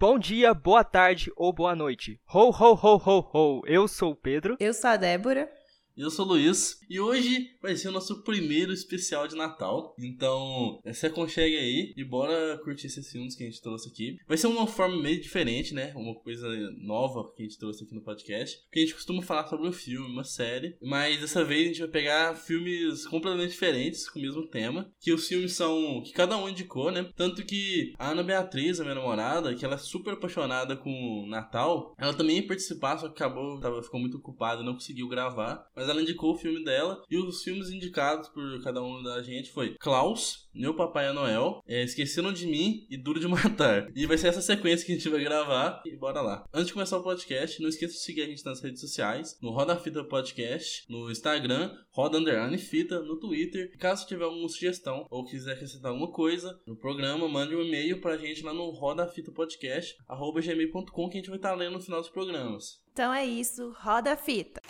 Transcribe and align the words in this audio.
Bom 0.00 0.16
dia, 0.16 0.54
boa 0.54 0.84
tarde 0.84 1.32
ou 1.34 1.52
boa 1.52 1.74
noite. 1.74 2.20
Ho, 2.32 2.50
ho, 2.50 2.72
ho, 2.74 3.02
ho, 3.04 3.30
ho. 3.32 3.62
Eu 3.66 3.88
sou 3.88 4.12
o 4.12 4.14
Pedro. 4.14 4.56
Eu 4.60 4.72
sou 4.72 4.90
a 4.90 4.96
Débora. 4.96 5.50
Eu 5.98 6.12
sou 6.12 6.24
o 6.24 6.28
Luiz 6.28 6.78
e 6.88 7.00
hoje 7.00 7.56
vai 7.60 7.74
ser 7.74 7.88
o 7.88 7.92
nosso 7.92 8.22
primeiro 8.22 8.72
especial 8.72 9.26
de 9.26 9.34
Natal. 9.34 9.96
Então, 9.98 10.80
se 10.92 11.04
aconchegue 11.04 11.56
aí 11.56 11.92
e 11.96 12.04
bora 12.04 12.56
curtir 12.62 12.86
esses 12.86 13.10
filmes 13.10 13.34
que 13.34 13.42
a 13.42 13.46
gente 13.46 13.60
trouxe 13.60 13.88
aqui. 13.88 14.16
Vai 14.28 14.36
ser 14.36 14.46
uma 14.46 14.68
forma 14.68 14.96
meio 15.02 15.20
diferente, 15.20 15.74
né? 15.74 15.92
Uma 15.96 16.14
coisa 16.14 16.46
nova 16.76 17.28
que 17.34 17.42
a 17.42 17.44
gente 17.44 17.58
trouxe 17.58 17.82
aqui 17.82 17.96
no 17.96 18.04
podcast. 18.04 18.60
Porque 18.62 18.78
a 18.78 18.82
gente 18.82 18.94
costuma 18.94 19.22
falar 19.22 19.48
sobre 19.48 19.66
um 19.66 19.72
filme, 19.72 20.06
uma 20.06 20.22
série, 20.22 20.76
mas 20.80 21.20
dessa 21.20 21.44
vez 21.44 21.62
a 21.62 21.66
gente 21.66 21.80
vai 21.80 21.88
pegar 21.88 22.36
filmes 22.36 23.04
completamente 23.08 23.50
diferentes 23.50 24.08
com 24.08 24.20
o 24.20 24.22
mesmo 24.22 24.46
tema. 24.46 24.92
Que 25.00 25.12
os 25.12 25.26
filmes 25.26 25.54
são 25.54 26.00
que 26.04 26.12
cada 26.12 26.36
um 26.36 26.48
indicou, 26.48 26.92
né? 26.92 27.10
Tanto 27.16 27.44
que 27.44 27.92
a 27.98 28.10
Ana 28.10 28.22
Beatriz, 28.22 28.78
a 28.78 28.84
minha 28.84 28.94
namorada, 28.94 29.52
que 29.52 29.64
ela 29.64 29.74
é 29.74 29.78
super 29.78 30.12
apaixonada 30.12 30.76
com 30.76 31.26
Natal, 31.28 31.92
ela 31.98 32.14
também 32.14 32.36
ia 32.36 32.46
participar, 32.46 32.98
só 32.98 33.08
que 33.08 33.20
acabou, 33.20 33.58
tava, 33.58 33.82
ficou 33.82 33.98
muito 33.98 34.18
ocupada 34.18 34.62
e 34.62 34.64
não 34.64 34.74
conseguiu 34.74 35.08
gravar. 35.08 35.68
Mas 35.74 35.87
mas 35.88 35.96
ela 35.96 36.02
indicou 36.02 36.34
o 36.34 36.38
filme 36.38 36.62
dela. 36.62 37.02
E 37.10 37.16
os 37.16 37.42
filmes 37.42 37.70
indicados 37.70 38.28
por 38.28 38.62
cada 38.62 38.82
um 38.82 39.02
da 39.02 39.22
gente 39.22 39.50
foi 39.50 39.74
Klaus, 39.80 40.48
Meu 40.54 40.74
Papai 40.74 41.08
é 41.08 41.12
Noel, 41.12 41.62
é, 41.66 41.82
Esqueceram 41.82 42.32
de 42.32 42.46
Mim 42.46 42.86
e 42.90 42.96
Duro 42.96 43.18
de 43.18 43.26
Matar. 43.26 43.88
E 43.94 44.06
vai 44.06 44.18
ser 44.18 44.28
essa 44.28 44.42
sequência 44.42 44.84
que 44.84 44.92
a 44.92 44.94
gente 44.96 45.08
vai 45.08 45.22
gravar. 45.22 45.82
E 45.86 45.96
bora 45.96 46.20
lá. 46.20 46.44
Antes 46.52 46.68
de 46.68 46.72
começar 46.74 46.98
o 46.98 47.02
podcast, 47.02 47.60
não 47.62 47.68
esqueça 47.68 47.94
de 47.94 48.00
seguir 48.00 48.22
a 48.22 48.26
gente 48.26 48.44
nas 48.44 48.60
redes 48.60 48.80
sociais, 48.80 49.38
no 49.40 49.50
Roda 49.50 49.76
Fita 49.76 50.04
Podcast, 50.04 50.84
no 50.88 51.10
Instagram, 51.10 51.74
Roda 51.90 52.18
Underline 52.18 52.58
Fita, 52.58 53.00
no 53.00 53.18
Twitter. 53.18 53.76
Caso 53.78 54.06
tiver 54.06 54.24
alguma 54.24 54.48
sugestão 54.48 55.06
ou 55.10 55.24
quiser 55.24 55.52
acrescentar 55.52 55.90
alguma 55.90 56.12
coisa 56.12 56.60
no 56.66 56.76
programa, 56.76 57.28
mande 57.28 57.54
um 57.56 57.62
e-mail 57.62 58.00
pra 58.00 58.18
gente 58.18 58.42
lá 58.42 58.52
no 58.52 58.70
Roda 58.70 59.06
Fita 59.06 59.32
Podcast, 59.32 59.96
arroba 60.06 60.40
gmail.com, 60.40 61.08
que 61.08 61.16
a 61.16 61.20
gente 61.20 61.30
vai 61.30 61.38
estar 61.38 61.54
lendo 61.54 61.74
no 61.74 61.80
final 61.80 62.00
dos 62.00 62.10
programas. 62.10 62.82
Então 62.92 63.12
é 63.12 63.24
isso, 63.24 63.72
roda 63.78 64.12
a 64.12 64.16
fita. 64.16 64.60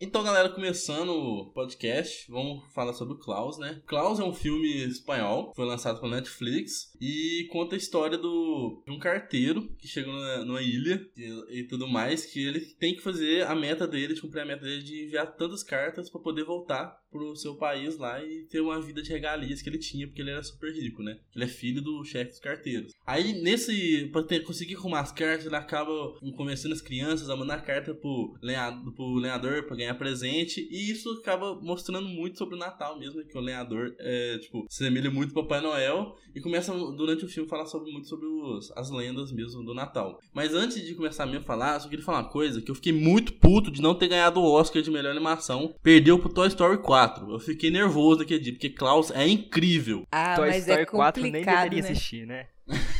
Então, 0.00 0.22
galera, 0.22 0.48
começando 0.48 1.08
o 1.08 1.46
podcast, 1.46 2.30
vamos 2.30 2.72
falar 2.72 2.92
sobre 2.92 3.14
o 3.14 3.18
Klaus, 3.18 3.58
né? 3.58 3.82
Klaus 3.84 4.20
é 4.20 4.22
um 4.22 4.32
filme 4.32 4.84
espanhol, 4.84 5.52
foi 5.56 5.66
lançado 5.66 6.00
pela 6.00 6.14
Netflix 6.14 6.92
e 7.00 7.48
conta 7.50 7.74
a 7.74 7.78
história 7.78 8.16
do, 8.16 8.80
de 8.86 8.92
um 8.92 8.98
carteiro 9.00 9.68
que 9.76 9.88
chegou 9.88 10.12
numa, 10.12 10.44
numa 10.44 10.62
ilha 10.62 11.04
e, 11.16 11.58
e, 11.58 11.64
tudo 11.64 11.88
mais, 11.88 12.24
que 12.24 12.46
ele 12.46 12.60
tem 12.60 12.94
que 12.94 13.02
fazer 13.02 13.44
a 13.44 13.56
meta 13.56 13.88
dele, 13.88 14.14
de 14.14 14.20
cumprir 14.20 14.42
a 14.42 14.46
meta 14.46 14.64
dele 14.64 14.84
de 14.84 15.06
enviar 15.06 15.34
tantas 15.34 15.64
cartas 15.64 16.08
para 16.08 16.20
poder 16.20 16.44
voltar 16.44 16.96
pro 17.10 17.34
seu 17.36 17.56
país 17.56 17.96
lá 17.96 18.22
e 18.22 18.44
ter 18.44 18.60
uma 18.60 18.80
vida 18.80 19.02
de 19.02 19.10
regalias 19.10 19.62
que 19.62 19.68
ele 19.68 19.78
tinha, 19.78 20.06
porque 20.06 20.20
ele 20.20 20.30
era 20.30 20.42
super 20.42 20.72
rico, 20.72 21.02
né? 21.02 21.18
Ele 21.34 21.44
é 21.44 21.48
filho 21.48 21.82
do 21.82 22.04
chefe 22.04 22.30
dos 22.30 22.40
carteiros. 22.40 22.92
Aí, 23.06 23.32
nesse, 23.40 24.08
pra 24.12 24.22
ter, 24.22 24.40
conseguir 24.44 24.76
arrumar 24.76 25.00
as 25.00 25.12
cartas, 25.12 25.46
ele 25.46 25.56
acaba 25.56 25.90
convencendo 26.36 26.74
as 26.74 26.82
crianças 26.82 27.30
a 27.30 27.36
mandar 27.36 27.64
carta 27.64 27.94
pro 27.94 28.36
lenhador, 28.42 28.92
pro 28.94 29.14
lenhador 29.14 29.64
pra 29.64 29.76
ganhar 29.76 29.87
presente, 29.94 30.66
e 30.70 30.90
isso 30.90 31.10
acaba 31.20 31.54
mostrando 31.60 32.08
muito 32.08 32.38
sobre 32.38 32.54
o 32.54 32.58
Natal 32.58 32.98
mesmo, 32.98 33.24
que 33.24 33.36
o 33.36 33.40
lenhador, 33.40 33.94
é, 33.98 34.38
tipo, 34.38 34.66
se 34.68 34.84
semelha 34.84 35.10
muito 35.10 35.36
ao 35.36 35.42
Papai 35.42 35.60
Noel, 35.60 36.14
e 36.34 36.40
começa, 36.40 36.72
durante 36.72 37.24
o 37.24 37.28
filme, 37.28 37.46
a 37.46 37.50
falar 37.50 37.66
sobre, 37.66 37.90
muito 37.92 38.08
sobre 38.08 38.26
os, 38.26 38.70
as 38.76 38.90
lendas 38.90 39.32
mesmo 39.32 39.64
do 39.64 39.74
Natal. 39.74 40.18
Mas 40.32 40.54
antes 40.54 40.84
de 40.84 40.94
começar 40.94 41.26
mesmo 41.26 41.40
a 41.40 41.46
falar, 41.46 41.74
eu 41.74 41.80
só 41.80 41.88
queria 41.88 42.04
falar 42.04 42.20
uma 42.20 42.30
coisa, 42.30 42.60
que 42.60 42.70
eu 42.70 42.74
fiquei 42.74 42.92
muito 42.92 43.32
puto 43.34 43.70
de 43.70 43.82
não 43.82 43.94
ter 43.94 44.08
ganhado 44.08 44.40
o 44.40 44.50
Oscar 44.50 44.82
de 44.82 44.90
melhor 44.90 45.10
animação. 45.10 45.74
Perdeu 45.82 46.18
pro 46.18 46.28
Toy 46.32 46.48
Story 46.48 46.78
4. 46.78 46.98
4. 46.98 47.32
Eu 47.32 47.38
fiquei 47.40 47.70
nervoso 47.70 48.20
naquele 48.20 48.40
dia, 48.40 48.52
porque 48.52 48.70
Klaus 48.70 49.10
é 49.10 49.26
incrível. 49.26 50.04
Ah, 50.10 50.36
Toy 50.36 50.48
mas 50.48 50.58
Story 50.62 50.82
é 50.82 50.86
4 50.86 51.22
nem 51.22 51.32
deveria 51.32 51.82
né? 51.82 51.90
assistir, 51.90 52.26
né? 52.26 52.46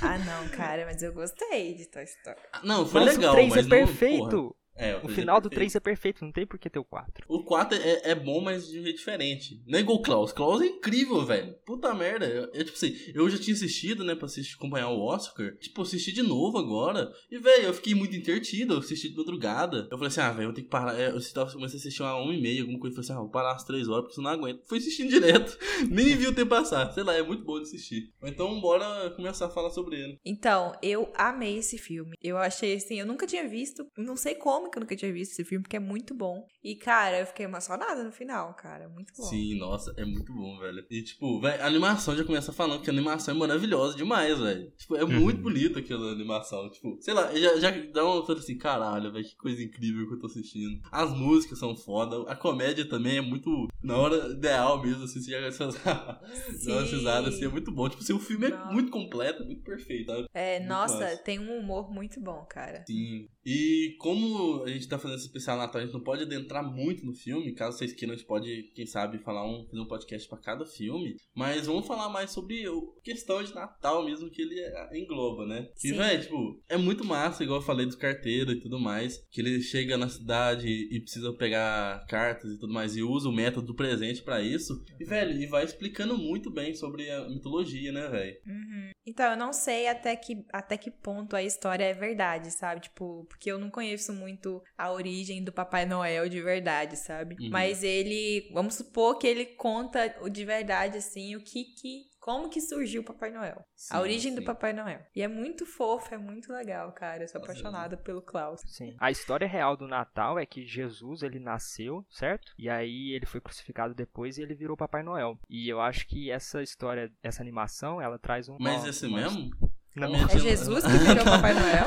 Ah, 0.00 0.19
não, 0.19 0.48
cara, 0.50 0.86
mas 0.86 1.03
eu 1.03 1.12
gostei 1.12 1.75
de 1.75 1.87
Toy 1.87 2.05
Story. 2.05 2.38
Não, 2.65 2.87
foi 2.87 3.05
Mas 3.05 3.16
legal, 3.16 3.32
o 3.32 3.34
3 3.37 3.49
mas 3.50 3.59
é 3.59 3.62
não- 3.62 3.69
perfeito. 3.87 4.25
porra. 4.31 4.55
É, 4.78 4.97
o 5.03 5.09
final 5.09 5.39
é 5.39 5.41
do 5.41 5.50
perfeito. 5.50 5.72
3 5.72 5.75
é 5.77 5.81
perfeito, 5.81 6.25
não 6.25 6.33
tem 6.33 6.47
por 6.47 6.59
que 6.59 6.71
ter 6.71 6.78
o 6.78 6.84
4. 6.84 7.25
O 7.28 7.43
4 7.43 7.77
é, 7.78 8.11
é 8.11 8.15
bom, 8.15 8.41
mas 8.41 8.69
de 8.69 8.78
um 8.78 8.83
jeito 8.84 8.97
diferente. 8.99 9.61
Não 9.66 9.78
é 9.78 9.83
igual 9.83 9.99
o 9.99 10.03
Klaus. 10.03 10.33
Klaus 10.33 10.61
é 10.62 10.66
incrível, 10.66 11.25
velho. 11.27 11.55
Puta 11.66 11.93
merda. 11.94 12.27
Eu, 12.27 12.44
eu, 12.55 12.65
tipo 12.65 12.77
assim, 12.77 12.94
eu 13.15 13.28
já 13.28 13.38
tinha 13.38 13.55
assistido, 13.55 14.05
né, 14.05 14.15
pra 14.15 14.27
assistir, 14.27 14.55
acompanhar 14.55 14.88
o 14.91 15.00
Oscar. 15.00 15.56
Tipo, 15.59 15.81
eu 15.81 15.84
assisti 15.84 16.12
de 16.12 16.22
novo 16.22 16.59
agora. 16.59 17.11
E, 17.31 17.38
velho, 17.38 17.65
eu 17.65 17.75
fiquei 17.75 17.94
muito 17.94 18.15
entretido. 18.15 18.75
Eu 18.75 18.78
assisti 18.78 19.09
de 19.09 19.17
madrugada. 19.17 19.88
Eu 19.91 19.99
falei 19.99 20.06
assim, 20.09 20.21
ah, 20.21 20.31
velho, 20.33 20.49
eu 20.50 20.55
tenho 20.55 20.67
que 20.67 20.71
parar. 20.71 20.99
É, 20.99 21.09
Eu 21.09 21.33
tava- 21.33 21.53
comecei 21.53 21.77
a 21.77 21.81
assistir 21.81 22.03
uma 22.03 22.17
1 22.22 22.33
e 22.33 22.41
meia, 22.41 22.61
alguma 22.62 22.78
coisa. 22.78 22.93
Eu 22.93 23.03
falei 23.03 23.11
assim, 23.11 23.19
ah, 23.19 23.22
vou 23.22 23.31
parar 23.31 23.55
às 23.56 23.65
3 23.65 23.88
horas, 23.88 24.03
porque 24.05 24.15
senão 24.15 24.31
não 24.31 24.38
aguento. 24.38 24.62
Fui 24.69 24.78
assistindo 24.78 25.09
direto. 25.11 25.59
Nem 25.91 26.17
vi 26.17 26.27
o 26.28 26.34
tempo 26.34 26.50
passar. 26.50 26.93
Sei 26.93 27.03
lá, 27.03 27.15
é 27.15 27.22
muito 27.22 27.44
bom 27.44 27.56
de 27.56 27.62
assistir. 27.65 28.12
Então, 28.22 28.61
bora 28.61 29.11
começar 29.17 29.47
a 29.47 29.50
falar 29.50 29.71
sobre 29.71 29.97
ele. 29.97 30.19
Então, 30.25 30.72
eu 30.83 31.11
amei 31.17 31.59
esse 31.59 31.78
filme. 31.78 32.17
Eu 32.22 32.37
achei 32.38 32.75
assim, 32.77 33.00
eu 33.00 33.06
nunca 33.06 33.27
tinha 33.27 33.49
visto, 33.49 33.87
não 33.97 34.17
sei 34.17 34.34
como 34.34 34.68
que 34.71 34.79
eu 34.79 34.81
nunca 34.81 34.97
tinha 34.97 35.12
visto 35.12 35.33
esse 35.33 35.45
filme, 35.45 35.62
porque 35.62 35.77
é 35.77 35.81
muito 35.81 36.15
bom. 36.15 36.47
E, 36.62 36.77
cara, 36.77 37.21
eu 37.21 37.27
fiquei 37.27 37.47
emocionada 37.47 38.03
no 38.03 38.12
final, 38.12 38.55
cara. 38.55 38.89
Muito 38.89 39.12
bom. 39.17 39.25
Sim, 39.25 39.59
nossa, 39.59 39.93
é 39.97 40.05
muito 40.05 40.33
bom, 40.33 40.59
velho. 40.59 40.84
E, 40.91 41.03
tipo, 41.03 41.41
velho, 41.41 41.62
a 41.62 41.67
animação 41.67 42.17
já 42.17 42.25
começa 42.25 42.53
falando 42.53 42.83
que 42.83 42.91
a 42.91 42.93
animação 42.93 43.34
é 43.34 43.39
maravilhosa 43.39 43.97
demais, 43.97 44.39
velho. 44.39 44.71
Tipo, 44.77 44.97
é 44.97 45.05
muito 45.05 45.41
bonito 45.41 45.79
aquela 45.79 46.12
animação. 46.12 46.71
Tipo, 46.71 46.99
sei 47.01 47.15
lá, 47.15 47.34
já, 47.34 47.59
já 47.59 47.71
dá 47.93 48.05
uma 48.05 48.25
coisa 48.25 48.41
assim, 48.41 48.56
caralho, 48.56 49.12
velho, 49.12 49.25
que 49.25 49.37
coisa 49.37 49.62
incrível 49.62 50.06
que 50.09 50.15
eu 50.15 50.19
tô 50.19 50.27
assistindo. 50.27 50.81
As 50.91 51.12
músicas 51.17 51.59
são 51.59 51.77
foda, 51.77 52.31
a 52.31 52.37
comédia 52.37 52.89
também 52.89 53.19
é 53.19 53.21
muito 53.21 53.69
na 53.83 53.97
hora 53.97 54.29
ideal 54.29 54.83
mesmo, 54.83 55.05
assim, 55.05 55.21
você 55.21 55.31
já 55.31 55.39
essas 55.39 55.75
dá 55.85 56.21
umas 56.67 56.91
risadas, 56.91 57.35
assim, 57.35 57.45
é 57.45 57.49
muito 57.49 57.71
bom. 57.73 57.89
Tipo, 57.89 58.03
assim, 58.03 58.12
o 58.12 58.19
filme 58.19 58.47
é 58.47 58.50
Nossa. 58.50 58.73
muito 58.73 58.91
completo, 58.91 59.43
é 59.43 59.47
muito 59.47 59.62
perfeito, 59.62 60.06
sabe? 60.12 60.29
É, 60.35 60.59
Muito 60.59 60.69
nossa, 60.69 60.99
massa. 60.99 61.17
tem 61.19 61.39
um 61.39 61.59
humor 61.59 61.91
muito 61.93 62.21
bom, 62.21 62.45
cara. 62.49 62.85
Sim. 62.87 63.29
E 63.45 63.97
como 63.99 64.57
a 64.64 64.69
gente 64.69 64.88
tá 64.88 64.98
fazendo 64.98 65.16
esse 65.19 65.26
especial 65.26 65.56
Natal, 65.56 65.80
a 65.80 65.84
gente 65.84 65.94
não 65.94 66.02
pode 66.02 66.22
adentrar 66.22 66.64
muito 66.64 67.04
no 67.04 67.14
filme. 67.14 67.54
Caso 67.54 67.78
vocês 67.78 67.92
queiram, 67.92 68.14
a 68.14 68.16
gente 68.16 68.26
pode, 68.26 68.70
quem 68.74 68.86
sabe, 68.86 69.19
falar 69.19 69.46
um, 69.46 69.66
fazer 69.66 69.80
um 69.80 69.86
podcast 69.88 70.28
pra 70.28 70.38
cada 70.38 70.64
filme. 70.66 71.16
Mas 71.34 71.66
vamos 71.66 71.86
falar 71.86 72.08
mais 72.08 72.30
sobre 72.30 72.69
o 72.69 72.94
questão 73.02 73.42
de 73.42 73.54
Natal 73.54 74.04
mesmo 74.04 74.30
que 74.30 74.42
ele 74.42 74.58
é- 74.58 74.98
engloba, 74.98 75.46
né? 75.46 75.69
E, 75.76 75.88
Sim. 75.88 75.96
velho, 75.96 76.22
tipo, 76.22 76.62
é 76.69 76.76
muito 76.76 77.04
massa, 77.04 77.42
igual 77.42 77.60
eu 77.60 77.64
falei 77.66 77.86
do 77.86 77.96
carteiro 77.96 78.52
e 78.52 78.60
tudo 78.60 78.78
mais. 78.78 79.19
Que 79.30 79.41
ele 79.41 79.60
chega 79.60 79.96
na 79.96 80.08
cidade 80.08 80.66
e 80.69 81.00
precisa 81.00 81.32
pegar 81.32 82.04
cartas 82.06 82.52
e 82.52 82.58
tudo 82.58 82.72
mais. 82.72 82.96
E 82.96 83.02
usa 83.02 83.28
o 83.28 83.32
método 83.32 83.66
do 83.69 83.75
presente 83.75 84.22
pra 84.22 84.40
isso. 84.42 84.82
E, 84.98 85.04
velho, 85.04 85.30
ele 85.30 85.46
vai 85.46 85.64
explicando 85.64 86.16
muito 86.19 86.50
bem 86.50 86.75
sobre 86.75 87.10
a 87.10 87.28
mitologia, 87.28 87.92
né, 87.92 88.08
velho? 88.08 88.36
Uhum. 88.46 88.90
Então, 89.08 89.30
eu 89.30 89.36
não 89.36 89.54
sei 89.54 89.88
até 89.88 90.14
que, 90.14 90.44
até 90.52 90.76
que 90.76 90.91
ponto 90.91 91.34
a 91.34 91.42
história 91.42 91.84
é 91.84 91.94
verdade, 91.94 92.50
sabe? 92.50 92.82
Tipo, 92.82 93.24
porque 93.26 93.50
eu 93.50 93.58
não 93.58 93.70
conheço 93.70 94.12
muito 94.12 94.62
a 94.76 94.92
origem 94.92 95.42
do 95.42 95.50
Papai 95.50 95.86
Noel 95.86 96.28
de 96.28 96.42
verdade, 96.42 96.96
sabe? 96.96 97.34
Uhum. 97.41 97.48
Mas 97.50 97.82
ele, 97.82 98.50
vamos 98.52 98.74
supor 98.74 99.16
que 99.16 99.26
ele 99.26 99.46
conta 99.46 100.14
o 100.20 100.28
de 100.28 100.44
verdade, 100.44 100.98
assim, 100.98 101.34
o 101.36 101.41
que 101.41 101.64
que. 101.64 102.02
Como 102.28 102.50
que 102.50 102.61
surgiu 102.61 103.00
o 103.00 103.05
Papai 103.06 103.31
Noel? 103.31 103.65
Sim, 103.75 103.94
a 103.94 104.00
origem 104.03 104.34
do 104.34 104.41
sim. 104.43 104.44
Papai 104.47 104.75
Noel. 104.75 105.00
E 105.16 105.22
é 105.22 105.27
muito 105.27 105.65
fofo, 105.65 106.15
é 106.15 106.19
muito 106.19 106.53
legal, 106.53 106.93
cara. 106.93 107.25
Eu 107.25 107.28
sou 107.28 107.41
apaixonada 107.41 107.97
pelo 107.97 108.21
Klaus. 108.21 108.61
Sim. 108.66 108.94
A 109.00 109.11
história 109.11 109.49
real 109.49 109.78
do 109.78 109.89
Natal 109.89 110.38
é 110.38 110.44
que 110.44 110.67
Jesus, 110.67 111.22
ele 111.22 111.38
nasceu, 111.38 112.05
certo? 112.11 112.53
E 112.59 112.69
aí 112.69 113.15
ele 113.15 113.25
foi 113.25 113.41
crucificado 113.41 113.94
depois 113.94 114.37
e 114.37 114.43
ele 114.43 114.55
virou 114.55 114.77
Papai 114.77 115.03
Noel. 115.03 115.38
E 115.49 115.71
eu 115.71 115.81
acho 115.81 116.06
que 116.06 116.31
essa 116.31 116.62
história, 116.62 117.11
essa 117.22 117.41
animação, 117.43 117.99
ela 117.99 118.19
traz 118.19 118.47
um... 118.47 118.59
Mas 118.61 118.84
esse 118.84 119.06
uma- 119.06 119.21
mesmo? 119.22 119.50
É 119.97 120.38
Jesus 120.38 120.84
que 120.84 120.91
virou 120.91 121.25
Papai 121.25 121.55
Noel? 121.55 121.87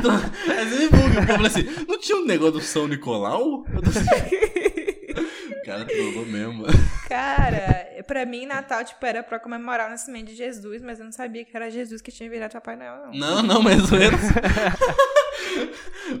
Buga, 0.00 1.14
porque 1.14 1.32
eu 1.32 1.36
falei 1.36 1.46
assim, 1.48 1.84
não 1.88 1.98
tinha 1.98 2.16
um 2.16 2.26
negócio 2.26 2.52
do 2.52 2.60
São 2.60 2.86
Nicolau? 2.86 3.64
Eu 3.74 3.82
tô 3.82 3.90
assim, 3.90 4.06
o 5.58 5.62
cara 5.66 5.84
trollou 5.84 6.26
mesmo. 6.26 6.64
Cara, 7.08 7.99
pra 8.10 8.26
mim, 8.26 8.44
Natal, 8.44 8.84
tipo, 8.84 9.06
era 9.06 9.22
pra 9.22 9.38
comemorar 9.38 9.86
o 9.86 9.90
nascimento 9.90 10.26
de 10.26 10.34
Jesus, 10.34 10.82
mas 10.82 10.98
eu 10.98 11.04
não 11.04 11.12
sabia 11.12 11.44
que 11.44 11.56
era 11.56 11.70
Jesus 11.70 12.02
que 12.02 12.10
tinha 12.10 12.28
virado 12.28 12.50
Papai 12.50 12.74
Noel, 12.74 13.06
não. 13.06 13.12
Não, 13.12 13.40
não, 13.44 13.56
ou 13.58 13.62
menos. 13.62 13.88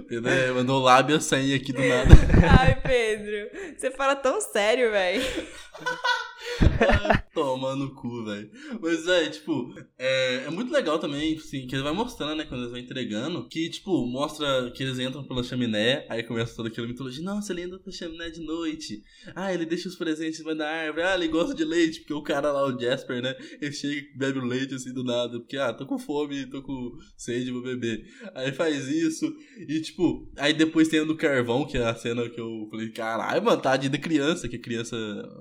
Pedro 0.08 0.30
é, 0.30 0.52
mandou 0.52 0.80
lábia 0.80 1.18
sair 1.18 1.52
aqui 1.52 1.72
do 1.72 1.82
nada. 1.82 2.14
Ai, 2.60 2.80
Pedro, 2.80 3.50
você 3.76 3.90
fala 3.90 4.14
tão 4.14 4.40
sério, 4.40 4.92
velho. 4.92 5.20
Toma 7.34 7.76
no 7.76 7.94
cu, 7.94 8.24
velho. 8.24 8.50
Mas, 8.80 9.06
é, 9.06 9.28
tipo, 9.28 9.74
é, 9.98 10.44
é 10.46 10.50
muito 10.50 10.72
legal 10.72 10.98
também, 10.98 11.36
assim, 11.36 11.66
que 11.66 11.74
ele 11.74 11.82
vai 11.82 11.92
mostrando, 11.92 12.36
né, 12.36 12.44
quando 12.44 12.60
eles 12.60 12.70
vão 12.70 12.80
entregando, 12.80 13.48
que, 13.48 13.68
tipo, 13.70 14.04
mostra 14.06 14.70
que 14.72 14.82
eles 14.82 14.98
entram 14.98 15.24
pela 15.24 15.42
chaminé, 15.42 16.06
aí 16.08 16.22
começa 16.22 16.56
toda 16.56 16.68
aquela 16.68 16.86
mitologia, 16.86 17.22
nossa, 17.22 17.52
ele 17.52 17.62
entra 17.62 17.78
pela 17.78 17.94
chaminé 17.94 18.30
de 18.30 18.40
noite, 18.40 19.02
ah, 19.34 19.52
ele 19.52 19.64
deixa 19.64 19.88
os 19.88 19.96
presentes 19.96 20.34
em 20.34 20.42
cima 20.42 20.54
da 20.54 20.68
árvore, 20.68 21.02
ah, 21.02 21.14
ele 21.14 21.28
gosta 21.28 21.54
de 21.54 21.64
leite, 21.64 22.00
porque 22.00 22.14
o 22.14 22.22
cara 22.22 22.50
lá, 22.52 22.66
o 22.66 22.78
Jasper, 22.78 23.22
né, 23.22 23.36
ele 23.60 23.72
chega 23.72 23.94
e 23.94 24.18
bebe 24.18 24.38
o 24.38 24.44
leite, 24.44 24.74
assim, 24.74 24.92
do 24.92 25.04
nada, 25.04 25.38
porque, 25.38 25.56
ah, 25.56 25.72
tô 25.72 25.86
com 25.86 25.98
fome, 25.98 26.46
tô 26.46 26.62
com 26.62 26.92
sede, 27.16 27.52
vou 27.52 27.62
beber. 27.62 28.04
Aí 28.34 28.52
faz 28.52 28.88
isso, 28.88 29.32
e, 29.68 29.80
tipo, 29.80 30.28
aí 30.36 30.52
depois 30.52 30.88
tem 30.88 31.00
a 31.00 31.04
do 31.04 31.16
carvão, 31.16 31.66
que 31.66 31.78
é 31.78 31.84
a 31.84 31.94
cena 31.94 32.28
que 32.28 32.40
eu 32.40 32.66
falei, 32.70 32.90
caralho, 32.90 33.42
mano, 33.42 33.60
tadinha 33.60 33.90
da 33.90 33.98
criança, 33.98 34.48
que 34.48 34.56
a 34.56 34.60
criança 34.60 34.96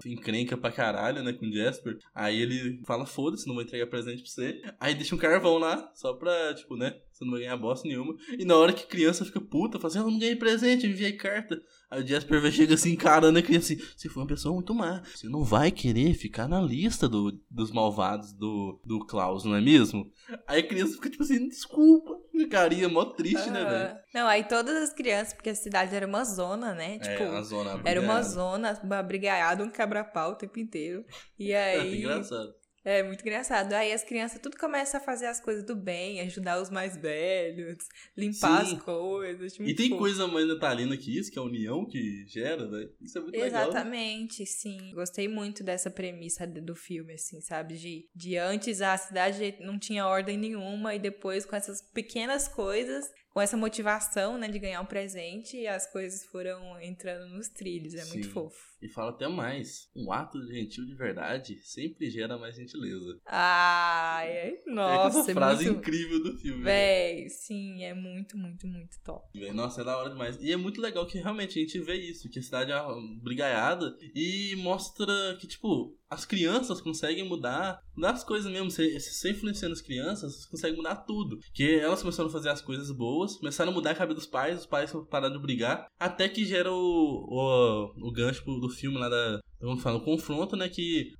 encrenca 0.06 0.56
pra 0.58 0.72
caralho, 0.72 0.89
né, 1.24 1.34
com 1.34 1.46
o 1.46 1.52
Jasper. 1.52 1.98
Aí 2.14 2.42
ele 2.42 2.82
fala, 2.86 3.06
foda-se, 3.06 3.48
não 3.48 3.56
vou 3.56 3.64
entregar 3.64 3.88
presente 3.88 4.22
pra 4.22 4.32
você. 4.32 4.62
Aí 4.80 4.96
deixa 4.96 5.16
um 5.16 5.18
carvão 5.18 5.58
lá, 5.58 5.92
só 5.96 6.14
pra, 6.14 6.54
tipo, 6.54 6.76
né? 6.76 6.96
Você 7.12 7.26
não 7.26 7.32
vai 7.32 7.42
ganhar 7.42 7.58
bosta 7.58 7.88
nenhuma. 7.88 8.16
E 8.38 8.46
na 8.46 8.56
hora 8.56 8.74
que 8.74 8.88
criança 8.88 9.26
fica 9.26 9.42
puta, 9.42 9.78
fala 9.80 9.92
assim, 9.92 10.00
eu 10.00 10.10
não 10.10 10.20
ganhei 10.20 10.36
presente, 10.36 10.86
eu 10.86 10.92
enviei 10.92 11.14
carta. 11.14 11.62
Aí 11.92 12.04
o 12.04 12.08
Jasper 12.08 12.42
vai 12.42 12.52
chega 12.52 12.76
assim, 12.76 12.92
encarando 12.92 13.40
a 13.40 13.42
criança 13.42 13.74
assim, 13.74 13.84
você 13.98 14.10
foi 14.10 14.22
uma 14.22 14.30
pessoa 14.30 14.54
muito 14.54 14.74
má. 14.76 15.02
Você 15.16 15.28
não 15.28 15.44
vai 15.44 15.72
querer 15.72 16.14
ficar 16.14 16.48
na 16.48 16.62
lista 16.62 17.10
do, 17.10 17.32
dos 17.50 17.72
malvados 17.72 18.32
do, 18.32 18.80
do 18.86 19.00
Klaus, 19.06 19.44
não 19.44 19.56
é 19.56 19.62
mesmo? 19.62 20.12
Aí 20.48 20.60
a 20.60 20.68
criança 20.68 20.94
fica 20.94 21.10
tipo 21.10 21.24
assim, 21.24 21.48
desculpa. 21.48 22.20
Carinha 22.50 22.88
mó 22.88 23.06
triste, 23.06 23.50
né, 23.50 23.66
velho? 23.66 23.98
Não, 24.14 24.28
aí 24.28 24.44
todas 24.44 24.76
as 24.78 24.94
crianças, 24.94 25.34
porque 25.34 25.50
a 25.50 25.56
cidade 25.56 25.94
era 25.94 26.08
uma 26.08 26.24
zona, 26.24 26.74
né? 26.74 26.98
Tipo, 27.00 27.24
é, 27.24 27.38
a 27.38 27.42
zona 27.42 27.82
era 27.84 28.00
uma 28.00 28.22
zona, 28.22 28.80
uma 28.84 29.04
brigaiada, 29.04 29.64
um 29.64 29.70
quebra-pau 29.70 30.32
o 30.32 30.36
tempo 30.36 30.58
inteiro. 30.60 31.04
E 31.38 31.52
É, 31.52 31.80
aí. 31.82 32.00
engraçado. 32.00 32.54
É 32.84 33.04
muito 33.04 33.22
engraçado. 33.22 33.74
Aí 33.74 33.92
as 33.92 34.04
crianças 34.04 34.40
tudo 34.42 34.58
começa 34.58 34.98
a 34.98 35.00
fazer 35.00 35.28
as 35.28 35.40
coisas 35.40 35.64
do 35.64 35.76
bem, 35.76 36.22
ajudar 36.22 36.62
os 36.62 36.70
mais 36.70 36.96
velhos, 36.96 37.78
limpar 38.16 38.66
Sim. 38.66 38.76
as 38.76 38.82
coisas. 38.82 39.60
E 39.60 39.74
tem 39.74 39.90
fofo. 39.90 40.00
coisa 40.00 40.28
mais 40.28 40.48
natalina 40.48 40.96
que 40.96 41.18
isso, 41.18 41.32
que 41.32 41.38
é 41.38 41.42
a 41.42 41.46
união 41.46 41.86
que 41.86 42.26
gera, 42.28 42.68
velho. 42.68 42.92
Isso 43.02 43.18
é 43.18 43.22
muito 43.22 43.40
legal. 43.40 43.64
Exatamente, 43.70 44.46
sim. 44.46 44.92
Gostei 44.94 45.28
muito 45.28 45.64
dessa 45.64 45.90
premissa 45.90 46.48
do 46.48 46.76
filme, 46.76 47.14
assim, 47.14 47.42
sabe? 47.42 47.76
De, 47.76 48.10
de 48.16 48.38
antes 48.38 48.82
a 48.82 48.98
cidade 48.98 49.58
não 49.60 49.78
tinha 49.78 50.06
ordem 50.06 50.38
nenhuma 50.38 50.96
e 50.96 51.00
depois 51.00 51.46
com 51.46 51.56
essas 51.56 51.82
pequenas 51.82 52.48
coisas, 52.48 53.10
com 53.40 53.44
essa 53.44 53.56
motivação, 53.56 54.38
né, 54.38 54.50
de 54.50 54.60
ganhar 54.60 54.82
um 54.82 54.86
presente, 54.86 55.66
as 55.66 55.90
coisas 55.90 56.26
foram 56.26 56.78
entrando 56.82 57.30
nos 57.30 57.48
trilhos. 57.48 57.94
É 57.94 58.04
muito 58.04 58.28
Sim. 58.28 58.34
fofo. 58.34 58.70
E 58.82 58.90
fala 58.90 59.12
até 59.12 59.30
mais. 59.30 59.90
Um 59.96 60.12
ato 60.12 60.46
gentil 60.46 60.86
de 60.86 60.94
verdade 60.94 61.58
sempre 61.62 62.10
gera 62.10 62.38
mais 62.38 62.58
gentileza. 62.58 63.18
Ai, 63.26 64.30
é 64.30 64.64
nossa, 64.68 65.20
essa 65.20 65.32
é 65.32 65.34
frase 65.34 65.66
muito... 65.66 65.80
incrível 65.80 66.22
do 66.22 66.38
filme. 66.38 66.64
né? 66.64 66.66
Véi, 66.66 67.30
sim, 67.30 67.82
é 67.82 67.94
muito, 67.94 68.38
muito, 68.38 68.68
muito 68.68 68.98
top. 69.06 69.26
Nossa, 69.54 69.82
é 69.82 69.84
da 69.86 69.98
hora 69.98 70.10
demais. 70.10 70.38
E 70.42 70.52
é 70.52 70.58
muito 70.58 70.82
legal 70.82 71.06
que 71.06 71.18
realmente 71.18 71.60
a 71.60 71.62
gente 71.62 71.80
vê 71.80 71.96
isso, 71.96 72.30
que 72.30 72.40
a 72.40 72.44
cidade 72.44 72.74
é 72.74 72.82
uma 72.82 73.22
brigaiada 73.22 73.98
e 74.14 74.54
mostra 74.58 75.38
que, 75.40 75.48
tipo, 75.48 75.98
as 76.10 76.26
crianças 76.26 76.82
conseguem 76.82 77.28
mudar, 77.28 77.82
mudar 77.96 78.12
as 78.12 78.24
coisas 78.24 78.52
mesmo. 78.52 78.72
Se 78.72 79.00
você 79.00 79.32
influenciando 79.32 79.74
as 79.74 79.82
crianças, 79.82 80.36
você 80.36 80.50
consegue 80.50 80.76
mudar 80.76 80.96
tudo. 80.96 81.40
Que 81.54 81.80
elas 81.80 82.02
começaram 82.02 82.30
a 82.30 82.32
fazer 82.32 82.50
as 82.50 82.62
coisas 82.62 82.92
boas, 82.92 83.38
começaram 83.38 83.72
a 83.72 83.76
mudar 83.76 83.92
a 83.92 83.96
cabeça 83.96 84.16
dos 84.16 84.26
pais, 84.26 84.60
os 84.60 84.66
pais 84.66 84.92
pararam 85.10 85.36
de 85.36 85.42
brigar, 85.42 85.88
até 86.00 86.28
que 86.28 86.46
gera 86.46 86.72
o, 86.72 86.76
o, 86.76 88.08
o 88.08 88.12
gancho 88.12 88.44
do 88.44 88.70
filme 88.70 88.98
lá 88.98 89.08
da. 89.08 89.40
Vamos 89.62 89.84
falar, 89.84 89.98
o 89.98 90.06
confronto, 90.06 90.56
né? 90.56 90.70
Que 90.70 91.14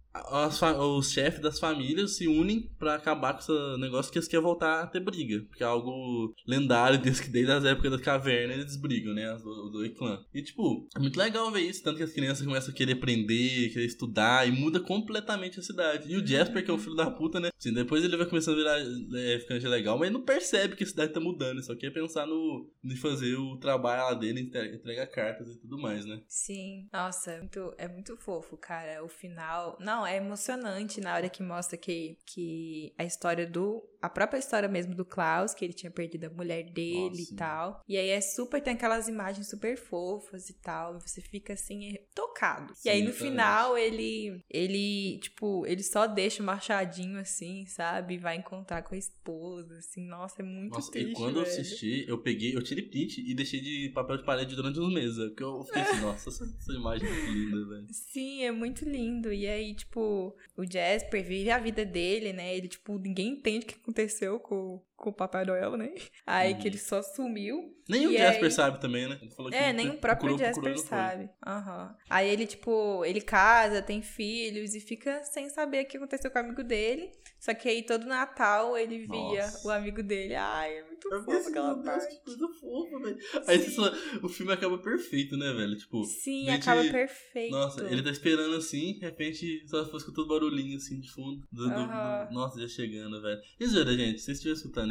os 0.98 1.12
chefes 1.12 1.40
das 1.42 1.60
famílias 1.60 2.16
se 2.18 2.28
unem 2.28 2.70
pra 2.78 2.96
acabar 2.96 3.34
com 3.34 3.40
esse 3.40 3.78
negócio 3.80 4.12
que 4.12 4.18
eles 4.18 4.28
querem 4.28 4.44
voltar 4.44 4.82
a 4.84 4.88
ter 4.88 5.00
briga. 5.00 5.44
Porque 5.48 5.64
é 5.64 5.66
algo 5.68 6.34
lendário 6.48 7.00
desde, 7.00 7.24
que- 7.24 7.30
desde 7.30 7.52
as 7.52 7.64
épocas 7.66 7.92
da 7.92 8.00
caverna 8.00 8.54
eles 8.54 8.76
brigam, 8.76 9.14
né? 9.14 9.30
as 9.32 9.42
Do, 9.44 9.70
do 9.70 9.90
clã. 9.94 10.24
E 10.34 10.42
tipo, 10.42 10.88
é 10.96 11.00
muito 11.00 11.18
legal 11.18 11.52
ver 11.52 11.62
isso. 11.62 11.84
Tanto 11.84 11.98
que 11.98 12.04
as 12.04 12.12
crianças 12.14 12.46
começam 12.46 12.72
a 12.74 12.76
querer 12.76 12.94
aprender, 12.94 13.70
querer 13.70 13.86
estudar 13.86 14.48
e 14.48 14.52
muda 14.52 14.80
completamente 14.80 15.60
a 15.60 15.64
cidade. 15.64 16.12
E 16.12 16.16
o 16.18 16.26
Jasper, 16.26 16.64
que 16.64 16.72
é 16.72 16.74
um 16.74 16.78
filho 16.80 16.96
da 16.96 17.10
puta, 17.12 17.40
né? 17.40 17.50
Assim, 17.58 17.74
depois 17.74 18.04
ele 18.04 18.18
vai 18.18 18.26
começando 18.26 18.56
a 18.56 18.58
virar 18.58 18.80
é, 19.20 19.40
ficando 19.40 19.70
legal, 19.70 19.98
mas 19.98 20.08
ele 20.08 20.18
não 20.18 20.26
percebe 20.26 20.76
que 20.76 20.84
a 20.84 20.88
cidade 20.88 21.14
tá 21.14 21.20
mudando. 21.20 21.58
Ele 21.58 21.64
só 21.64 21.76
quer 21.76 21.92
pensar 21.92 22.26
no 22.26 22.70
de 22.84 22.96
fazer 22.98 23.36
o 23.36 23.58
trabalho 23.58 24.04
lá 24.04 24.14
dele, 24.14 24.42
entre- 24.42 24.76
entregar 24.76 25.08
cartas 25.08 25.48
e 25.50 25.60
tudo 25.60 25.78
mais, 25.78 26.06
né? 26.06 26.22
Sim, 26.28 26.88
nossa, 26.92 27.32
é 27.32 27.38
muito, 27.40 27.74
é 27.78 27.88
muito 27.88 28.18
fofo, 28.18 28.58
cara. 28.58 29.04
O 29.04 29.10
final. 29.10 29.78
Não, 29.80 29.99
é 30.06 30.18
emocionante 30.18 31.02
na 31.02 31.14
hora 31.14 31.30
que 31.30 31.42
mostra 31.44 31.78
que, 31.78 32.18
que 32.26 32.94
a 32.98 33.04
história 33.04 33.46
do. 33.46 33.84
A 34.02 34.10
própria 34.10 34.40
história 34.40 34.70
mesmo 34.70 34.96
do 34.96 35.04
Klaus, 35.04 35.54
que 35.54 35.66
ele 35.66 35.74
tinha 35.74 35.92
perdido 35.92 36.26
a 36.26 36.30
mulher 36.30 36.64
dele 36.72 37.10
Nossa, 37.10 37.34
e 37.34 37.36
tal. 37.36 37.84
E 37.88 37.98
aí 37.98 38.10
é 38.10 38.22
super. 38.22 38.62
Tem 38.62 38.74
aquelas 38.74 39.08
imagens 39.08 39.50
super 39.50 39.78
fofas 39.78 40.50
e 40.50 40.54
tal. 40.54 40.98
E 40.98 41.02
você 41.02 41.22
fica 41.22 41.54
assim, 41.54 41.98
tocado. 42.16 42.74
Sim, 42.76 42.88
e 42.88 42.92
aí 42.92 43.02
no 43.02 43.12
final 43.12 43.78
ele. 43.78 44.42
Ele, 44.50 45.20
tipo, 45.20 45.66
ele 45.66 45.84
só 45.84 46.08
deixa 46.08 46.42
o 46.42 46.46
machadinho 46.46 47.20
assim, 47.20 47.66
sabe? 47.66 48.16
E 48.16 48.18
vai 48.18 48.38
encontrar 48.38 48.84
com 48.84 48.96
a 48.96 48.98
esposa, 48.98 49.78
assim. 49.78 50.08
Nossa, 50.08 50.42
é 50.42 50.46
muito 50.46 50.74
Nossa, 50.76 50.92
triste. 50.92 51.12
e 51.12 51.14
quando 51.14 51.40
eu 51.40 51.46
velho. 51.46 51.62
assisti, 51.62 52.06
eu 52.08 52.18
peguei, 52.18 52.56
eu 52.56 52.64
tirei 52.64 52.84
print 52.84 53.22
e 53.22 53.34
deixei 53.34 53.60
de 53.60 53.90
papel 53.94 54.18
de 54.18 54.24
parede 54.24 54.56
durante 54.56 54.80
uns 54.80 54.94
meses. 54.94 55.18
Porque 55.30 55.44
eu 55.44 55.64
fiquei 55.64 55.82
assim, 55.82 56.00
nossa, 56.02 56.30
essa, 56.30 56.56
essa 56.58 56.74
imagem 56.74 57.08
é 57.08 57.12
muito 57.12 57.32
linda, 57.32 57.66
velho. 57.68 57.88
Sim, 57.92 58.44
é 58.44 58.52
muito 58.52 58.86
lindo. 58.86 59.34
E 59.34 59.48
aí, 59.48 59.74
tipo, 59.74 60.36
o 60.56 60.64
Jasper 60.64 61.24
vive 61.24 61.52
a 61.52 61.60
vida 61.60 61.84
dele, 61.86 62.34
né? 62.34 62.56
Ele, 62.56 62.68
tipo, 62.68 62.98
ninguém 62.98 63.34
entende 63.34 63.66
o 63.66 63.68
que 63.68 63.89
aconteceu 63.90 64.40
com, 64.40 64.82
com 65.00 65.10
o 65.10 65.14
Papai 65.14 65.46
Noel, 65.46 65.78
né? 65.78 65.94
Aí 66.26 66.54
Uhum. 66.54 66.60
que 66.60 66.68
ele 66.68 66.78
só 66.78 67.02
sumiu. 67.02 67.76
Nem 67.88 68.06
o 68.08 68.12
Jasper 68.16 68.44
aí- 68.46 68.52
sabe 68.52 68.80
também, 68.80 69.10
né? 69.10 69.18
Ele 69.20 69.32
falou 69.32 69.50
que 69.52 69.58
É, 69.58 69.74
nem 69.74 69.90
o 69.90 69.98
próprio 69.98 70.28
procurou, 70.30 70.38
Jasper 70.38 70.64
procurou, 70.64 70.86
sabe. 70.88 71.30
Aham. 71.46 71.96
Aí 72.10 72.30
ele, 72.30 72.46
tipo, 72.46 73.04
ele 73.04 73.20
casa, 73.22 73.82
tem 73.82 74.02
filhos 74.04 74.76
e 74.76 74.80
fica 74.80 75.24
sem 75.24 75.50
saber 75.50 75.86
o 75.86 75.88
que 75.88 75.98
aconteceu 75.98 76.30
com 76.30 76.38
o 76.38 76.42
amigo 76.44 76.64
dele. 76.64 77.10
Só 77.40 77.54
que 77.54 77.68
aí 77.68 77.82
todo 77.84 78.06
Natal 78.06 78.78
ele 78.78 79.00
via 79.08 79.08
Nossa. 79.46 79.68
o 79.68 79.72
amigo 79.72 80.04
dele. 80.04 80.36
Ai, 80.36 80.78
é 80.78 80.84
muito 80.84 81.08
Eu 81.12 81.20
fiquei 81.22 81.34
fofo 81.36 81.38
assim, 81.40 81.50
aquela 81.50 81.74
Deus, 81.74 81.86
parte. 81.86 82.16
que 82.16 82.24
coisa 82.26 82.48
fofa, 82.60 83.00
velho. 83.00 83.18
Aí 83.48 83.58
você 83.58 83.72
só, 83.72 83.92
o 84.22 84.30
filme 84.30 84.52
acaba 84.54 84.78
perfeito, 84.78 85.36
né, 85.38 85.52
velho? 85.54 85.76
Tipo, 85.78 86.04
Sim, 86.04 86.46
gente- 86.46 86.70
acaba 86.70 86.84
perfeito. 86.92 87.52
Nossa, 87.52 87.86
ele 87.86 88.04
tá 88.04 88.12
esperando 88.12 88.56
assim, 88.56 88.94
de 88.94 89.00
repente 89.00 89.64
só 89.68 89.84
foi 89.86 89.98
escutando 89.98 90.28
barulhinho 90.28 90.78
assim 90.78 91.00
de 91.00 91.10
fundo. 91.12 91.42
Do, 91.52 91.64
do- 91.68 91.74
Aham. 91.74 92.26
do- 92.28 92.34
nossa, 92.34 92.60
já 92.62 92.68
chegando, 92.68 93.20
velho. 93.22 93.40
E 93.60 93.66
jura, 93.66 93.94
gente, 93.98 94.20
se 94.20 94.26
vocês 94.26 94.38
estiverem 94.38 94.58
escutando 94.58 94.89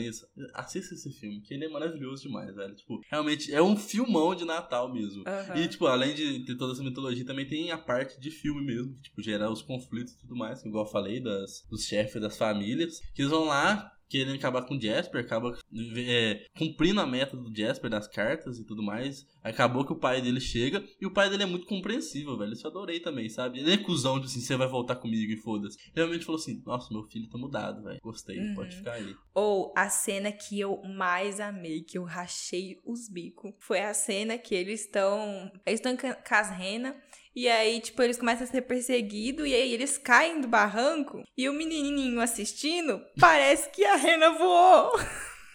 assista 0.55 0.95
esse 0.95 1.11
filme, 1.13 1.41
que 1.41 1.55
ele 1.55 1.65
é 1.65 1.69
maravilhoso 1.69 2.23
demais, 2.23 2.55
velho. 2.55 2.75
Tipo, 2.75 3.01
realmente 3.11 3.53
é 3.53 3.63
um 3.63 3.77
filmão 3.77 4.35
de 4.35 4.45
Natal 4.45 4.93
mesmo. 4.93 5.25
Aham. 5.27 5.57
E, 5.57 5.69
tipo, 5.69 5.87
além 5.87 6.15
de 6.15 6.45
ter 6.45 6.57
toda 6.57 6.73
essa 6.73 6.83
mitologia, 6.83 7.25
também 7.25 7.47
tem 7.47 7.71
a 7.71 7.79
parte 7.79 8.21
de 8.21 8.31
filme 8.31 8.63
mesmo, 8.65 8.95
que, 8.95 9.03
tipo, 9.03 9.23
gerar 9.23 9.51
os 9.51 9.63
conflitos 9.63 10.15
e 10.15 10.19
tudo 10.19 10.37
mais, 10.37 10.65
igual 10.65 10.85
eu 10.85 10.91
falei, 10.91 11.21
das, 11.21 11.67
dos 11.69 11.85
chefes 11.85 12.21
das 12.21 12.37
famílias, 12.37 13.01
que 13.15 13.23
eles 13.23 13.31
vão 13.31 13.45
lá 13.45 13.93
querendo 14.09 14.35
acabar 14.35 14.63
com 14.63 14.77
o 14.77 14.81
Jasper, 14.81 15.21
acaba 15.21 15.57
é, 15.97 16.47
cumprindo 16.57 17.01
a 17.01 17.07
meta 17.07 17.37
do 17.37 17.55
Jasper, 17.55 17.91
das 17.91 18.07
cartas 18.09 18.59
e 18.59 18.65
tudo 18.65 18.83
mais. 18.83 19.27
Acabou 19.43 19.85
que 19.85 19.93
o 19.93 19.99
pai 19.99 20.21
dele 20.21 20.41
chega, 20.41 20.85
e 21.01 21.07
o 21.07 21.13
pai 21.13 21.29
dele 21.31 21.43
é 21.43 21.47
muito 21.47 21.67
compreensível, 21.67 22.37
velho. 22.37 22.53
Isso 22.53 22.67
eu 22.67 22.71
adorei 22.71 23.01
também, 23.01 23.29
sabe? 23.29 23.59
Ele 23.61 23.73
é 23.73 23.77
cuzão 23.77 24.19
de 24.19 24.27
assim, 24.27 24.41
você 24.41 24.57
vai 24.57 24.69
voltar 24.69 24.97
comigo 24.97 25.33
e 25.33 25.37
foda-se. 25.37 25.79
Realmente 25.95 26.25
falou 26.25 26.41
assim, 26.41 26.63
nossa, 26.65 26.93
meu 26.93 27.05
filho 27.05 27.29
tá 27.29 27.39
mudado, 27.39 27.83
velho. 27.83 27.99
Gostei, 28.03 28.39
Uhum. 28.39 28.55
pode 28.55 28.77
ficar 28.77 28.93
aí. 28.95 29.15
Ou 29.35 29.73
a 29.77 29.89
cena 29.89 30.33
que 30.33 30.59
eu 30.59 30.83
mais 30.85 31.41
amei, 31.41 31.83
que 31.83 31.99
eu 31.99 32.05
rachei 32.05 32.79
os 32.85 33.09
bicos, 33.09 33.53
foi 33.61 33.81
a 33.81 33.95
cena 33.95 34.37
que 34.39 34.55
eles 34.55 34.83
estão. 34.83 35.51
Eles 35.67 35.81
estão 35.81 35.97
ca- 35.97 36.15
com 36.15 36.35
as 36.35 36.51
renas. 36.51 36.95
E 37.41 37.47
aí, 37.49 37.79
tipo, 37.81 38.03
eles 38.03 38.19
começam 38.19 38.43
a 38.43 38.51
ser 38.51 38.63
perseguidos 38.63 39.47
e 39.47 39.55
aí 39.55 39.73
eles 39.73 39.97
caem 39.97 40.41
do 40.41 40.49
barranco. 40.49 41.23
E 41.37 41.49
o 41.49 41.53
menininho 41.53 42.21
assistindo, 42.21 43.01
parece 43.21 43.71
que 43.71 43.85
a 43.85 43.95
rena 43.95 44.31
voou. 44.31 44.91
Uhum. 44.97 44.99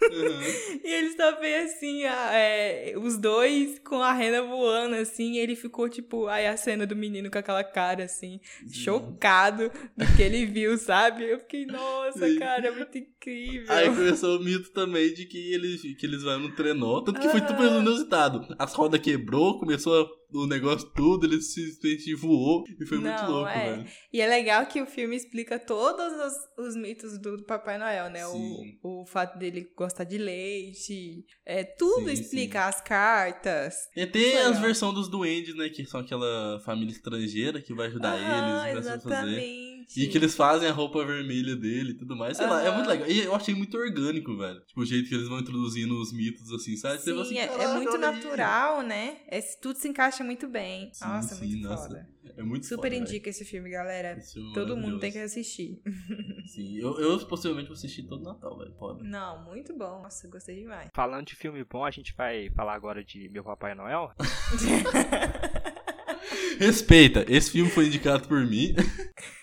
E 0.84 0.94
eles 0.94 1.16
só 1.16 1.40
vê 1.40 1.56
assim, 1.60 2.04
a- 2.04 2.32
é, 2.34 2.94
os 2.98 3.18
dois 3.18 3.80
com 3.80 4.02
a 4.02 4.12
rena 4.12 4.42
voando, 4.42 4.96
assim. 4.96 5.34
E 5.34 5.40
ele 5.40 5.56
ficou, 5.56 5.88
tipo, 5.88 6.28
aí 6.28 6.46
a 6.46 6.58
cena 6.58 6.86
do 6.86 6.94
menino 6.96 7.32
com 7.32 7.38
aquela 7.38 7.64
cara, 7.64 8.04
assim, 8.04 8.40
chocado 8.70 9.72
do 9.96 10.06
que 10.16 10.22
ele 10.22 10.46
viu, 10.46 10.78
sabe? 10.78 11.24
Eu 11.24 11.40
fiquei, 11.40 11.66
nossa, 11.66 12.28
Sim. 12.28 12.38
cara, 12.38 12.68
é 12.68 12.72
muito 12.72 12.98
incrível. 12.98 13.66
Aí 13.74 13.86
começou 13.88 14.38
o 14.40 14.44
mito 14.44 14.72
também 14.72 15.14
de 15.14 15.26
que 15.26 15.54
eles, 15.54 15.82
que 15.82 16.06
eles 16.06 16.22
vão 16.24 16.40
no 16.40 16.52
trenó. 16.56 17.02
Tanto 17.02 17.22
que 17.22 17.30
foi 17.30 17.40
Ah. 17.40 17.46
tudo 17.46 17.66
inusitado. 17.80 18.46
As 18.60 18.74
rodas 18.74 19.00
quebrou, 19.00 19.58
começou 19.60 20.02
a- 20.02 20.23
o 20.34 20.48
negócio 20.48 20.90
tudo, 20.90 21.26
ele 21.26 21.42
simplesmente 21.42 22.14
voou 22.16 22.64
e 22.80 22.86
foi 22.86 22.98
muito 22.98 23.22
Não, 23.22 23.32
louco, 23.32 23.50
é. 23.50 23.76
velho. 23.76 23.88
E 24.12 24.22
é 24.22 24.28
legal 24.28 24.66
que 24.66 24.82
o 24.82 24.86
filme 24.86 25.16
explica 25.16 25.60
todos 25.60 26.14
os, 26.14 26.68
os 26.68 26.76
mitos 26.76 27.18
do 27.20 27.44
Papai 27.44 27.78
Noel, 27.78 28.10
né? 28.10 28.24
Sim. 28.26 28.80
O, 28.82 29.02
o 29.02 29.06
fato 29.06 29.38
dele 29.38 29.72
gostar 29.76 30.04
de 30.04 30.18
leite, 30.18 31.26
é, 31.46 31.64
tudo 31.64 32.08
Sim, 32.08 32.14
explica, 32.14 32.66
as 32.68 32.82
cartas. 32.82 33.76
E 33.96 34.06
tem 34.06 34.34
Muito 34.34 34.50
as 34.50 34.60
versões 34.60 34.94
dos 34.94 35.08
duendes, 35.08 35.56
né? 35.56 35.70
Que 35.70 35.86
são 35.86 36.00
aquela 36.00 36.60
família 36.62 36.92
estrangeira 36.92 37.62
que 37.62 37.74
vai 37.74 37.88
ajudar 37.88 38.16
Aham, 38.16 38.70
eles, 38.70 38.86
começa 38.86 38.96
a 38.96 39.00
fazer. 39.00 39.73
E 39.96 40.08
que 40.08 40.18
eles 40.18 40.36
fazem 40.36 40.68
a 40.68 40.72
roupa 40.72 41.04
vermelha 41.06 41.56
dele 41.56 41.92
e 41.92 41.98
tudo 41.98 42.16
mais. 42.16 42.38
Sei 42.38 42.46
lá, 42.46 42.62
é 42.62 42.72
muito 42.72 42.88
legal. 42.88 43.10
E 43.10 43.20
eu 43.20 43.36
achei 43.36 43.56
muito 43.56 43.78
orgânico, 43.78 44.36
velho. 44.38 44.62
Tipo, 44.66 44.82
o 44.82 44.86
jeito 44.86 45.10
que 45.10 45.16
eles 45.16 45.28
vão 45.28 45.40
introduzindo 45.40 46.00
os 46.00 46.14
mitos, 46.14 46.52
assim, 46.52 46.76
sabe? 46.76 47.00
Você 47.00 47.14
Sim, 47.14 47.22
assim, 47.22 47.38
é, 47.38 47.44
é 47.44 47.48
"Caraca, 47.48 47.74
muito 47.76 47.94
olha 47.94 48.10
aí." 48.10 48.16
natural, 48.16 48.82
né? 48.82 49.18
É, 49.28 49.42
tudo 49.62 49.78
se 49.78 49.88
encaixa 49.88 50.24
muito 50.24 50.48
bem. 50.48 50.90
Sim, 50.94 51.06
nossa, 51.06 51.36
sim, 51.36 51.48
muito 51.48 51.68
nossa. 51.68 51.88
foda. 51.88 52.14
É 52.36 52.42
muito 52.42 52.66
Super 52.66 52.92
foda, 52.92 52.96
indica 52.96 53.30
esse 53.30 53.46
filme, 53.46 53.70
galera. 53.70 54.18
Esse 54.18 54.34
filme 54.34 54.52
é 54.52 54.54
Todo 54.54 54.78
mundo 54.78 55.00
tem 55.00 55.12
que 55.12 55.20
assistir. 55.20 55.82
Sim, 56.48 56.78
eu, 56.78 57.00
eu 57.00 57.20
possivelmente 57.26 57.68
vou 57.68 57.76
assistir 57.76 58.04
todo 58.04 58.24
Natal, 58.24 58.58
velho. 58.58 58.74
Foda. 58.78 59.04
Não, 59.04 59.44
muito 59.46 59.74
bom. 59.78 60.02
Nossa, 60.02 60.28
gostei 60.28 60.62
demais. 60.62 60.90
Falando 60.94 61.28
de 61.28 61.36
filme 61.36 61.64
bom, 61.64 61.86
a 61.86 61.92
gente 61.92 62.14
vai 62.16 62.50
falar 62.56 62.74
agora 62.74 63.04
de 63.04 63.30
Meu 63.30 63.44
Papai 63.44 63.76
Noel. 63.76 64.12
Respeita, 66.60 67.26
esse 67.28 67.52
filme 67.52 67.70
foi 67.70 67.88
indicado 67.88 68.28
por 68.28 68.46
mim. 68.46 68.76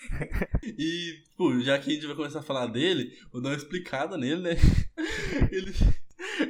E, 0.63 1.23
pô, 1.37 1.59
já 1.59 1.77
que 1.77 1.89
a 1.89 1.93
gente 1.93 2.05
vai 2.05 2.15
começar 2.15 2.39
a 2.39 2.43
falar 2.43 2.67
dele, 2.67 3.17
vou 3.31 3.41
dar 3.41 3.49
uma 3.49 3.55
explicada 3.55 4.17
nele, 4.17 4.41
né? 4.41 4.51
Ele, 5.51 5.73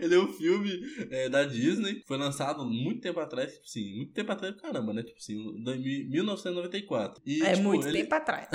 ele 0.02 0.16
é 0.16 0.20
um 0.20 0.28
filme 0.28 0.82
é, 1.10 1.30
da 1.30 1.44
Disney, 1.44 2.04
foi 2.06 2.18
lançado 2.18 2.66
muito 2.66 3.02
tempo 3.02 3.20
atrás, 3.20 3.54
tipo 3.54 3.66
assim, 3.66 3.96
muito 3.96 4.14
tempo 4.14 4.32
atrás, 4.32 4.56
caramba, 4.60 4.94
né? 4.94 5.04
Tipo 5.04 5.18
assim, 5.18 5.36
em 5.36 6.10
1994. 6.10 7.22
E, 7.26 7.42
é 7.42 7.54
tipo, 7.54 7.64
muito 7.64 7.88
ele, 7.88 8.00
tempo 8.00 8.16
atrás. 8.16 8.48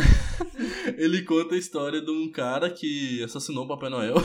ele 0.98 1.22
conta 1.22 1.54
a 1.54 1.58
história 1.58 2.00
de 2.00 2.10
um 2.10 2.30
cara 2.30 2.70
que 2.70 3.22
assassinou 3.22 3.64
o 3.64 3.68
Papai 3.68 3.88
Noel. 3.88 4.16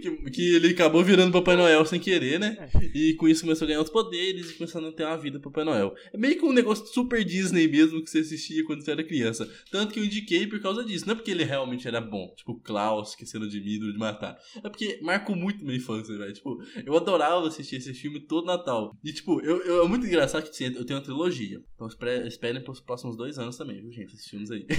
Que, 0.00 0.30
que 0.30 0.54
ele 0.54 0.68
acabou 0.68 1.02
virando 1.02 1.32
Papai 1.32 1.56
Noel 1.56 1.84
sem 1.84 2.00
querer, 2.00 2.38
né? 2.38 2.68
E 2.94 3.14
com 3.14 3.28
isso 3.28 3.42
começou 3.42 3.64
a 3.64 3.68
ganhar 3.68 3.80
os 3.80 3.90
poderes 3.90 4.50
e 4.50 4.54
começando 4.54 4.86
a 4.88 4.92
ter 4.92 5.04
uma 5.04 5.16
vida 5.16 5.40
Papai 5.40 5.64
Noel. 5.64 5.94
É 6.12 6.18
meio 6.18 6.38
que 6.38 6.44
um 6.44 6.52
negócio 6.52 6.86
super 6.86 7.24
Disney 7.24 7.68
mesmo 7.68 8.02
que 8.02 8.10
você 8.10 8.18
assistia 8.18 8.64
quando 8.64 8.82
você 8.84 8.90
era 8.90 9.04
criança. 9.04 9.48
Tanto 9.70 9.92
que 9.92 10.00
eu 10.00 10.04
indiquei 10.04 10.46
por 10.46 10.60
causa 10.60 10.84
disso. 10.84 11.06
Não 11.06 11.12
é 11.12 11.14
porque 11.16 11.30
ele 11.30 11.44
realmente 11.44 11.86
era 11.86 12.00
bom, 12.00 12.32
tipo 12.36 12.60
Klaus, 12.60 13.10
esquecendo 13.10 13.48
de 13.48 13.60
mim, 13.60 13.78
de 13.78 13.98
matar. 13.98 14.36
É 14.56 14.68
porque 14.68 14.98
marcou 15.02 15.36
muito 15.36 15.64
minha 15.64 15.76
infância, 15.76 16.16
velho. 16.16 16.32
Tipo, 16.32 16.58
eu 16.84 16.96
adorava 16.96 17.46
assistir 17.46 17.76
esse 17.76 17.94
filme 17.94 18.20
todo 18.20 18.46
Natal. 18.46 18.96
E, 19.04 19.12
tipo, 19.12 19.40
eu, 19.40 19.62
eu 19.64 19.84
é 19.84 19.88
muito 19.88 20.06
engraçado 20.06 20.48
que 20.48 20.64
eu 20.64 20.84
tenho 20.84 20.98
uma 20.98 21.04
trilogia. 21.04 21.60
Então 21.74 21.88
esperem 22.26 22.62
pros 22.62 22.80
próximos 22.80 23.16
dois 23.16 23.38
anos 23.38 23.56
também, 23.56 23.80
viu, 23.80 23.90
gente? 23.92 24.14
Esses 24.14 24.28
filmes 24.28 24.50
aí. 24.50 24.66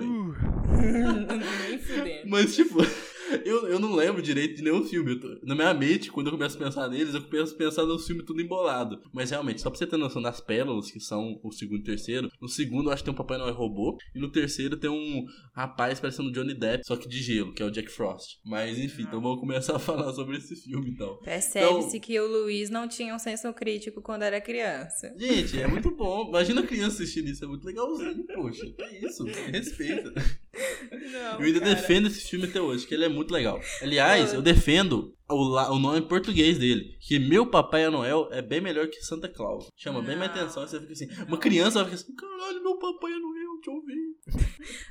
Uh, 0.00 1.66
Nem 1.68 1.78
fudendo. 1.78 2.28
Mas, 2.28 2.54
tipo, 2.54 2.78
eu, 3.44 3.66
eu 3.68 3.78
não 3.78 3.94
lembro 3.94 4.20
direito 4.22 4.56
de 4.56 4.62
nenhum 4.62 4.84
filme. 4.84 5.18
Tô- 5.18 5.38
na 5.42 5.54
minha 5.54 5.72
mente, 5.74 6.10
quando 6.10 6.26
eu 6.28 6.32
começo 6.32 6.56
a 6.56 6.64
pensar 6.64 6.88
neles, 6.88 7.14
eu 7.14 7.22
começo 7.22 7.54
a 7.54 7.58
pensar 7.58 7.84
nos 7.84 8.06
filmes 8.06 8.24
tudo 8.26 8.40
embolado. 8.40 9.00
Mas 9.12 9.30
realmente, 9.30 9.60
só 9.60 9.70
pra 9.70 9.78
você 9.78 9.86
ter 9.86 9.96
noção 9.96 10.20
das 10.22 10.40
pérolas, 10.40 10.90
que 10.90 11.00
são 11.00 11.38
o 11.42 11.52
segundo 11.52 11.78
e 11.78 11.82
o 11.82 11.84
terceiro, 11.84 12.30
no 12.40 12.48
segundo 12.48 12.88
eu 12.88 12.92
acho 12.92 13.02
que 13.02 13.06
tem 13.06 13.14
um 13.14 13.16
Papai 13.16 13.38
Noel 13.38 13.54
robô, 13.54 13.96
e 14.14 14.18
no 14.20 14.30
terceiro 14.30 14.76
tem 14.76 14.90
um 14.90 15.24
rapaz 15.54 16.00
parecendo 16.00 16.32
Johnny 16.32 16.54
Depp, 16.54 16.84
só 16.86 16.96
que 16.96 17.08
de 17.08 17.22
gelo, 17.22 17.52
que 17.54 17.62
é 17.62 17.66
o 17.66 17.70
Jack 17.70 17.88
Frost. 17.90 18.38
Mas 18.44 18.78
enfim, 18.78 19.02
então 19.02 19.20
vamos 19.20 19.40
começar 19.40 19.76
a 19.76 19.78
falar 19.78 20.12
sobre 20.12 20.36
esse 20.38 20.56
filme 20.56 20.90
então. 20.90 21.18
Percebe-se 21.22 21.88
Então- 21.88 22.00
que 22.00 22.18
o 22.20 22.26
Luiz 22.26 22.70
não 22.70 22.88
tinha 22.88 23.14
um 23.14 23.18
senso 23.18 23.52
crítico 23.52 24.00
quando 24.02 24.22
era 24.22 24.40
criança. 24.40 25.14
Gente, 25.18 25.60
é 25.60 25.66
muito 25.66 25.90
bom. 25.94 26.28
Imagina 26.28 26.60
a 26.62 26.66
criança 26.66 27.02
assistindo 27.02 27.28
isso, 27.28 27.44
é 27.44 27.48
muito 27.48 27.64
legalzinho, 27.64 28.24
poxa. 28.34 28.66
Que 28.76 29.06
isso, 29.06 29.24
respeita. 29.50 30.12
Não, 30.90 31.38
Eu 31.38 31.46
ainda 31.46 31.60
cara. 31.60 31.74
defendo 31.74 32.08
esse 32.08 32.28
filme 32.28 32.46
até 32.46 32.60
hoje, 32.60 32.86
que 32.86 32.94
ele 32.94 33.04
é 33.04 33.08
muito 33.08 33.32
legal. 33.32 33.60
Aliás, 33.80 34.32
eu 34.34 34.42
defendo 34.42 35.14
o, 35.28 35.44
la- 35.44 35.70
o 35.70 35.78
nome 35.78 36.02
português 36.02 36.58
dele, 36.58 36.96
que 37.00 37.18
Meu 37.18 37.46
Papai 37.46 37.88
Noel 37.88 38.28
é 38.32 38.42
bem 38.42 38.60
melhor 38.60 38.88
que 38.88 39.00
Santa 39.04 39.28
Claus. 39.28 39.68
Chama 39.76 40.02
bem 40.02 40.16
mais 40.16 40.30
Não. 40.34 40.40
atenção, 40.42 40.66
você 40.66 40.80
fica 40.80 40.92
assim. 40.92 41.08
Uma 41.28 41.38
criança 41.38 41.82
vai 41.84 41.92
ficar 41.92 42.02
assim, 42.02 42.14
caralho, 42.16 42.62
meu 42.62 42.76
Papai 42.78 43.10
Noel, 43.12 43.40
eu 43.66 43.84
ver. 43.84 44.40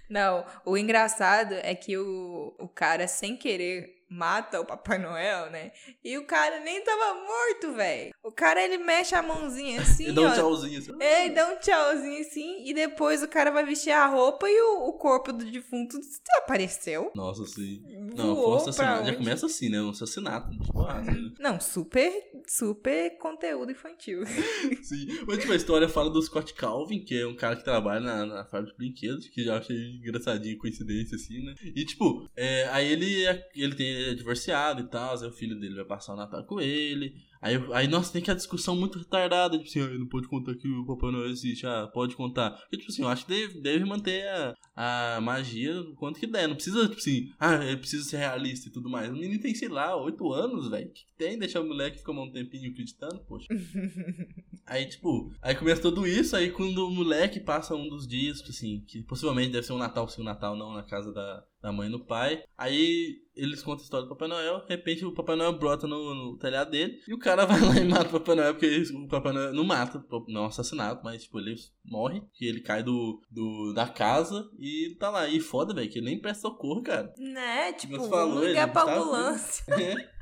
Não, 0.10 0.46
o 0.66 0.78
engraçado 0.78 1.54
é 1.56 1.74
que 1.76 1.98
o, 1.98 2.56
o 2.60 2.68
cara, 2.68 3.08
sem 3.08 3.36
querer, 3.36 3.99
mata 4.10 4.60
o 4.60 4.66
Papai 4.66 4.98
Noel, 4.98 5.50
né? 5.52 5.72
E 6.04 6.18
o 6.18 6.26
cara 6.26 6.60
nem 6.62 6.84
tava 6.84 7.14
morto, 7.14 7.74
velho. 7.76 8.12
O 8.24 8.32
cara, 8.32 8.64
ele 8.64 8.78
mexe 8.78 9.14
a 9.16 9.22
mãozinha 9.22 9.82
assim, 9.82 10.10
E 10.10 10.12
dá 10.12 10.22
um 10.22 10.34
tchauzinho 10.34 10.80
assim. 10.80 10.92
É, 11.00 11.28
e 11.28 11.30
dá 11.30 11.48
um 11.48 11.58
tchauzinho 11.58 12.22
assim, 12.22 12.64
e 12.68 12.74
depois 12.74 13.22
o 13.24 13.28
cara 13.28 13.52
vai 13.52 13.66
vestir 13.66 13.92
a 13.92 14.08
roupa 14.08 14.50
e 14.50 14.62
o, 14.62 14.90
o 14.90 14.94
corpo 14.94 15.32
do 15.32 15.46
defunto 15.46 15.98
desapareceu. 16.00 17.12
Nossa, 17.16 17.46
sim. 17.46 17.82
Não, 18.16 18.36
Voou 18.36 18.60
foi 18.60 18.86
um 18.86 19.06
Já 19.06 19.16
começa 19.16 19.46
assim, 19.46 19.70
né? 19.70 19.82
Um 19.82 19.90
assassinato. 19.90 20.50
Tipo, 20.58 20.82
ah, 20.82 21.00
assim, 21.00 21.34
Não, 21.40 21.60
super, 21.60 22.12
super 22.48 23.18
conteúdo 23.18 23.72
infantil. 23.72 24.26
Sim, 24.82 25.08
mas 25.28 25.40
tipo, 25.40 25.52
a 25.52 25.56
história 25.56 25.88
fala 25.88 26.10
do 26.10 26.22
Scott 26.22 26.54
Calvin, 26.54 27.04
que 27.04 27.20
é 27.22 27.28
um 27.28 27.36
cara 27.36 27.56
que 27.56 27.64
trabalha 27.64 28.00
na, 28.00 28.26
na 28.26 28.46
fábrica 28.46 28.72
de 28.72 28.78
brinquedos, 28.78 29.28
que 29.28 29.44
já 29.44 29.58
achei 29.58 29.76
engraçadinho, 29.98 30.58
coincidência, 30.58 31.16
assim, 31.16 31.44
né? 31.44 31.54
E 31.76 31.86
tipo, 31.86 32.28
é, 32.36 32.68
aí 32.70 32.92
ele, 32.92 33.26
é- 33.26 33.48
ele 33.56 33.76
tem, 33.76 33.88
é 34.00 34.14
divorciado 34.14 34.82
e 34.82 34.88
tal, 34.88 35.20
aí 35.20 35.28
o 35.28 35.32
filho 35.32 35.60
dele 35.60 35.76
vai 35.76 35.86
passar 35.86 36.14
o 36.14 36.18
Natal 36.18 36.44
com 36.46 36.60
ele. 36.60 37.14
Aí, 37.42 37.56
aí, 37.74 37.88
nossa, 37.88 38.12
tem 38.12 38.22
que 38.22 38.30
a 38.30 38.36
discussão 38.36 38.76
muito 38.76 39.00
retardada, 39.00 39.58
tipo 39.58 39.70
assim, 39.70 39.80
ah, 39.80 39.98
não 39.98 40.08
pode 40.08 40.28
contar 40.28 40.56
que 40.56 40.68
o 40.68 40.86
Papai 40.86 41.12
Noel 41.12 41.30
existe, 41.30 41.66
ah, 41.66 41.88
pode 41.94 42.16
contar. 42.16 42.52
Porque, 42.52 42.78
tipo 42.78 42.92
assim, 42.92 43.02
eu 43.02 43.08
acho 43.08 43.26
que 43.26 43.32
deve, 43.34 43.62
deve 43.62 43.86
manter 43.86 44.28
a, 44.76 45.16
a 45.18 45.22
magia 45.22 45.80
o 45.80 45.96
quanto 45.96 46.20
que 46.20 46.28
der. 46.28 46.48
Não 46.48 46.56
precisa, 46.56 46.88
tipo 46.88 47.00
assim, 47.00 47.32
ah, 47.40 47.58
precisa 47.78 48.04
ser 48.04 48.18
realista 48.18 48.68
e 48.68 48.72
tudo 48.72 48.90
mais. 48.90 49.10
O 49.10 49.14
menino 49.14 49.40
tem, 49.40 49.56
sei 49.56 49.70
lá, 49.70 49.96
oito 49.96 50.32
anos, 50.34 50.70
velho. 50.70 50.92
Que 50.92 51.06
tem? 51.18 51.40
Deixar 51.40 51.62
o 51.62 51.68
moleque 51.68 52.00
ficar 52.00 52.12
um 52.12 52.32
tempinho 52.32 52.72
acreditando, 52.72 53.20
poxa. 53.26 53.48
Aí, 54.70 54.86
tipo, 54.86 55.34
aí 55.42 55.56
começa 55.56 55.82
tudo 55.82 56.06
isso, 56.06 56.36
aí 56.36 56.52
quando 56.52 56.88
o 56.88 56.92
moleque 56.92 57.40
passa 57.40 57.74
um 57.74 57.90
dos 57.90 58.08
dias, 58.08 58.38
tipo 58.38 58.52
assim, 58.52 58.84
que 58.88 59.02
possivelmente 59.02 59.52
deve 59.52 59.66
ser 59.66 59.74
um 59.74 59.78
Natal, 59.80 60.08
se 60.08 60.22
um 60.22 60.24
Natal 60.24 60.56
não, 60.56 60.74
na 60.74 60.84
casa 60.84 61.12
da, 61.12 61.44
da 61.60 61.72
mãe 61.72 61.88
e 61.90 61.92
do 61.92 62.00
pai. 62.00 62.44
Aí 62.56 63.18
eles 63.36 63.64
contam 63.64 63.82
a 63.82 63.84
história 63.84 64.06
do 64.06 64.10
Papai 64.10 64.28
Noel, 64.28 64.60
de 64.60 64.70
repente 64.70 65.04
o 65.06 65.14
Papai 65.14 65.36
Noel 65.36 65.58
brota 65.58 65.88
no, 65.88 66.14
no 66.14 66.38
telhado 66.38 66.70
dele, 66.70 67.00
e 67.08 67.14
o 67.14 67.18
cara 67.18 67.46
vai 67.48 67.60
lá 67.60 67.80
e 67.80 67.84
mata 67.84 68.10
o 68.10 68.20
Papai 68.20 68.36
Noel, 68.36 68.54
porque 68.54 68.84
o 68.94 69.08
Papai 69.08 69.34
Noel 69.34 69.54
não 69.54 69.64
mata, 69.64 70.06
não 70.28 70.42
é 70.42 70.44
um 70.44 70.48
assassinato, 70.48 71.04
mas 71.04 71.24
tipo, 71.24 71.40
ele 71.40 71.56
morre, 71.84 72.22
que 72.34 72.46
ele 72.46 72.62
cai 72.62 72.84
do, 72.84 73.20
do, 73.32 73.74
da 73.74 73.88
casa 73.88 74.48
e 74.60 74.96
tá 75.00 75.10
lá. 75.10 75.28
E 75.28 75.40
foda, 75.40 75.74
velho, 75.74 75.90
que 75.90 75.98
ele 75.98 76.06
nem 76.06 76.20
presta 76.20 76.48
socorro, 76.48 76.84
cara. 76.84 77.12
Né? 77.18 77.74
Tipo, 77.74 77.98
Mas 77.98 78.08
vamos 78.08 78.34
falou, 78.34 78.46
ligar 78.46 78.64
ele 78.64 78.72
pra 78.72 78.86
tá- 78.86 78.96
ambulância. 78.96 79.66
É. 79.80 80.19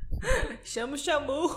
Chama 0.64 0.96
o 0.96 0.98
Chamu. 0.98 1.48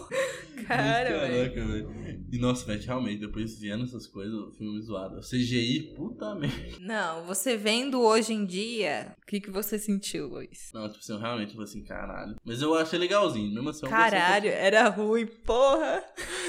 Cara, 0.66 1.20
velho. 1.20 1.54
Caraca, 1.54 1.66
velho. 1.66 2.24
E 2.30 2.38
nossa, 2.38 2.64
velho, 2.66 2.82
realmente, 2.82 3.20
depois 3.20 3.58
vendo 3.58 3.84
essas 3.84 4.06
coisas, 4.06 4.34
o 4.34 4.52
filme 4.52 4.78
é 4.78 4.82
zoado. 4.82 5.20
CGI, 5.20 5.94
puta 5.96 6.34
merda. 6.34 6.76
Não, 6.80 7.24
você 7.26 7.56
vendo 7.56 8.00
hoje 8.00 8.32
em 8.32 8.44
dia, 8.44 9.16
o 9.22 9.26
que, 9.26 9.40
que 9.40 9.50
você 9.50 9.78
sentiu, 9.78 10.28
Luiz? 10.28 10.70
Não, 10.72 10.86
tipo 10.88 11.00
assim, 11.00 11.12
eu 11.12 11.18
realmente 11.18 11.52
falei 11.52 11.64
assim, 11.64 11.82
caralho. 11.82 12.36
Mas 12.44 12.62
eu 12.62 12.74
achei 12.74 12.98
legalzinho, 12.98 13.52
mesmo 13.52 13.70
assim. 13.70 13.80
gostei 13.80 13.98
Caralho, 13.98 14.48
era 14.48 14.88
ruim, 14.88 15.26
porra. 15.26 16.04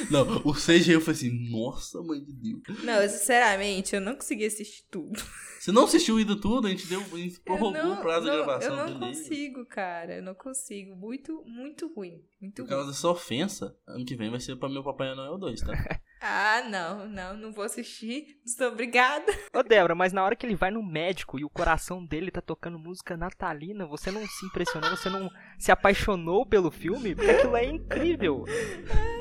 Não, 0.09 0.41
o 0.43 0.53
CGI 0.53 0.91
eu 0.93 1.01
falei 1.01 1.17
assim, 1.17 1.49
nossa, 1.49 2.01
mãe 2.01 2.23
de 2.23 2.33
Deus. 2.33 2.83
Não, 2.83 3.01
sinceramente, 3.07 3.95
eu 3.95 4.01
não 4.01 4.15
consegui 4.15 4.45
assistir 4.45 4.83
tudo. 4.91 5.21
Você 5.61 5.71
não 5.71 5.83
assistiu 5.83 6.17
ainda 6.17 6.35
tudo? 6.35 6.65
A 6.65 6.71
gente 6.71 6.87
deu, 6.87 6.99
a 6.99 7.17
gente 7.17 7.39
prorrogou 7.39 7.93
o 7.93 7.97
prazo 7.97 8.25
não, 8.25 8.31
de 8.31 8.43
gravação 8.43 8.77
eu 8.79 8.89
não 8.89 8.99
consigo, 8.99 9.63
cara. 9.67 10.15
Eu 10.15 10.23
não 10.23 10.33
consigo. 10.33 10.95
Muito, 10.95 11.43
muito 11.45 11.90
ruim. 11.95 12.21
Muito 12.41 12.55
Por 12.55 12.61
ruim. 12.63 12.69
causa 12.69 12.91
dessa 12.91 13.07
ofensa, 13.09 13.75
ano 13.87 14.05
que 14.05 14.15
vem 14.15 14.29
vai 14.29 14.39
ser 14.39 14.55
pra 14.55 14.69
meu 14.69 14.83
Papai 14.83 15.13
Noel 15.15 15.37
2, 15.37 15.61
tá? 15.61 15.73
Ah, 16.23 16.61
não, 16.69 17.07
não, 17.09 17.35
não 17.35 17.51
vou 17.51 17.63
assistir. 17.63 18.39
Estou 18.45 18.67
obrigada. 18.67 19.25
Ô, 19.55 19.63
Débora, 19.63 19.95
mas 19.95 20.13
na 20.13 20.23
hora 20.23 20.35
que 20.35 20.45
ele 20.45 20.53
vai 20.53 20.69
no 20.69 20.83
médico 20.83 21.39
e 21.39 21.43
o 21.43 21.49
coração 21.49 22.05
dele 22.05 22.29
tá 22.29 22.39
tocando 22.39 22.77
música 22.77 23.17
natalina, 23.17 23.87
você 23.87 24.11
não 24.11 24.21
se 24.27 24.45
impressionou, 24.45 24.91
você 24.91 25.09
não 25.09 25.31
se 25.57 25.71
apaixonou 25.71 26.45
pelo 26.45 26.69
filme? 26.69 27.15
Porque 27.15 27.31
aquilo 27.31 27.55
é 27.55 27.65
incrível. 27.65 28.45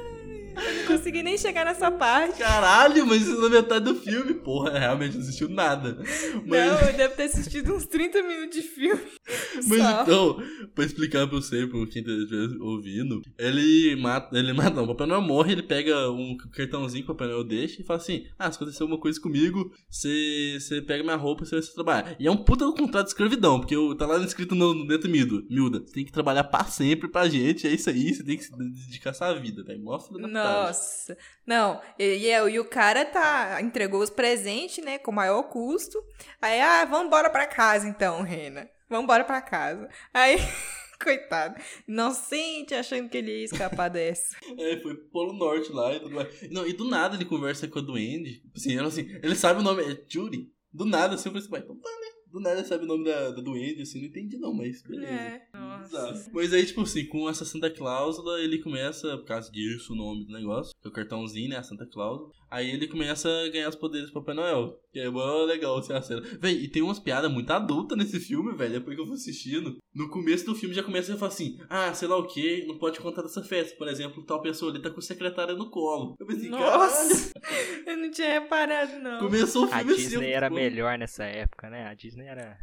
Eu 0.67 0.75
não 0.75 0.85
consegui 0.87 1.23
nem 1.23 1.39
chegar 1.39 1.65
nessa 1.65 1.91
parte. 1.91 2.39
Caralho, 2.39 3.07
mas 3.07 3.23
isso 3.23 3.41
na 3.41 3.49
metade 3.49 3.85
do 3.85 3.95
filme. 3.95 4.35
Porra, 4.35 4.79
realmente 4.79 5.15
não 5.15 5.23
assistiu 5.23 5.49
nada. 5.49 5.99
Mas, 6.47 6.67
Não, 6.67 6.89
eu 6.89 6.93
devo 6.95 7.15
ter 7.15 7.25
assistido 7.25 7.75
uns 7.75 7.87
30 7.87 8.23
minutos 8.23 8.57
de 8.57 8.63
filme. 8.63 9.01
mas 9.67 9.83
Só. 9.83 10.03
então, 10.03 10.43
pra 10.75 10.85
explicar 10.85 11.27
pra 11.27 11.37
você, 11.37 11.67
pra 11.67 11.87
quem 11.87 12.03
estiver 12.03 12.61
ouvindo, 12.61 13.23
ele 13.39 13.97
mata, 13.97 14.37
ele 14.39 14.53
mata, 14.53 14.71
não, 14.71 14.85
o 14.85 14.89
Papai 14.89 15.07
Noel 15.07 15.23
morre, 15.23 15.53
ele 15.53 15.63
pega 15.63 16.11
um 16.11 16.37
cartãozinho 16.53 17.05
que 17.05 17.11
o 17.11 17.15
Papai 17.15 17.29
Noel 17.29 17.45
deixa 17.45 17.81
e 17.81 17.85
fala 17.85 17.99
assim, 17.99 18.27
ah, 18.39 18.51
se 18.51 18.57
acontecer 18.57 18.83
alguma 18.83 19.01
coisa 19.01 19.21
comigo, 19.21 19.73
você 19.89 20.59
você 20.59 20.83
pega 20.83 21.03
minha 21.03 21.17
roupa 21.17 21.43
e 21.43 21.47
você 21.47 21.57
vai 21.57 21.63
se 21.63 21.75
trabalhar. 21.75 22.17
E 22.19 22.27
é 22.27 22.31
um 22.31 22.37
puta 22.37 22.65
contrato 22.73 23.07
de 23.07 23.11
escravidão, 23.11 23.61
porque 23.61 23.77
tá 23.97 24.07
lá 24.07 24.19
escrito 24.19 24.55
no, 24.55 24.75
no 24.75 24.87
dentro 24.87 25.11
miúdo, 25.11 25.47
miúda, 25.49 25.81
você 25.81 25.93
tem 25.93 26.05
que 26.05 26.13
trabalhar 26.13 26.45
pra 26.45 26.65
sempre 26.65 27.09
pra 27.09 27.29
gente, 27.29 27.67
é 27.67 27.73
isso 27.73 27.91
aí, 27.91 28.15
você 28.15 28.25
tem 28.25 28.37
que 28.37 28.45
se 28.45 28.53
dedicar 28.57 29.11
a 29.11 29.15
sua 29.15 29.35
vida, 29.35 29.63
velho. 29.63 29.83
Mostra 29.83 30.19
da. 30.19 30.29
Nossa. 30.53 31.17
Não, 31.47 31.81
e, 31.99 32.05
e, 32.05 32.31
e 32.31 32.59
o 32.61 32.65
cara 32.65 33.05
tá 33.05 33.61
entregou 33.63 34.01
os 34.03 34.11
presentes, 34.11 34.85
né, 34.85 34.99
com 34.99 35.13
maior 35.13 35.43
custo. 35.45 35.99
Aí, 36.41 36.61
ah, 36.61 36.85
vamos 36.85 37.07
embora 37.07 37.31
pra 37.31 37.47
casa 37.47 37.89
então, 37.89 38.23
Rena. 38.23 38.69
Vamos 38.89 39.05
embora 39.05 39.25
pra 39.25 39.41
casa. 39.41 39.89
Aí, 40.13 40.37
coitado, 41.03 41.55
inocente, 41.89 42.75
achando 42.75 43.09
que 43.09 43.19
ele 43.19 43.39
ia 43.39 43.45
escapar 43.45 43.89
dessa. 43.91 44.37
É, 44.59 44.77
foi 44.81 44.95
pro 44.95 45.11
Polo 45.11 45.33
Norte 45.33 45.73
lá 45.73 45.95
e 45.95 46.01
tudo 46.01 46.15
mais. 46.15 46.51
Não, 46.51 46.67
e 46.67 46.73
do 46.73 46.85
nada 46.89 47.15
ele 47.17 47.25
conversa 47.25 47.69
com 47.69 47.79
a 47.79 47.83
Duende. 47.83 48.43
Assim, 48.55 48.77
ela, 48.77 48.89
assim, 48.89 49.09
ele 49.23 49.35
sabe 49.37 49.61
o 49.61 49.63
nome, 49.63 49.83
é 49.83 49.97
Judy. 50.09 50.49
Do 50.73 50.85
nada, 50.85 51.15
assim, 51.15 51.29
eu 51.29 51.33
falei 51.33 51.45
assim, 51.45 51.53
"Ué, 51.55 51.61
então 51.61 51.77
tá, 51.81 51.91
né? 51.91 52.07
Do 52.33 52.41
nada 52.41 52.65
sabe 52.65 52.85
o 52.85 52.87
nome 52.87 53.05
da, 53.05 53.31
da 53.31 53.41
duende, 53.41 53.83
assim, 53.83 54.01
não 54.01 54.07
entendi 54.09 54.39
não, 54.39 54.53
mas 54.55 54.83
beleza. 54.83 55.13
É, 55.13 55.43
nossa. 55.53 56.31
Mas 56.33 56.53
aí, 56.53 56.65
tipo 56.65 56.83
assim, 56.83 57.07
com 57.07 57.29
essa 57.29 57.45
Santa 57.45 57.71
Cláusula, 57.71 58.41
ele 58.41 58.59
começa, 58.59 59.17
por 59.19 59.27
causa 59.27 59.51
disso, 59.51 59.93
o 59.93 59.97
nome 59.97 60.25
do 60.25 60.33
negócio, 60.33 60.73
que 60.81 60.87
é 60.89 60.91
o 60.91 60.93
cartãozinho, 60.95 61.51
né, 61.51 61.57
a 61.57 61.63
Santa 61.63 61.87
Cláusula. 61.87 62.31
Aí 62.51 62.69
ele 62.69 62.89
começa 62.89 63.29
a 63.29 63.49
ganhar 63.49 63.69
os 63.69 63.77
poderes 63.77 64.09
do 64.09 64.13
Papai 64.13 64.35
Noel. 64.35 64.77
Que 64.93 64.99
é 64.99 65.09
mó 65.09 65.45
legal 65.45 65.79
assim, 65.79 65.93
a 65.93 66.03
cena. 66.03 66.21
Véi, 66.41 66.65
e 66.65 66.69
tem 66.69 66.83
umas 66.83 66.99
piadas 66.99 67.31
muito 67.31 67.49
adultas 67.53 67.97
nesse 67.97 68.19
filme, 68.19 68.57
velho. 68.57 68.73
Depois 68.73 68.97
que 68.97 69.01
eu 69.01 69.07
fui 69.07 69.15
assistindo. 69.15 69.79
No 69.95 70.11
começo 70.11 70.45
do 70.47 70.55
filme 70.57 70.75
já 70.75 70.83
começa 70.83 71.15
a 71.15 71.17
falar 71.17 71.29
assim: 71.29 71.57
ah, 71.69 71.95
sei 71.95 72.09
lá 72.09 72.17
o 72.17 72.27
que, 72.27 72.67
não 72.67 72.77
pode 72.77 72.99
contar 72.99 73.23
dessa 73.23 73.41
festa. 73.45 73.77
Por 73.79 73.87
exemplo, 73.87 74.25
tal 74.25 74.43
pessoa 74.43 74.73
ali 74.73 74.83
tá 74.83 74.91
com 74.91 74.99
a 74.99 75.03
secretária 75.03 75.55
no 75.55 75.71
colo. 75.71 76.17
Eu 76.19 76.27
pensei, 76.27 76.49
Nossa! 76.51 77.33
caralho. 77.41 77.81
Eu 77.87 77.97
não 77.99 78.11
tinha 78.11 78.41
reparado, 78.41 78.99
não. 78.99 79.21
Começou 79.21 79.63
o 79.63 79.73
A 79.73 79.79
filme 79.79 79.93
assim. 79.93 80.03
Disney 80.03 80.31
eu- 80.33 80.37
era 80.37 80.51
melhor 80.51 80.99
nessa 80.99 81.25
época, 81.25 81.71
né? 81.71 81.87
A 81.87 81.95
Disney 81.95 82.20
era. 82.27 82.59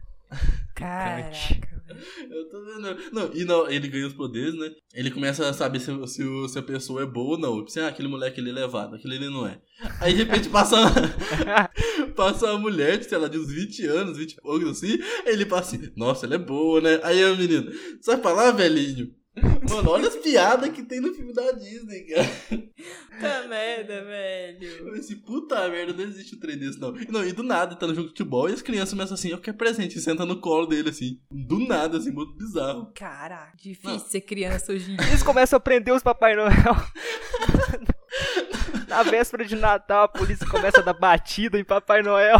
Caraca. 0.76 1.30
velho. 1.32 1.68
Eu 2.30 2.50
tô 2.50 2.64
vendo. 2.66 3.12
Não, 3.14 3.34
e 3.34 3.46
não, 3.46 3.70
ele 3.70 3.88
ganha 3.88 4.06
os 4.08 4.14
poderes, 4.14 4.54
né? 4.56 4.70
Ele 4.94 5.10
começa 5.10 5.50
a 5.50 5.54
saber 5.54 5.80
se, 5.80 5.86
se, 6.08 6.24
o- 6.24 6.48
se 6.48 6.60
a 6.60 6.62
pessoa 6.62 7.02
é 7.02 7.06
boa 7.06 7.32
ou 7.36 7.40
não. 7.40 7.56
Tipo 7.58 7.68
assim, 7.70 7.80
ah, 7.80 7.88
aquele 7.88 8.08
moleque 8.10 8.40
ali 8.42 8.50
é 8.50 8.54
levado, 8.54 8.96
aquele 8.96 9.16
ali 9.16 9.30
não 9.30 9.48
é. 9.48 9.60
Aí 10.02 10.14
de 10.14 10.24
repente 10.24 10.50
passa 10.50 10.76
passa 12.16 12.48
uma 12.52 12.60
mulher, 12.60 12.98
de, 12.98 13.06
sei 13.06 13.18
lá, 13.18 13.28
de 13.28 13.38
uns 13.38 13.52
20 13.52 13.86
anos, 13.86 14.18
20 14.18 14.34
e 14.34 14.36
poucos 14.42 14.70
assim. 14.70 15.00
Aí 15.26 15.34
ele 15.34 15.46
passa 15.46 15.76
assim, 15.76 15.92
nossa, 15.96 16.26
ela 16.26 16.36
é 16.36 16.40
boa, 16.40 16.82
né? 16.82 17.00
Aí 17.04 17.24
a 17.24 17.34
menina, 17.36 17.72
sai 18.02 18.18
pra 18.18 18.32
lá, 18.34 18.52
velhinho. 18.52 19.14
Mano, 19.70 19.90
olha 19.92 20.08
as 20.08 20.16
piadas 20.16 20.70
que 20.72 20.82
tem 20.84 21.00
no 21.00 21.14
filme 21.14 21.34
da 21.34 21.52
Disney, 21.52 22.02
cara. 22.06 22.28
Puta 22.48 23.48
merda, 23.48 23.94
Eu 23.94 24.06
velho. 24.06 24.86
pensei, 24.86 25.00
assim, 25.00 25.16
puta 25.18 25.70
merda, 25.70 25.94
não 25.94 26.04
existe 26.04 26.36
um 26.36 26.40
trem 26.40 26.58
desse, 26.58 26.80
não. 26.80 26.96
E, 26.96 27.12
não. 27.12 27.24
e 27.26 27.32
do 27.32 27.44
nada, 27.44 27.76
tá 27.76 27.86
no 27.88 27.94
jogo 27.94 28.08
de 28.08 28.12
futebol 28.14 28.50
e 28.50 28.54
as 28.54 28.62
crianças 28.62 28.92
começam 28.92 29.16
assim, 29.16 29.30
eu 29.30 29.38
quero 29.40 29.58
presente, 29.58 29.98
e 29.98 30.02
senta 30.02 30.26
no 30.26 30.40
colo 30.40 30.66
dele, 30.66 30.90
assim. 30.90 31.20
Do 31.32 31.60
nada, 31.60 31.98
assim, 31.98 32.12
muito 32.12 32.34
bizarro. 32.36 32.92
Caraca, 32.96 33.56
difícil 33.58 33.92
Não. 33.92 34.00
ser 34.00 34.22
criança 34.22 34.72
hoje 34.72 34.92
em 34.92 34.96
dia. 34.96 35.08
Eles 35.08 35.24
começam 35.24 35.58
a 35.58 35.60
prender 35.60 35.94
os 35.94 36.04
Papai 36.04 36.36
Noel. 36.36 36.52
Na 38.90 39.04
véspera 39.04 39.44
de 39.46 39.56
Natal, 39.56 40.06
a 40.06 40.08
polícia 40.08 40.48
começa 40.48 40.80
a 40.80 40.84
dar 40.84 40.94
batida 40.94 41.60
em 41.60 41.64
Papai 41.64 42.02
Noel. 42.02 42.38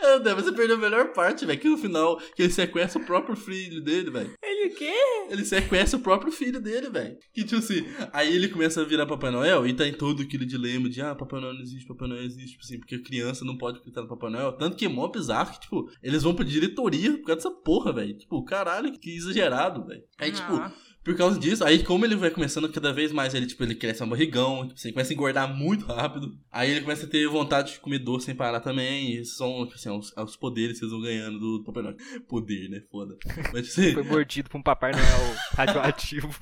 É, 0.00 0.14
André, 0.14 0.34
você 0.34 0.52
perdeu 0.52 0.76
a 0.76 0.78
melhor 0.78 1.12
parte, 1.12 1.44
velho. 1.44 1.58
Que 1.58 1.68
no 1.68 1.76
final, 1.76 2.18
que 2.36 2.42
ele 2.42 2.52
sequestra 2.52 3.00
o 3.00 3.04
próprio 3.04 3.34
filho 3.36 3.82
dele, 3.82 4.10
velho. 4.10 4.32
Ele 4.42 4.72
o 4.72 4.74
quê? 4.76 4.94
Ele 5.28 5.44
sequestra 5.44 5.98
o 5.98 6.02
próprio 6.02 6.30
filho 6.32 6.60
dele, 6.60 6.88
velho. 6.88 7.16
Que 7.32 7.44
tipo 7.44 7.56
assim, 7.56 7.84
aí 8.12 8.34
ele 8.34 8.48
começa 8.48 8.80
a 8.80 8.84
virar 8.84 9.06
Papai 9.06 9.30
Noel 9.30 9.66
e 9.66 9.74
tá 9.74 9.86
em 9.86 9.92
todo 9.92 10.22
aquele 10.22 10.46
dilema 10.46 10.88
de 10.88 11.02
ah, 11.02 11.14
Papai 11.14 11.40
Noel 11.40 11.54
não 11.54 11.60
existe, 11.62 11.86
Papai 11.86 12.08
Noel 12.08 12.22
existe, 12.22 12.52
tipo 12.52 12.64
assim, 12.64 12.78
porque 12.78 12.94
a 12.94 13.02
criança 13.02 13.44
não 13.44 13.58
pode 13.58 13.78
acreditar 13.78 14.02
no 14.02 14.08
Papai 14.08 14.30
Noel. 14.30 14.52
Tanto 14.52 14.76
que 14.76 14.86
é 14.86 14.88
mó 14.88 15.08
bizarro 15.08 15.52
que, 15.52 15.60
tipo, 15.60 15.90
eles 16.02 16.22
vão 16.22 16.34
pra 16.34 16.44
diretoria 16.44 17.12
por 17.18 17.26
causa 17.26 17.36
dessa 17.36 17.50
porra, 17.50 17.92
velho. 17.92 18.16
Tipo, 18.16 18.44
caralho, 18.44 18.92
que 18.98 19.16
exagerado, 19.16 19.84
velho. 19.84 20.02
Aí, 20.18 20.30
tipo, 20.32 20.52
Ah. 20.54 20.72
Por 21.02 21.16
causa 21.16 21.38
disso, 21.38 21.64
aí 21.64 21.82
como 21.82 22.04
ele 22.04 22.14
vai 22.14 22.30
começando 22.30 22.70
cada 22.70 22.92
vez 22.92 23.10
mais, 23.10 23.34
ele, 23.34 23.46
tipo, 23.46 23.62
ele 23.62 23.74
cresce 23.74 24.02
um 24.02 24.08
barrigão, 24.08 24.62
tipo, 24.66 24.74
assim, 24.74 24.92
começa 24.92 25.12
a 25.12 25.14
engordar 25.14 25.54
muito 25.54 25.86
rápido. 25.86 26.36
Aí 26.52 26.70
ele 26.70 26.82
começa 26.82 27.06
a 27.06 27.08
ter 27.08 27.26
vontade 27.26 27.72
de 27.72 27.80
comer 27.80 27.98
doce 27.98 28.26
sem 28.26 28.34
parar 28.34 28.60
também. 28.60 29.14
E 29.14 29.24
são, 29.24 29.64
tipo 29.64 29.76
assim, 29.76 29.90
os, 29.90 30.12
os 30.16 30.36
poderes 30.36 30.78
que 30.78 30.84
eles 30.84 30.92
vão 30.92 31.02
ganhando 31.02 31.38
do 31.38 31.64
Papai 31.64 31.82
Noel. 31.82 31.96
Poder, 32.28 32.68
né? 32.68 32.82
Foda. 32.90 33.16
Mas, 33.52 33.68
tipo 33.68 33.80
assim, 33.80 33.94
Foi 33.94 34.02
mordido 34.02 34.50
por 34.50 34.58
um 34.58 34.62
Papai 34.62 34.92
Noel 34.92 35.36
radioativo. 35.56 36.38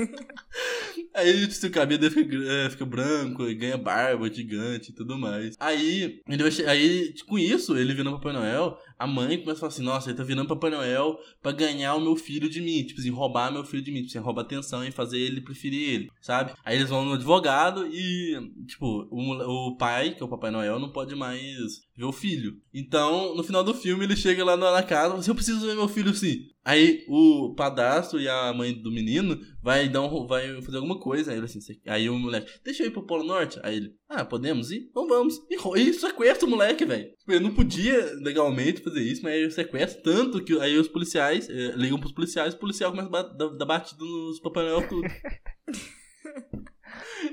Aí 1.14 1.44
o 1.44 1.70
cabelo 1.70 2.00
dele 2.00 2.14
fica, 2.14 2.36
é, 2.36 2.70
fica 2.70 2.84
branco, 2.84 3.42
ele 3.42 3.54
ganha 3.54 3.76
barba 3.76 4.32
gigante 4.32 4.90
e 4.90 4.94
tudo 4.94 5.18
mais. 5.18 5.56
Aí, 5.58 6.20
ele 6.28 6.42
vai 6.42 6.66
aí 6.66 7.14
com 7.26 7.38
isso, 7.38 7.76
ele 7.76 7.94
virando 7.94 8.16
Papai 8.16 8.32
Noel, 8.32 8.78
a 8.98 9.06
mãe 9.06 9.38
começa 9.38 9.52
a 9.52 9.60
falar 9.60 9.68
assim: 9.68 9.82
Nossa, 9.82 10.10
ele 10.10 10.18
tá 10.18 10.22
virando 10.22 10.48
Papai 10.48 10.70
Noel 10.70 11.18
pra 11.42 11.52
ganhar 11.52 11.94
o 11.94 12.00
meu 12.00 12.14
filho 12.16 12.48
de 12.48 12.60
mim. 12.60 12.84
Tipo 12.84 13.00
assim, 13.00 13.10
roubar 13.10 13.50
meu 13.50 13.64
filho 13.64 13.82
de 13.82 13.90
mim. 13.90 14.02
Tipo 14.02 14.10
assim, 14.10 14.18
roubar 14.18 14.42
atenção 14.42 14.84
e 14.84 14.90
fazer 14.90 15.18
ele 15.18 15.40
preferir 15.40 15.88
ele, 15.88 16.10
sabe? 16.20 16.52
Aí 16.64 16.76
eles 16.76 16.90
vão 16.90 17.04
no 17.04 17.14
advogado 17.14 17.86
e, 17.86 18.38
tipo, 18.66 19.08
o, 19.10 19.68
o 19.70 19.76
pai, 19.76 20.14
que 20.14 20.22
é 20.22 20.26
o 20.26 20.28
Papai 20.28 20.50
Noel, 20.50 20.78
não 20.78 20.92
pode 20.92 21.14
mais 21.14 21.80
ver 21.96 22.04
o 22.04 22.12
filho. 22.12 22.60
Então, 22.74 23.34
no 23.34 23.42
final 23.42 23.64
do 23.64 23.74
filme, 23.74 24.04
ele 24.04 24.16
chega 24.16 24.44
lá 24.44 24.56
na 24.56 24.70
na 24.70 24.82
casa 24.82 25.06
e 25.06 25.08
fala 25.08 25.20
assim: 25.20 25.30
Eu 25.30 25.34
preciso 25.34 25.66
ver 25.66 25.74
meu 25.74 25.88
filho 25.88 26.14
sim. 26.14 26.50
Aí 26.62 27.04
o 27.08 27.54
padrasto 27.56 28.20
e 28.20 28.28
a 28.28 28.52
mãe 28.52 28.74
do 28.74 28.92
menino 28.92 29.40
vai 29.62 29.88
dar 29.88 30.02
um, 30.02 30.26
vai 30.26 30.60
fazer 30.62 30.76
alguma 30.78 30.98
coisa. 30.98 31.30
Aí, 31.30 31.38
ele 31.38 31.46
assim, 31.46 31.60
aí 31.86 32.08
o 32.08 32.18
moleque, 32.18 32.50
deixa 32.64 32.82
eu 32.82 32.88
ir 32.88 32.90
pro 32.90 33.06
Polo 33.06 33.24
Norte. 33.24 33.58
Aí 33.62 33.76
ele, 33.76 33.94
ah, 34.08 34.24
podemos 34.24 34.70
ir? 34.70 34.88
Então 34.90 35.06
vamos. 35.06 35.40
E, 35.50 35.56
e 35.80 35.92
sequestra 35.94 36.46
o 36.46 36.50
moleque, 36.50 36.84
velho. 36.84 37.10
Tipo, 37.18 37.32
Ele 37.32 37.44
não 37.44 37.54
podia 37.54 38.14
legalmente 38.20 38.82
fazer 38.82 39.02
isso, 39.02 39.22
mas 39.22 39.34
ele 39.34 39.50
sequestra 39.50 40.02
tanto 40.02 40.42
que 40.42 40.58
aí 40.60 40.76
os 40.78 40.88
policiais 40.88 41.48
eh, 41.48 41.72
ligam 41.76 41.98
pros 41.98 42.12
policiais, 42.12 42.54
o 42.54 42.58
policial 42.58 42.90
começa 42.90 43.08
a 43.08 43.22
dar, 43.22 43.48
dar 43.48 43.66
batida 43.66 44.04
nos 44.04 44.40
Papai 44.40 44.64
Noel 44.64 44.88
tudo. 44.88 45.06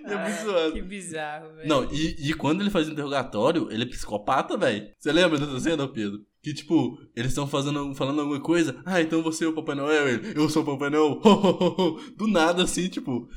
é 0.06 0.16
muito 0.16 0.40
Ah, 0.40 0.44
zoado. 0.44 0.74
Que 0.74 0.82
bizarro, 0.82 1.56
velho. 1.56 1.68
Não, 1.68 1.94
e, 1.94 2.30
e 2.30 2.34
quando 2.34 2.62
ele 2.62 2.70
faz 2.70 2.88
o 2.88 2.92
interrogatório, 2.92 3.68
ele 3.72 3.84
é 3.84 3.88
psicopata, 3.88 4.58
velho. 4.58 4.90
Você 4.98 5.12
lembra 5.12 5.38
dessa 5.38 5.60
cena, 5.60 5.88
Pedro? 5.88 6.26
Que, 6.42 6.54
tipo, 6.54 6.98
eles 7.16 7.32
estão 7.32 7.48
falando 7.48 8.20
alguma 8.20 8.40
coisa. 8.40 8.82
Ah, 8.86 9.02
então 9.02 9.22
você 9.22 9.46
é 9.46 9.48
o 9.48 9.54
Papai 9.54 9.76
Noel? 9.76 10.08
Ele, 10.08 10.40
eu 10.40 10.50
sou 10.50 10.64
o 10.64 10.66
Papai 10.66 10.90
Noel. 10.90 11.20
Do 12.16 12.28
nada, 12.28 12.64
assim, 12.64 12.88
tipo, 12.88 13.28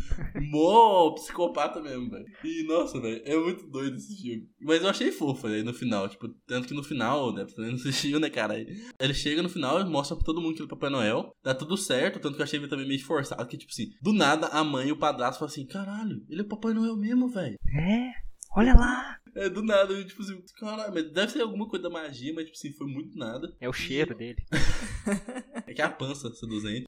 mó 0.50 1.10
psicopata 1.12 1.80
mesmo, 1.80 2.10
velho. 2.10 2.26
E, 2.44 2.66
nossa, 2.66 3.00
velho, 3.00 3.20
é 3.24 3.36
muito 3.36 3.66
doido 3.66 3.96
esse 3.96 4.16
filme. 4.20 4.48
Mas 4.60 4.82
eu 4.82 4.88
achei 4.88 5.10
fofo 5.10 5.46
aí 5.46 5.62
no 5.62 5.72
final, 5.72 6.08
tipo, 6.08 6.28
tanto 6.46 6.68
que 6.68 6.74
no 6.74 6.82
final, 6.82 7.32
né, 7.32 7.46
não 7.56 7.74
assistiu, 7.74 8.20
né, 8.20 8.30
cara? 8.30 8.54
Ele 8.58 9.14
chega 9.14 9.42
no 9.42 9.48
final 9.48 9.80
e 9.80 9.84
mostra 9.84 10.16
pra 10.16 10.24
todo 10.24 10.40
mundo 10.40 10.54
que 10.54 10.62
ele 10.62 10.70
é 10.70 10.72
o 10.72 10.76
Papai 10.76 10.90
Noel. 10.90 11.32
Dá 11.42 11.54
tudo 11.54 11.76
certo, 11.76 12.20
tanto 12.20 12.36
que 12.36 12.42
eu 12.42 12.44
achei 12.44 12.58
ele 12.58 12.68
também 12.68 12.86
meio 12.86 13.04
forçado, 13.04 13.46
que, 13.46 13.58
tipo 13.58 13.72
assim, 13.72 13.90
do 14.02 14.12
nada 14.12 14.46
a 14.48 14.62
mãe 14.62 14.88
e 14.88 14.92
o 14.92 14.98
padrasto 14.98 15.38
falam 15.38 15.50
assim, 15.50 15.66
caralho, 15.66 16.22
ele 16.28 16.42
é 16.42 16.44
o 16.44 16.48
Papai 16.48 16.74
Noel 16.74 16.96
mesmo, 16.96 17.28
velho. 17.28 17.56
É, 17.74 18.10
olha 18.56 18.74
lá. 18.74 19.19
É, 19.40 19.48
do 19.48 19.62
nada, 19.62 19.94
eu, 19.94 20.06
tipo 20.06 20.20
assim, 20.20 20.38
caralho, 20.58 20.92
mas 20.92 21.10
deve 21.10 21.32
ser 21.32 21.40
alguma 21.40 21.66
coisa 21.66 21.84
da 21.84 21.88
magia, 21.88 22.30
mas, 22.34 22.44
tipo 22.44 22.58
assim, 22.58 22.76
foi 22.76 22.86
muito 22.86 23.16
nada. 23.16 23.56
É 23.58 23.66
o 23.66 23.72
cheiro 23.72 24.14
dele. 24.14 24.44
É 25.66 25.74
que 25.74 25.80
é 25.80 25.84
a 25.84 25.90
pança 25.90 26.32
seduzente. 26.34 26.86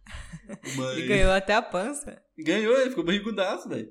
Mas... 0.76 0.98
Ele 0.98 1.06
ganhou 1.06 1.30
até 1.30 1.54
a 1.54 1.62
pança. 1.62 2.20
Ganhou, 2.38 2.76
ele 2.78 2.90
ficou 2.90 3.04
barrigudaço, 3.04 3.68
velho. 3.68 3.90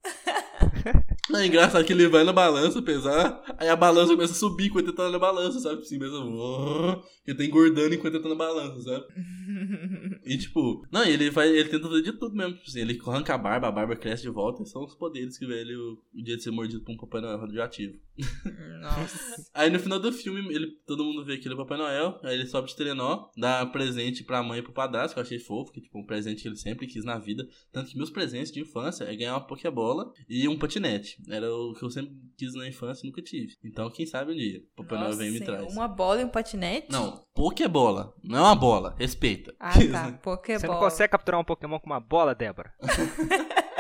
Não, 1.30 1.40
é 1.40 1.46
engraçado 1.46 1.86
que 1.86 1.94
ele 1.94 2.08
vai 2.08 2.24
na 2.24 2.34
balança 2.34 2.82
pesar, 2.82 3.44
aí 3.58 3.70
a 3.70 3.76
balança 3.76 4.14
começa 4.16 4.34
a 4.34 4.36
subir 4.36 4.68
enquanto 4.68 4.88
ele 4.88 4.96
tá 4.96 5.10
na 5.10 5.20
balança, 5.20 5.60
sabe? 5.60 5.82
Assim, 5.82 6.00
mesmo. 6.00 7.04
Ele 7.26 7.38
tá 7.38 7.46
engordando 7.46 7.94
enquanto 7.94 8.16
ele 8.16 8.24
tá 8.24 8.30
na 8.30 8.36
balança, 8.36 8.82
sabe? 8.82 9.06
E 10.24 10.38
tipo, 10.38 10.86
não, 10.92 11.04
ele 11.04 11.32
vai, 11.32 11.50
ele 11.50 11.68
tenta 11.68 11.88
fazer 11.88 12.04
de 12.04 12.14
tudo 12.14 12.36
mesmo. 12.36 12.54
Tipo 12.54 12.70
assim, 12.70 12.82
ele 12.82 13.00
arranca 13.06 13.34
a 13.34 13.38
barba, 13.38 13.68
a 13.68 13.72
barba 13.72 13.96
cresce 13.96 14.22
de 14.22 14.30
volta, 14.30 14.62
e 14.62 14.68
são 14.68 14.84
os 14.84 14.94
poderes 14.94 15.38
que 15.38 15.48
vê 15.48 15.62
ele 15.62 15.76
o, 15.76 15.98
o 16.14 16.24
dia 16.24 16.38
de 16.38 16.44
ser 16.44 16.52
mordido 16.52 16.84
por 16.84 16.94
um 16.94 16.98
Papai 16.98 17.22
Noel 17.22 17.40
radioativo. 17.40 17.98
Nossa. 18.82 19.50
Aí 19.54 19.70
no 19.70 19.80
final 19.80 20.00
do 20.00 20.12
filme, 20.12 20.54
ele, 20.54 20.68
todo 20.86 21.04
mundo 21.04 21.26
vê 21.26 21.38
que 21.38 21.48
ele 21.48 21.54
é 21.54 21.56
o 21.56 21.58
Papai 21.58 21.78
Noel, 21.78 22.20
aí 22.24 22.36
ele 22.36 22.46
sobe 22.46 22.68
de 22.70 22.76
trenó, 22.76 23.30
dá 23.36 23.66
presente 23.66 24.24
pra 24.24 24.44
mãe 24.44 24.60
e 24.60 24.62
pro 24.62 24.72
padrasto, 24.72 25.16
que 25.16 25.20
eu 25.20 25.24
achei 25.24 25.40
fofo, 25.40 25.72
que 25.72 25.82
tipo, 25.82 26.00
um 26.00 26.06
presente 26.06 26.44
que 26.44 26.48
ele 26.48 26.56
sempre 26.56 26.88
quis 26.88 27.04
na 27.04 27.18
vida. 27.18 27.48
Tanto 27.72 27.90
que 27.90 27.98
meus 27.98 28.12
presentes 28.12 28.31
de 28.32 28.62
infância 28.62 29.04
é 29.06 29.16
ganhar 29.16 29.34
uma 29.34 29.46
Pokébola 29.46 30.12
e 30.28 30.48
um 30.48 30.58
patinete. 30.58 31.18
Era 31.30 31.54
o 31.54 31.74
que 31.74 31.84
eu 31.84 31.90
sempre 31.90 32.14
quis 32.38 32.54
na 32.54 32.68
infância 32.68 33.06
e 33.06 33.10
nunca 33.10 33.22
tive. 33.22 33.56
Então, 33.64 33.90
quem 33.90 34.06
sabe 34.06 34.32
um 34.32 34.36
dia, 34.36 34.62
o 34.78 34.84
Papai 34.84 35.00
Noel 35.00 35.18
vem 35.18 35.30
e 35.30 35.32
me 35.32 35.42
traz. 35.42 35.72
Uma 35.74 35.88
bola 35.88 36.22
e 36.22 36.26
um 36.26 36.30
patinete? 36.30 36.88
Não, 36.90 37.24
Pokébola. 37.34 38.14
Não 38.24 38.38
é 38.38 38.42
uma 38.42 38.56
bola, 38.56 38.96
respeita. 38.98 39.54
Ah, 39.60 39.74
tá. 39.92 40.12
Pokébola. 40.24 40.60
Você 40.60 40.68
não 40.68 40.80
consegue 40.80 41.12
capturar 41.12 41.40
um 41.40 41.46
Pokémon 41.46 41.80
com 41.80 41.88
uma 41.88 42.00
bola, 42.00 42.36
Débora? 42.36 42.74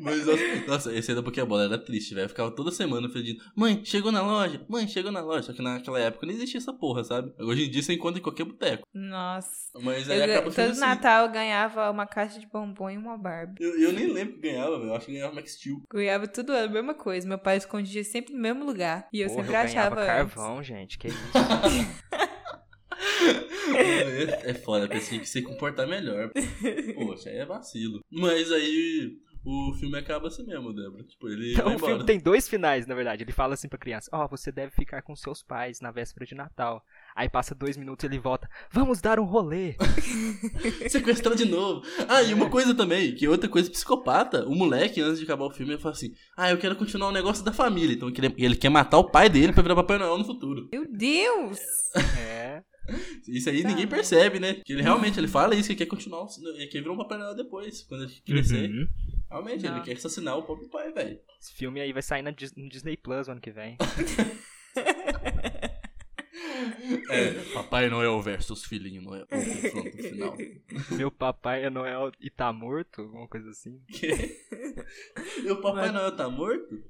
Mas, 0.00 0.26
nossa, 0.26 0.66
nossa, 0.66 0.94
esse 0.94 1.10
aí 1.10 1.14
da 1.14 1.22
Pokébola 1.22 1.64
era 1.64 1.78
triste, 1.78 2.14
velho. 2.14 2.28
Ficava 2.28 2.50
toda 2.50 2.70
semana 2.70 3.08
pedindo, 3.08 3.42
mãe, 3.56 3.80
chegou 3.84 4.10
na 4.12 4.22
loja, 4.22 4.64
mãe, 4.68 4.86
chegou 4.88 5.10
na 5.12 5.20
loja. 5.20 5.42
Só 5.42 5.52
que 5.52 5.62
naquela 5.62 5.98
época 6.00 6.26
não 6.26 6.32
existia 6.34 6.58
essa 6.58 6.72
porra, 6.72 7.04
sabe? 7.04 7.32
Hoje 7.38 7.64
em 7.64 7.70
dia 7.70 7.82
você 7.82 7.92
encontra 7.94 8.18
em 8.18 8.22
qualquer 8.22 8.44
boteco. 8.44 8.86
Nossa. 8.92 9.70
Mas 9.80 10.08
aí 10.10 10.18
Eu, 10.18 10.24
acaba 10.24 10.50
todo 10.50 10.70
assim. 10.70 10.80
Natal 10.80 11.26
eu 11.26 11.32
ganhava 11.32 11.90
uma 11.90 12.06
caixa 12.06 12.38
de 12.38 12.46
bombom 12.46 12.90
e 12.90 12.96
uma 12.98 13.16
Barbie. 13.16 13.62
Eu, 13.62 13.78
eu 13.80 13.92
nem 13.92 14.06
lembro 14.12 14.34
que 14.34 14.40
ganhava, 14.40 14.78
velho. 14.78 14.90
Eu 14.90 14.94
acho 14.96 15.06
que 15.06 15.12
ganhava 15.12 15.34
Max 15.34 15.52
Steel. 15.54 15.82
Ganhava 15.90 16.26
tudo 16.28 16.52
a 16.52 16.68
mesma 16.68 16.94
coisa. 16.94 17.26
Meu 17.26 17.38
pai 17.38 17.56
escondia 17.56 18.04
sempre 18.04 18.34
no 18.34 18.40
mesmo 18.40 18.64
lugar. 18.64 19.08
E 19.12 19.20
eu 19.20 19.28
Porra, 19.28 19.40
sempre 19.42 19.56
eu 19.56 19.60
achava. 19.60 19.96
ganhava 19.96 20.22
antes. 20.22 20.34
carvão, 20.34 20.62
gente. 20.62 20.98
Que 20.98 21.08
isso? 21.08 21.18
é, 23.76 24.50
é 24.50 24.54
foda, 24.54 24.88
pensei 24.88 25.18
que 25.18 25.28
se 25.28 25.42
comportar 25.42 25.86
melhor. 25.86 26.30
Poxa, 26.94 27.30
aí 27.30 27.38
é 27.38 27.46
vacilo. 27.46 28.00
Mas 28.10 28.50
aí 28.52 29.18
o 29.44 29.74
filme 29.74 29.98
acaba 29.98 30.28
assim 30.28 30.44
mesmo, 30.46 30.72
Débora. 30.72 31.02
Tipo, 31.04 31.28
ele 31.28 31.52
Então, 31.52 31.66
o 31.68 31.72
embora. 31.72 31.92
filme 31.92 32.06
tem 32.06 32.18
dois 32.18 32.48
finais, 32.48 32.86
na 32.86 32.94
verdade. 32.94 33.22
Ele 33.24 33.32
fala 33.32 33.54
assim 33.54 33.68
pra 33.68 33.78
criança: 33.78 34.08
Ó, 34.12 34.26
você 34.28 34.52
deve 34.52 34.72
ficar 34.72 35.02
com 35.02 35.14
seus 35.16 35.42
pais 35.42 35.80
na 35.80 35.90
véspera 35.90 36.24
de 36.26 36.34
Natal. 36.34 36.84
Aí 37.14 37.28
passa 37.28 37.54
dois 37.54 37.76
minutos 37.76 38.04
e 38.04 38.06
ele 38.06 38.18
volta: 38.18 38.48
Vamos 38.70 39.00
dar 39.00 39.18
um 39.18 39.24
rolê. 39.24 39.74
Sequestrar 40.88 41.34
de 41.34 41.44
novo. 41.44 41.82
Ah, 42.08 42.22
e 42.22 42.32
uma 42.34 42.48
coisa 42.48 42.74
também, 42.74 43.14
que 43.14 43.26
outra 43.28 43.48
coisa 43.48 43.70
psicopata, 43.70 44.46
o 44.46 44.54
moleque, 44.54 45.00
antes 45.00 45.18
de 45.18 45.24
acabar 45.24 45.44
o 45.44 45.50
filme, 45.50 45.72
ele 45.72 45.80
fala 45.82 45.94
assim: 45.94 46.12
Ah, 46.36 46.50
eu 46.50 46.58
quero 46.58 46.76
continuar 46.76 47.08
o 47.08 47.12
negócio 47.12 47.44
da 47.44 47.52
família. 47.52 47.94
Então 47.94 48.08
ele, 48.08 48.34
ele 48.38 48.56
quer 48.56 48.68
matar 48.70 48.98
o 48.98 49.10
pai 49.10 49.28
dele 49.28 49.52
pra 49.52 49.62
virar 49.62 49.74
Papai 49.74 49.98
Noel 49.98 50.18
no 50.18 50.24
futuro. 50.24 50.68
Meu 50.72 50.86
Deus! 50.90 51.58
É. 52.18 52.62
Isso 53.28 53.48
aí 53.48 53.62
Tá, 53.62 53.68
ninguém 53.68 53.86
percebe, 53.86 54.40
né? 54.40 54.54
Que 54.64 54.72
ele 54.72 54.82
realmente 54.82 55.18
ele 55.18 55.28
fala 55.28 55.54
isso, 55.54 55.68
que 55.68 55.72
ele 55.74 55.78
quer 55.78 55.86
continuar, 55.86 56.26
ele 56.56 56.66
quer 56.66 56.80
virar 56.80 56.92
um 56.92 56.96
Papai 56.96 57.16
Noel 57.18 57.34
depois, 57.36 57.82
quando 57.84 58.04
ele 58.04 58.12
crescer. 58.26 58.68
Uhum. 58.70 58.88
Realmente, 59.32 59.64
ele 59.66 59.74
Não. 59.74 59.82
quer 59.82 59.92
assassinar 59.96 60.36
o 60.38 60.42
próprio 60.42 60.68
pai, 60.68 60.92
velho. 60.92 61.18
Esse 61.40 61.52
filme 61.54 61.80
aí 61.80 61.92
vai 61.92 62.02
sair 62.02 62.22
na 62.22 62.30
Dis- 62.30 62.54
no 62.54 62.68
Disney 62.68 62.96
Plus 62.96 63.28
ano 63.28 63.40
que 63.40 63.50
vem. 63.50 63.76
É, 67.10 67.32
Papai 67.54 67.88
Noel 67.88 68.20
versus 68.20 68.64
Filhinho 68.64 69.02
Noel. 69.02 69.26
Final. 69.28 70.36
Meu 70.92 71.10
papai 71.10 71.64
é 71.64 71.70
Noel 71.70 72.12
e 72.20 72.30
tá 72.30 72.52
morto? 72.52 73.02
Alguma 73.02 73.26
coisa 73.28 73.50
assim. 73.50 73.80
e 75.44 75.50
o 75.50 75.60
Papai 75.60 75.86
Mas- 75.86 75.92
Noel 75.94 76.16
tá 76.16 76.28
morto? 76.28 76.82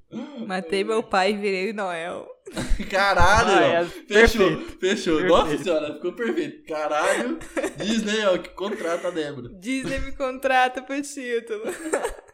Matei 0.47 0.85
meu 0.85 1.03
pai 1.03 1.33
e 1.33 1.37
virei 1.37 1.73
Noel. 1.73 2.29
Caralho, 2.91 3.51
Ah, 3.51 3.83
é, 3.83 3.85
Fechou, 3.87 4.49
perfeito. 4.49 4.79
fechou. 4.81 5.17
Perfeito. 5.19 5.29
Nossa 5.29 5.59
senhora, 5.59 5.95
ficou 5.95 6.13
perfeito. 6.13 6.65
Caralho. 6.67 7.39
Disney, 7.79 8.25
ó, 8.27 8.39
que 8.39 8.51
contrata 8.51 9.09
a 9.09 9.11
Débora. 9.11 9.49
Disney 9.59 9.99
me 10.01 10.13
contrata 10.13 10.83
pro 10.83 11.01
título. 11.01 11.63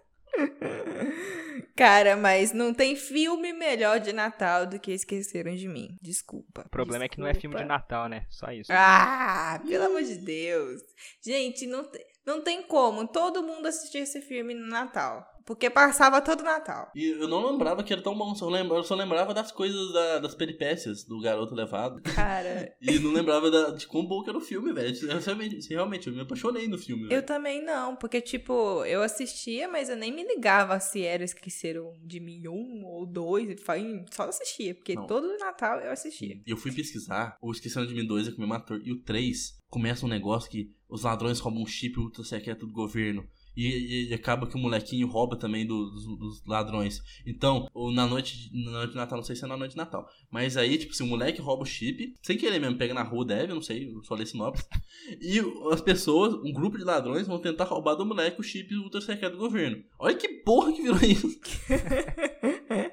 Cara, 1.77 2.16
mas 2.16 2.53
não 2.53 2.74
tem 2.74 2.96
filme 2.96 3.53
melhor 3.53 4.01
de 4.01 4.12
Natal 4.12 4.66
do 4.66 4.79
que 4.81 4.92
Esqueceram 4.92 5.55
de 5.55 5.68
Mim. 5.68 5.96
Desculpa. 6.03 6.62
O 6.66 6.68
problema 6.70 7.05
é 7.05 7.09
que 7.09 7.18
não 7.20 7.27
é 7.27 7.35
filme 7.35 7.55
de 7.57 7.62
Desculpa. 7.62 7.72
Natal, 7.83 8.09
né? 8.09 8.27
Só 8.31 8.51
isso. 8.51 8.70
Ah, 8.72 9.61
pelo 9.66 9.85
amor 9.87 10.03
de 10.03 10.16
Deus. 10.18 10.81
Gente, 11.24 11.66
não, 11.66 11.85
te- 11.85 12.05
não 12.27 12.42
tem 12.42 12.62
como 12.62 13.07
todo 13.07 13.42
mundo 13.42 13.66
assistir 13.66 13.98
esse 13.98 14.20
filme 14.20 14.55
no 14.55 14.66
Natal. 14.66 15.24
Porque 15.49 15.71
passava 15.71 16.21
todo 16.21 16.43
Natal. 16.43 16.93
E 16.95 17.07
eu 17.07 17.27
não 17.27 17.51
lembrava 17.51 17.83
que 17.83 17.91
era 17.91 18.03
tão 18.03 18.15
bom, 18.17 18.35
só 18.35 18.47
lembra- 18.51 18.77
eu 18.77 18.85
só 18.85 18.95
lembrava 18.95 19.33
das 19.33 19.51
coisas, 19.51 19.91
da- 19.95 20.19
das 20.19 20.35
peripécias 20.35 21.05
do 21.05 21.19
garoto 21.23 21.55
levado. 21.55 22.03
Cara, 22.03 22.77
E 22.83 22.99
não 22.99 23.11
lembrava 23.13 23.51
da- 23.51 23.71
de 23.71 23.87
quão 23.87 24.05
bom 24.07 24.23
que 24.23 24.29
era 24.29 24.37
o 24.37 24.43
filme, 24.43 24.75
velho. 24.75 24.95
Eu 25.11 25.19
realmente, 25.19 25.67
realmente, 25.71 26.07
eu 26.07 26.13
me 26.13 26.21
apaixonei 26.21 26.69
no 26.69 26.77
filme, 26.77 27.05
eu 27.05 27.09
velho. 27.09 27.23
também 27.27 27.65
não. 27.65 27.97
Porque, 27.97 28.21
tipo, 28.21 28.85
eu 28.85 29.01
assistia, 29.03 29.67
mas 29.69 29.89
eu 29.89 29.97
nem 29.97 30.13
me 30.15 30.23
ligava 30.23 30.79
se 30.81 31.03
era 31.03 31.25
Esqueceram 31.25 31.95
de 32.05 32.21
Mim 32.21 32.47
um 32.47 32.85
ou 32.85 33.07
dois. 33.07 33.49
Só 34.13 34.25
assistia. 34.25 34.75
Porque 34.75 34.95
Não. 34.95 35.07
todo 35.07 35.35
Natal 35.39 35.81
eu 35.81 35.91
assistia. 35.93 36.43
E 36.47 36.51
eu 36.51 36.59
fui 36.59 36.73
pesquisar, 36.73 37.39
o 37.41 37.51
Esquecendo 37.51 37.87
de 37.87 37.95
Mim 37.95 38.07
2 38.07 38.29
é 38.29 38.31
com 38.33 38.37
o 38.37 38.41
mesmo 38.41 38.53
ator, 38.55 38.81
e 38.85 38.93
o 38.93 39.01
3 39.03 39.57
começa 39.71 40.05
um 40.05 40.09
negócio 40.11 40.51
que 40.51 40.71
os 40.91 41.05
ladrões 41.05 41.41
roubam 41.41 41.63
um 41.63 41.67
chip 41.67 41.99
ultra 41.99 42.23
secreto 42.23 42.67
do 42.67 42.73
governo. 42.73 43.27
E, 43.57 43.67
e- 43.67 44.09
e 44.11 44.15
acaba 44.15 44.47
que 44.47 44.55
o 44.57 44.59
molequinho 44.59 45.09
rouba 45.09 45.37
também 45.37 45.67
do- 45.67 45.91
dos, 45.91 46.05
dos 46.19 46.45
ladrões. 46.47 47.01
Então, 47.27 47.67
na 47.95 48.07
noite, 48.07 48.37
de- 48.51 48.65
na 48.65 48.71
noite 48.73 48.91
de 48.91 48.97
Natal, 48.97 49.19
não 49.19 49.25
sei 49.25 49.35
se 49.37 49.45
é 49.45 49.49
na 49.49 49.57
noite 49.57 49.73
de 49.73 49.77
Natal. 49.77 50.07
Mas 50.31 50.57
aí, 50.57 50.79
tipo, 50.79 50.95
se 50.95 51.03
o 51.03 51.07
moleque 51.07 51.41
rouba 51.41 51.63
o 51.63 51.67
chip, 51.67 52.15
sem 52.23 52.37
querer 52.39 52.59
mesmo, 52.61 52.79
pega 52.79 52.95
na 52.95 53.03
rua, 53.03 53.25
deve, 53.25 53.51
eu 53.53 53.57
não 53.57 53.63
sei, 53.63 53.89
eu 53.89 54.03
só 54.05 54.15
li 54.15 54.27
sinopse. 54.27 54.65
E 55.21 55.41
as 55.73 55.81
pessoas, 55.81 56.35
um 56.35 56.53
grupo 56.53 56.79
de 56.79 56.85
ladrões, 56.85 57.27
vão 57.27 57.41
tentar 57.41 57.65
roubar 57.65 57.95
do 57.95 58.05
moleque 58.07 58.41
o 58.41 58.45
chip 58.45 58.75
ultra 58.77 59.01
secreto 59.01 59.33
do 59.33 59.39
governo. 59.39 59.83
Olha 59.99 60.17
que 60.17 60.29
porra 60.29 60.73
que 60.73 60.83
virou 60.83 60.99
isso. 61.03 61.29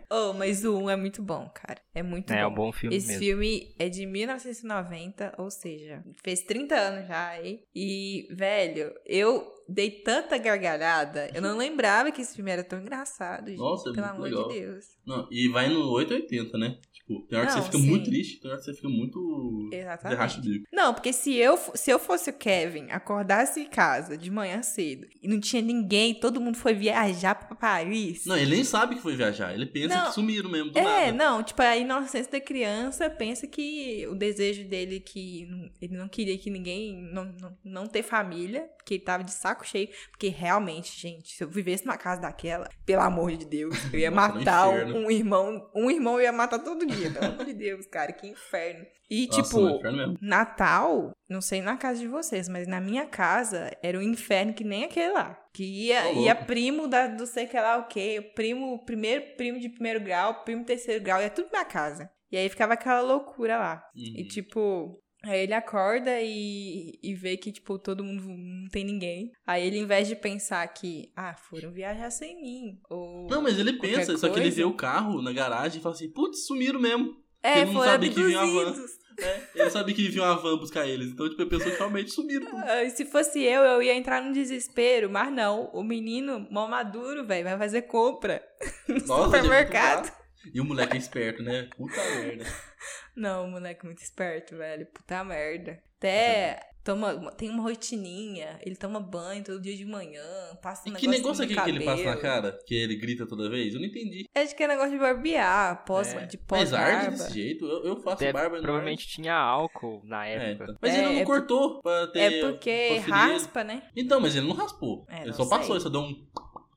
Oh, 0.10 0.34
mas 0.34 0.64
o 0.64 0.78
1 0.78 0.90
é 0.90 0.96
muito 0.96 1.22
bom, 1.22 1.50
cara. 1.54 1.82
É 1.94 2.02
muito 2.02 2.32
É, 2.32 2.40
é 2.40 2.44
bom. 2.46 2.52
um 2.52 2.56
bom 2.56 2.72
filme 2.72 2.96
Esse 2.96 3.08
mesmo. 3.08 3.22
filme 3.24 3.76
é 3.78 3.90
de 3.90 4.06
1990, 4.06 5.34
ou 5.38 5.50
seja, 5.52 6.04
fez 6.24 6.42
30 6.42 6.76
anos 6.76 7.08
já, 7.08 7.42
hein? 7.44 7.62
E, 7.76 8.28
velho, 8.32 8.94
eu 9.06 9.44
dei 9.68 9.90
tanta 9.92 10.38
gargalhada, 10.38 11.30
eu 11.34 11.42
não 11.42 11.58
lembrava 11.58 12.12
que 12.12 12.22
esse 12.22 12.36
filme 12.36 12.52
era 12.52 12.64
tão 12.64 12.80
engraçado, 12.80 13.48
gente. 13.50 13.58
Nossa, 13.58 13.90
é 13.90 13.94
pelo 13.94 14.06
amor 14.08 14.24
legal. 14.24 14.48
de 14.48 14.60
Deus. 14.60 14.86
Não, 15.06 15.28
e 15.32 15.48
vai 15.50 15.70
no 15.70 15.90
880, 15.92 16.58
né? 16.58 16.78
Tipo, 16.92 17.22
tem 17.28 17.38
hora 17.38 17.48
que 17.48 17.54
Não, 17.54 17.62
você 17.62 17.66
fica 17.68 17.78
sim. 17.78 17.88
muito 17.90 18.06
triste, 18.06 18.40
tem 18.42 18.50
hora 18.50 18.60
que 18.60 18.66
você 18.66 18.74
fica 18.74 18.90
muito. 18.90 19.70
Exatamente. 19.72 20.42
Bico. 20.42 20.68
Não, 20.74 20.94
porque 20.94 21.14
se 21.14 21.36
eu, 21.36 21.56
se 21.76 21.92
eu 21.92 22.00
fosse 22.00 22.32
o 22.32 22.34
Kevin, 22.34 22.88
acordasse 22.90 23.60
em 23.62 23.66
casa 23.70 24.18
de 24.18 24.32
manhã 24.32 24.64
cedo 24.64 25.06
e 25.22 25.28
não 25.28 25.40
tinha 25.40 25.62
ninguém, 25.62 26.16
todo 26.16 26.42
mundo 26.42 26.58
foi 26.58 26.74
viajar 26.74 27.36
pra 27.36 27.56
Paris. 27.56 28.26
Não, 28.26 28.36
ele 28.36 28.56
nem 28.56 28.64
sabe 28.64 28.96
que 28.96 29.02
foi 29.02 29.16
viajar, 29.16 29.54
ele 29.54 29.68
pensa 29.68 29.96
Não. 29.96 30.06
que 30.08 30.14
sumiram 30.16 30.50
mesmo, 30.50 30.72
do 30.72 30.80
É, 30.80 30.84
nada. 30.84 31.12
não, 31.12 31.44
tipo, 31.44 31.62
a 31.62 31.78
inocência 31.78 32.32
da 32.32 32.42
criança 32.42 33.08
pensa 33.10 33.46
que 33.46 34.08
o 34.08 34.16
desejo 34.16 34.68
dele 34.68 35.00
que 35.00 35.48
ele 35.80 35.96
não 35.96 36.08
queria 36.08 36.38
que 36.40 36.50
ninguém 36.50 36.96
não, 37.14 37.26
não, 37.40 37.58
não 37.64 37.86
ter 37.88 38.02
família, 38.02 38.68
que 38.84 38.96
ele 38.96 39.04
tava 39.04 39.24
de 39.24 39.32
saco 39.32 39.55
cheio, 39.64 39.88
porque 40.12 40.28
realmente, 40.28 41.00
gente, 41.00 41.30
se 41.30 41.44
eu 41.44 41.48
vivesse 41.48 41.86
numa 41.86 41.98
casa 41.98 42.22
daquela, 42.22 42.68
pelo 42.86 43.02
amor 43.04 43.32
de 43.38 43.46
Deus, 43.46 43.78
eu 43.94 44.00
ia 44.00 44.10
Nossa, 44.12 44.34
no 44.34 44.40
matar 44.40 44.68
inferno. 44.74 44.98
um 44.98 45.12
irmão, 45.12 45.70
um 45.76 45.92
irmão 45.92 46.16
eu 46.16 46.22
ia 46.24 46.32
matar 46.32 46.60
todo 46.60 46.86
dia, 46.86 47.12
pelo 47.12 47.26
amor 47.26 47.46
de 47.46 47.54
Deus, 47.54 47.86
cara, 47.86 48.12
que 48.12 48.28
inferno. 48.28 48.86
E 49.10 49.28
Nossa, 49.28 49.44
tipo, 49.44 49.60
inferno 49.78 49.98
mesmo. 49.98 50.18
Natal, 50.22 51.12
não 51.30 51.40
sei 51.42 51.62
na 51.62 51.78
casa 51.78 52.00
de 52.00 52.08
vocês, 52.08 52.50
mas 52.50 52.68
na 52.68 52.82
minha 52.82 53.06
casa 53.06 53.72
era 53.84 53.98
um 53.98 54.02
inferno 54.02 54.54
que 54.54 54.64
nem 54.64 54.84
aquele 54.84 55.14
lá. 55.14 55.40
Que 55.54 55.64
ia, 55.64 56.08
Ô, 56.10 56.24
ia 56.24 56.36
primo 56.36 56.88
da, 56.88 57.08
do 57.08 57.26
sei 57.28 57.46
que 57.46 57.56
lá 57.60 57.78
o 57.78 57.88
quê, 57.88 58.32
primo, 58.36 58.84
primeiro 58.86 59.36
primo 59.38 59.60
de 59.60 59.70
primeiro 59.70 60.00
grau, 60.02 60.44
primo 60.44 60.62
de 60.62 60.68
terceiro 60.68 61.04
grau, 61.04 61.22
ia 61.22 61.30
tudo 61.30 61.50
na 61.54 61.64
casa. 61.64 62.10
E 62.32 62.38
aí 62.38 62.50
ficava 62.50 62.74
aquela 62.74 63.02
loucura 63.02 63.58
lá. 63.58 63.84
E 63.96 64.22
Uhum. 64.24 64.28
tipo, 64.28 65.00
aí 65.32 65.42
ele 65.44 65.54
acorda 65.54 66.12
e, 66.22 66.98
e 67.02 67.14
vê 67.14 67.38
que, 67.38 67.52
tipo, 67.52 67.78
todo 67.80 68.04
mundo 68.04 68.24
não 68.28 68.68
tem 68.70 68.84
ninguém. 68.84 69.32
Aí 69.46 69.66
ele, 69.66 69.80
em 69.80 69.86
vez 69.86 70.08
de 70.08 70.16
pensar 70.16 70.68
que, 70.68 71.12
ah, 71.16 71.36
foram 71.36 71.72
viajar 71.72 72.10
sem 72.12 72.42
mim. 72.42 72.80
Ou. 72.90 73.28
Não, 73.30 73.42
mas 73.42 73.58
ele 73.60 73.74
pensa, 73.74 74.18
só 74.18 74.28
que 74.30 74.36
ele 74.36 74.44
coisa. 74.46 74.56
vê 74.58 74.64
o 74.64 74.74
carro 74.74 75.22
na 75.22 75.32
garagem 75.34 75.80
e 75.80 75.82
fala 75.82 75.96
assim, 75.96 76.10
putz, 76.12 76.46
sumiram 76.46 76.80
mesmo. 76.80 77.16
é, 77.44 77.62
ele 77.62 77.72
não 77.72 77.84
sabia 77.84 78.10
que 78.10 78.24
vinha 78.24 78.42
uma 78.44 78.64
van. 78.64 78.76
É, 79.18 79.42
ele 79.56 79.70
sabia 79.70 79.96
que 79.96 80.10
vinha 80.10 80.26
uma 80.26 80.36
van 80.36 80.58
buscar 80.58 80.86
eles. 80.86 81.08
Então, 81.08 81.30
tipo, 81.30 81.42
a 81.42 81.46
pessoa 81.46 81.74
realmente 81.74 82.12
sumiram. 82.12 82.48
Ah, 82.68 82.90
Se 82.90 83.06
fosse 83.06 83.42
eu, 83.42 83.62
eu 83.62 83.82
ia 83.82 83.94
entrar 83.96 84.22
num 84.22 84.34
desespero, 84.34 85.10
mas 85.10 85.32
não. 85.32 85.70
O 85.72 85.82
menino, 85.82 86.46
mó 86.52 86.68
maduro, 86.68 87.26
velho, 87.26 87.46
vai 87.46 87.58
fazer 87.58 87.84
compra 87.84 88.44
no 88.90 88.96
Nossa, 89.08 89.38
supermercado. 89.38 90.12
E 90.54 90.62
o 90.62 90.66
moleque 90.66 90.96
é 90.96 91.00
esperto, 91.00 91.42
né? 91.44 91.68
Puta 91.76 92.02
merda. 92.16 92.46
Não, 93.16 93.46
o 93.46 93.52
moleque 93.52 93.82
é 93.86 93.88
muito 93.88 94.02
esperto, 94.02 94.56
velho. 94.58 94.86
Puta 94.88 95.24
merda. 95.24 95.80
Até 95.98 96.60
toma, 96.84 97.32
tem 97.32 97.50
uma 97.50 97.64
rotininha. 97.64 98.60
Ele 98.64 98.76
toma 98.76 99.00
banho 99.00 99.44
todo 99.44 99.60
dia 99.62 99.76
de 99.76 99.86
manhã, 99.86 100.22
passa 100.62 100.88
um 100.88 100.94
E 100.94 100.96
que 100.98 101.08
negócio 101.08 101.42
é 101.42 101.46
aquele 101.46 101.62
que 101.62 101.70
ele 101.70 101.86
passa 101.86 102.04
na 102.04 102.18
cara? 102.18 102.60
Que 102.68 102.76
ele 102.76 102.96
grita 102.98 103.26
toda 103.26 103.50
vez? 103.50 103.74
Eu 103.74 103.80
não 103.80 103.88
entendi. 103.88 104.26
Acho 104.36 104.56
que 104.56 104.64
é 104.64 104.68
negócio 104.68 104.92
de 104.92 105.00
barbear, 105.00 105.84
pós, 105.86 106.14
É. 106.14 106.26
de 106.26 106.40
Mas 106.52 106.74
arde 106.74 107.12
desse 107.12 107.34
jeito? 107.34 107.66
Eu, 107.66 107.86
eu 107.86 107.98
faço 108.02 108.20
Deve- 108.20 108.34
barba 108.34 108.60
provavelmente 108.62 109.08
tinha 109.08 109.34
álcool 109.34 110.02
na. 110.04 110.28
É, 110.28 110.52
época. 110.52 110.64
então. 110.66 110.76
Mas 110.82 110.94
É, 110.94 110.98
ele 110.98 111.06
não 111.06 111.14
é 111.14 111.20
por- 111.24 111.26
cortou 111.26 111.82
pra 111.82 112.08
ter. 112.08 112.20
É 112.20 112.42
porque 112.42 112.98
raspa, 113.00 113.64
né? 113.64 113.82
Então, 113.96 114.20
mas 114.20 114.36
ele 114.36 114.48
não 114.48 114.56
raspou. 114.56 115.06
É, 115.10 115.20
ele 115.22 115.28
não 115.28 115.34
só 115.34 115.46
passou, 115.48 115.66
sei. 115.68 115.74
ele 115.76 115.80
só 115.84 115.90
deu 115.90 116.02
um. 116.02 116.28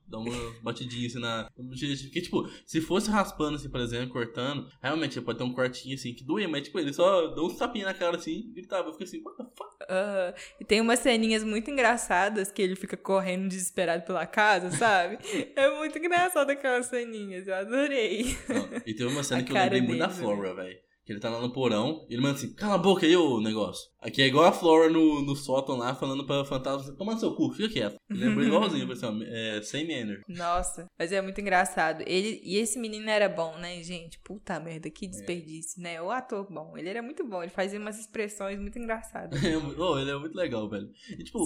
Dá 0.09 0.17
uma 0.17 0.33
batidinha 0.63 1.07
assim 1.07 1.19
na. 1.19 1.49
Porque, 1.55 2.21
tipo, 2.21 2.49
se 2.65 2.81
fosse 2.81 3.09
raspando, 3.09 3.55
assim, 3.55 3.69
por 3.69 3.79
exemplo, 3.79 4.09
cortando, 4.09 4.67
realmente 4.81 5.21
pode 5.21 5.37
ter 5.37 5.43
um 5.43 5.53
cortinho 5.53 5.95
assim 5.95 6.13
que 6.13 6.23
doía, 6.23 6.47
mas, 6.47 6.63
tipo, 6.63 6.79
ele 6.79 6.91
só 6.91 7.27
deu 7.27 7.45
um 7.45 7.55
tapinha 7.55 7.85
na 7.85 7.93
cara 7.93 8.17
assim 8.17 8.39
e 8.39 8.53
gritava. 8.53 8.87
Eu 8.89 8.93
fiquei 8.93 9.05
assim, 9.05 9.21
what 9.23 9.37
the 9.37 9.43
fuck? 9.55 9.69
Aham. 9.89 10.33
E 10.59 10.65
tem 10.65 10.81
umas 10.81 10.99
ceninhas 10.99 11.43
muito 11.43 11.69
engraçadas 11.69 12.51
que 12.51 12.61
ele 12.61 12.75
fica 12.75 12.97
correndo 12.97 13.47
desesperado 13.47 14.03
pela 14.05 14.25
casa, 14.25 14.71
sabe? 14.71 15.19
é 15.55 15.77
muito 15.77 15.97
engraçado 15.97 16.49
aquelas 16.49 16.87
ceninhas, 16.87 17.47
eu 17.47 17.55
adorei. 17.55 18.37
Não, 18.49 18.69
E 18.85 18.93
teve 18.93 19.05
uma 19.05 19.23
cena 19.23 19.43
que 19.43 19.51
eu 19.51 19.55
lembrei 19.55 19.81
muito 19.81 19.99
da 19.99 20.07
dele, 20.07 20.19
Flora, 20.19 20.53
velho. 20.55 20.88
Que 21.09 21.13
ele 21.13 21.19
tá 21.19 21.27
lá 21.27 21.41
no 21.41 21.51
porão, 21.51 22.05
e 22.07 22.13
ele 22.13 22.21
manda 22.21 22.35
assim, 22.35 22.53
cala 22.53 22.75
a 22.75 22.77
boca 22.77 23.03
aí, 23.03 23.15
ô 23.17 23.41
negócio. 23.41 23.89
Aqui 23.99 24.21
é 24.21 24.27
igual 24.27 24.45
a 24.45 24.51
Flora 24.51 24.89
no, 24.91 25.23
no 25.25 25.35
sótão 25.35 25.75
lá, 25.75 25.95
falando 25.95 26.23
pra 26.23 26.45
fantasma, 26.45 26.93
toma 26.95 27.13
no 27.15 27.19
seu 27.19 27.33
cu, 27.33 27.51
fica 27.51 27.67
quieto. 27.67 27.95
Lembrou 28.11 28.45
igualzinho, 28.45 28.89
assim, 28.91 29.05
ó, 29.07 29.13
é, 29.23 29.59
sem 29.63 29.87
manner. 29.87 30.21
Nossa, 30.29 30.85
mas 30.99 31.11
é 31.11 31.19
muito 31.19 31.41
engraçado. 31.41 32.03
Ele 32.05 32.39
e 32.43 32.57
esse 32.57 32.77
menino 32.77 33.09
era 33.09 33.27
bom, 33.27 33.57
né, 33.57 33.81
gente? 33.81 34.19
Puta 34.19 34.59
merda, 34.59 34.87
que 34.91 35.07
desperdício, 35.07 35.81
né? 35.81 35.99
O 35.99 36.11
ator 36.11 36.45
bom, 36.47 36.77
ele 36.77 36.87
era 36.89 37.01
muito 37.01 37.27
bom, 37.27 37.41
ele 37.41 37.51
fazia 37.51 37.79
umas 37.79 37.99
expressões 37.99 38.59
muito 38.59 38.77
engraçadas. 38.77 39.37
oh, 39.79 39.97
ele 39.97 40.11
é 40.11 40.15
muito 40.15 40.35
legal, 40.35 40.69
velho. 40.69 40.91
E 41.17 41.23
tipo, 41.23 41.39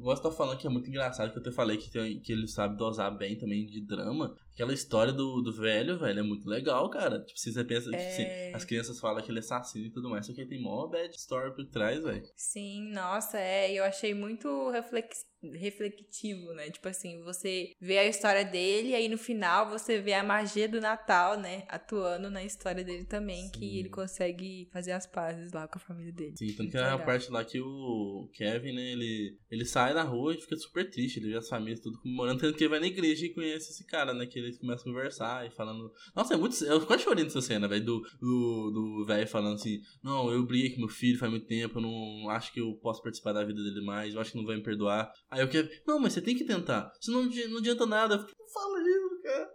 você 0.00 0.22
tá 0.22 0.30
falando 0.30 0.56
que 0.56 0.68
é 0.68 0.70
muito 0.70 0.88
engraçado, 0.88 1.32
que 1.32 1.36
eu 1.36 1.42
até 1.42 1.50
falei 1.50 1.76
que, 1.76 1.90
tem- 1.90 2.20
que 2.20 2.32
ele 2.32 2.46
sabe 2.46 2.76
dosar 2.76 3.14
bem 3.18 3.36
também 3.36 3.66
de 3.66 3.80
drama. 3.84 4.36
Aquela 4.54 4.72
história 4.74 5.12
do, 5.12 5.40
do 5.42 5.52
velho, 5.52 5.98
velho, 5.98 6.20
é 6.20 6.22
muito 6.22 6.46
legal, 6.48 6.88
cara. 6.90 7.20
Tipo, 7.24 7.38
se 7.40 7.52
você 7.52 7.64
pensa 7.64 7.88
que 7.90 7.96
É. 7.96 8.08
assim, 8.50 8.54
as 8.54 8.64
crianças 8.64 8.99
falam 9.00 9.22
que 9.22 9.30
ele 9.30 9.38
é 9.38 9.40
assassino 9.40 9.86
e 9.86 9.90
tudo 9.90 10.10
mais, 10.10 10.26
só 10.26 10.32
que 10.32 10.40
ele 10.40 10.50
tem 10.50 10.62
mó 10.62 10.86
bad 10.86 11.14
story 11.16 11.54
por 11.54 11.64
trás, 11.66 12.02
velho. 12.02 12.22
Sim, 12.36 12.92
nossa, 12.92 13.38
é, 13.38 13.72
eu 13.72 13.84
achei 13.84 14.14
muito 14.14 14.70
reflex... 14.70 15.24
refletivo, 15.54 16.52
né? 16.52 16.70
Tipo 16.70 16.88
assim, 16.88 17.22
você 17.22 17.72
vê 17.80 17.98
a 17.98 18.06
história 18.06 18.44
dele 18.44 18.88
e 18.88 18.94
aí 18.94 19.08
no 19.08 19.18
final 19.18 19.68
você 19.68 20.00
vê 20.00 20.12
a 20.12 20.22
magia 20.22 20.68
do 20.68 20.80
Natal, 20.80 21.38
né? 21.38 21.64
Atuando 21.68 22.30
na 22.30 22.44
história 22.44 22.84
dele 22.84 23.04
também, 23.04 23.44
Sim. 23.44 23.50
que 23.52 23.78
ele 23.78 23.88
consegue 23.88 24.68
fazer 24.72 24.92
as 24.92 25.06
pazes 25.06 25.52
lá 25.52 25.66
com 25.66 25.78
a 25.78 25.80
família 25.80 26.12
dele. 26.12 26.36
Sim, 26.36 26.52
tanto 26.54 26.70
que 26.70 26.76
é 26.76 26.82
a 26.82 26.98
parte 26.98 27.30
lá 27.30 27.44
que 27.44 27.60
o 27.60 28.28
Kevin, 28.34 28.72
né, 28.72 28.92
ele, 28.92 29.38
ele 29.50 29.64
sai 29.64 29.94
na 29.94 30.02
rua 30.02 30.34
e 30.34 30.40
fica 30.40 30.56
super 30.56 30.90
triste, 30.90 31.18
ele 31.18 31.30
vê 31.30 31.36
as 31.36 31.48
famílias 31.48 31.80
tudo 31.80 32.00
comemorando, 32.00 32.40
tanto 32.40 32.56
que 32.56 32.64
ele 32.64 32.70
vai 32.70 32.80
na 32.80 32.86
igreja 32.86 33.26
e 33.26 33.34
conhece 33.34 33.70
esse 33.70 33.86
cara, 33.86 34.12
né, 34.12 34.26
que 34.26 34.38
eles 34.38 34.58
começam 34.58 34.90
a 34.90 34.94
conversar 34.94 35.46
e 35.46 35.50
falando... 35.50 35.92
Nossa, 36.14 36.34
é 36.34 36.36
muito... 36.36 36.62
Eu 36.64 36.84
quase 36.86 37.04
chorei 37.04 37.24
nessa 37.24 37.40
cena, 37.40 37.66
velho, 37.66 37.84
do 37.84 39.04
velho 39.06 39.26
falando 39.26 39.54
assim, 39.54 39.80
não, 40.02 40.30
eu 40.30 40.44
briguei 40.44 40.70
com 40.70 40.80
meu 40.80 40.88
filho 40.88 41.18
faz 41.18 41.30
muito 41.30 41.46
tempo, 41.46 41.78
eu 41.78 41.82
não 41.82 42.28
acho 42.30 42.52
que 42.52 42.60
eu 42.60 42.74
posso 42.82 43.02
participar 43.02 43.32
da 43.32 43.44
vida 43.44 43.62
dele 43.62 43.80
mais, 43.80 44.14
eu 44.14 44.20
acho 44.20 44.32
que 44.32 44.38
não 44.38 44.44
vai 44.44 44.56
me 44.56 44.62
perdoar. 44.62 45.12
Aí 45.30 45.44
o 45.44 45.48
Kevin, 45.48 45.70
não, 45.86 46.00
mas 46.00 46.12
você 46.12 46.20
tem 46.20 46.36
que 46.36 46.44
tentar, 46.44 46.92
senão 47.00 47.22
não, 47.22 47.30
não 47.50 47.58
adianta 47.58 47.86
nada. 47.86 48.16
Eu 48.16 48.20
fiquei, 48.20 48.34
não 48.36 48.48
fala 48.48 48.80
isso, 48.80 49.22
cara. 49.22 49.50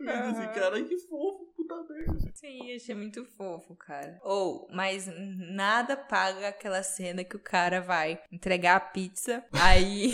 Eu 0.00 0.30
assim, 0.30 0.42
Aham. 0.42 0.52
cara, 0.52 0.84
que 0.84 0.98
fofo, 0.98 1.52
puta 1.56 1.76
merda. 1.94 2.32
Sim, 2.34 2.74
achei 2.74 2.94
muito 2.94 3.24
fofo, 3.24 3.76
cara. 3.76 4.18
Ou, 4.22 4.66
mas 4.72 5.08
nada 5.54 5.96
paga 5.96 6.48
aquela 6.48 6.82
cena 6.82 7.22
que 7.22 7.36
o 7.36 7.40
cara 7.42 7.80
vai 7.80 8.20
entregar 8.32 8.76
a 8.76 8.80
pizza, 8.80 9.44
aí. 9.52 10.12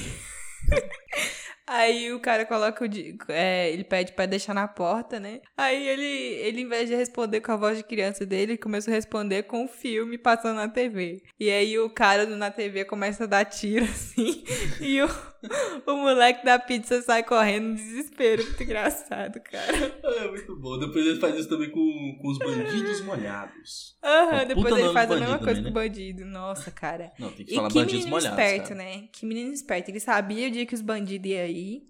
Aí 1.69 2.11
o 2.15 2.21
cara 2.21 2.47
coloca 2.47 2.83
o. 2.83 2.89
É, 3.31 3.71
ele 3.71 3.85
pede 3.85 4.13
pra 4.13 4.25
deixar 4.25 4.55
na 4.55 4.67
porta, 4.67 5.21
né? 5.21 5.41
Aí 5.55 5.87
ele, 5.87 6.03
ele, 6.03 6.63
em 6.63 6.69
vez 6.69 6.89
de 6.89 6.95
responder 6.95 7.43
com 7.43 7.53
a 7.53 7.57
voz 7.57 7.77
de 7.77 7.85
criança 7.85 8.25
dele, 8.25 8.53
ele 8.53 8.59
começa 8.59 8.91
a 8.91 8.95
responder 8.95 9.43
com 9.43 9.65
o 9.65 9.69
filme 9.69 10.17
passando 10.17 10.57
na 10.57 10.69
TV. 10.69 11.23
E 11.39 11.51
aí 11.51 11.79
o 11.79 11.91
cara 11.91 12.25
na 12.25 12.51
TV 12.51 12.87
começa 12.87 13.25
a 13.25 13.27
dar 13.27 13.45
tiro, 13.45 13.85
assim. 13.91 14.43
E 14.81 15.03
o, 15.03 15.09
o 15.87 15.97
moleque 15.97 16.45
da 16.45 16.59
pizza 16.59 17.01
sai 17.03 17.23
correndo 17.23 17.69
no 17.69 17.75
desespero. 17.77 18.43
Muito 18.45 18.63
engraçado, 18.63 19.41
cara. 19.41 19.77
É 20.03 20.29
muito 20.29 20.57
bom. 20.57 20.79
Depois 20.79 21.07
ele 21.07 21.21
faz 21.21 21.37
isso 21.37 21.49
também 21.49 21.71
com, 21.71 22.19
com 22.21 22.29
os 22.29 22.39
bandidos 22.39 23.01
molhados. 23.03 23.97
Aham, 24.03 24.31
Puta 24.31 24.47
depois 24.47 24.77
ele 24.79 24.93
faz 24.93 25.11
a 25.11 25.17
mesma 25.17 25.39
coisa 25.39 25.55
também, 25.55 25.63
com 25.65 25.71
o 25.71 25.73
bandido. 25.83 26.25
Nossa, 26.25 26.71
cara. 26.71 27.13
Não, 27.19 27.31
tem 27.33 27.47
que 27.47 27.53
E 27.53 27.55
falar 27.57 27.69
que 27.69 27.75
bandidos 27.75 28.05
menino 28.05 28.11
molhados. 28.11 28.39
esperto, 28.39 28.69
cara. 28.71 28.75
né? 28.83 29.09
Que 29.13 29.27
menino 29.27 29.53
esperto. 29.53 29.91
Ele 29.91 30.01
sabia 30.01 30.49
o 30.49 30.51
dia 30.51 30.67
que 30.67 30.75
os 30.75 30.81
bandidos 30.83 31.31
iam 31.31 31.47
ir. 31.47 31.83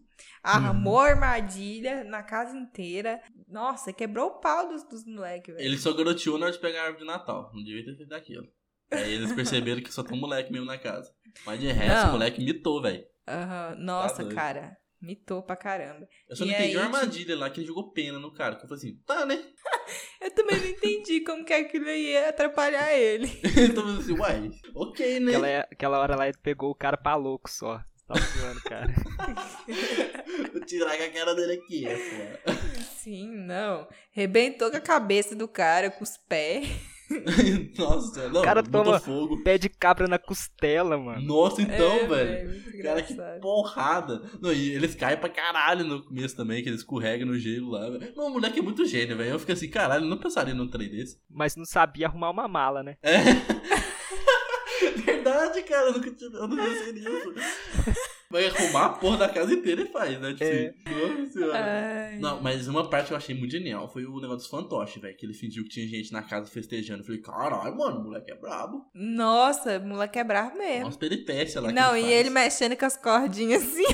Armou 0.43 0.99
armadilha 0.99 2.05
na 2.05 2.23
casa 2.23 2.57
inteira. 2.57 3.21
Nossa, 3.49 3.93
quebrou 3.93 4.27
o 4.29 4.41
pau 4.41 4.69
dos, 4.69 4.85
dos 4.85 5.05
moleques, 5.05 5.55
velho. 5.55 5.67
Ele 5.67 5.79
só 5.79 5.93
garoteou 5.93 6.39
na 6.39 6.47
hora 6.47 6.53
de 6.55 6.61
pegar 6.61 6.81
a 6.81 6.85
árvore 6.85 7.01
de 7.05 7.07
Natal. 7.07 7.51
Não 7.55 7.63
devia 7.63 7.85
ter 7.85 7.97
feito 7.97 8.15
aquilo. 8.15 8.47
Aí 8.91 9.13
eles 9.15 9.33
perceberam 9.33 9.83
que 9.83 9.93
só 9.93 10.03
tem 10.03 10.17
um 10.17 10.21
moleque 10.21 10.51
mesmo 10.51 10.67
na 10.67 10.79
casa. 10.79 11.13
Mas 11.45 11.61
de 11.61 11.67
resto, 11.71 12.03
Não. 12.05 12.09
o 12.09 12.13
moleque 12.13 12.43
mitou, 12.43 12.81
velho. 12.81 13.05
Aham, 13.29 13.77
Nossa, 13.79 14.25
Tá 14.25 14.35
cara. 14.35 14.77
Mitou 15.01 15.43
pra 15.45 15.55
caramba. 15.55 16.09
Eu 16.29 16.35
só 16.35 16.45
E 16.45 16.49
não 16.49 16.55
entendi 16.55 16.77
aí, 16.77 16.77
a 16.77 16.85
armadilha 16.87 17.37
lá 17.37 17.49
que 17.51 17.61
ele 17.61 17.69
jogou 17.69 17.93
pena 17.93 18.19
no 18.19 18.33
cara. 18.35 18.57
Que 18.57 18.65
eu 18.65 18.69
falei 18.69 18.83
assim, 18.83 18.97
tá, 19.07 19.25
né? 19.25 19.41
Eu 20.21 20.31
também 20.33 20.57
não 20.59 20.67
entendi 20.67 21.21
como 21.21 21.45
que 21.45 21.53
aquilo 21.53 21.89
ia 21.89 22.31
atrapalhar 22.31 22.93
ele. 22.93 23.27
então 23.45 23.89
eu 23.89 23.95
falei 23.95 23.99
assim, 24.01 24.13
uai, 24.19 24.51
ok, 24.75 25.21
né? 25.21 25.31
Aquela, 25.31 25.59
aquela 25.71 25.99
hora 26.01 26.17
lá 26.17 26.27
ele 26.29 26.37
pegou 26.43 26.71
o 26.71 26.75
cara 26.75 26.97
pra 26.97 27.15
louco 27.15 27.49
só. 27.49 27.81
Tava 28.09 28.21
zoando, 28.21 28.61
cara. 28.63 28.93
Vou 30.53 30.61
tirar 30.65 30.97
com 30.97 31.05
a 31.05 31.09
cara 31.11 31.35
dele 31.35 31.53
aqui, 31.53 31.87
é, 31.87 31.97
pô. 31.97 32.53
Sim, 32.97 33.29
não. 33.37 33.87
Rebentou 34.11 34.71
com 34.71 34.79
a 34.79 34.81
cabeça 34.81 35.37
do 35.37 35.47
cara, 35.47 35.91
com 35.91 36.03
os 36.03 36.17
pés. 36.17 36.69
Nossa, 37.79 38.29
não, 38.29 38.41
O 38.41 38.45
cara 38.45 38.63
toma- 38.63 39.01
fogo. 39.01 39.43
Pé 39.43 39.57
de 39.59 39.69
cabra 39.69 40.07
na 40.07 40.19
costela, 40.19 40.97
mano. 40.99 41.23
Nossa, 41.23 41.63
então, 41.63 41.91
É, 41.93 42.07
velho. 42.07 42.49
muito 42.51 42.83
Cara, 42.83 43.03
que 43.03 43.15
porrada. 43.41 44.23
Não, 44.41 44.53
e 44.53 44.71
eles 44.73 44.95
caem 44.95 45.17
pra 45.19 45.29
caralho 45.29 45.85
no 45.85 46.05
começo 46.05 46.37
também, 46.37 46.63
que 46.63 46.69
eles 46.69 46.81
escorregam 46.81 47.27
no 47.27 47.39
gelo 47.39 47.71
lá. 47.71 47.89
Não, 48.15 48.27
o 48.27 48.31
moleque 48.31 48.59
é 48.59 48.63
muito 48.63 48.85
gênio, 48.87 49.17
velho. 49.17 49.31
Eu 49.31 49.39
fico 49.39 49.53
assim, 49.53 49.69
caralho, 49.69 50.05
eu 50.05 50.09
não 50.09 50.19
pensaria 50.19 50.55
num 50.55 50.69
trem 50.69 50.89
desse. 50.91 51.19
Mas 51.31 51.57
não 51.57 51.65
sabia 51.65 52.07
arrumar 52.07 52.31
uma 52.31 52.47
mala, 52.47 52.83
né? 52.83 52.97
É. 53.03 53.19
Verdade, 55.05 55.63
cara, 55.63 55.89
eu 55.89 55.93
nunca 55.95 56.11
tinha, 56.13 56.31
eu 56.31 56.47
não 56.49 56.57
pensei 56.57 56.93
nisso. 56.93 57.09
Vai 58.31 58.47
arrumar 58.47 58.85
a 58.87 58.89
porra 58.91 59.17
da 59.17 59.29
casa 59.31 59.55
inteira 59.55 59.81
e 59.81 59.87
faz, 59.87 60.21
né? 60.21 60.33
Tipo 60.33 60.45
É. 60.45 62.09
assim. 62.11 62.21
Não, 62.21 62.43
mas 62.43 62.69
uma 62.69 62.89
parte 62.89 63.07
que 63.09 63.13
eu 63.15 63.17
achei 63.17 63.35
muito 63.35 63.53
genial 63.53 63.89
foi 63.89 64.05
o 64.05 64.17
negócio 64.17 64.37
dos 64.39 64.47
fantoches, 64.49 65.01
velho. 65.01 65.17
Que 65.17 65.25
ele 65.25 65.33
fingiu 65.33 65.63
que 65.65 65.71
tinha 65.71 65.89
gente 65.89 66.13
na 66.13 66.23
casa 66.23 66.51
festejando. 66.51 67.01
Eu 67.01 67.07
falei, 67.07 67.21
caralho, 67.23 67.77
mano, 67.77 68.01
o 68.01 68.05
moleque 68.05 68.31
é 68.31 68.35
brabo. 68.37 68.85
Nossa, 68.95 69.79
o 69.79 69.87
moleque 69.87 70.19
é 70.19 70.25
bravo 70.25 70.59
mesmo. 70.59 70.85
Nossa, 70.87 70.99
peripécia 70.99 71.61
lá 71.61 71.69
que 71.69 71.75
Não, 71.75 71.97
e 71.97 72.03
faz. 72.03 72.13
ele 72.13 72.31
mexendo 72.31 72.77
com 72.77 72.85
as 72.85 72.97
cordinhas 72.99 73.63
assim. 73.63 73.87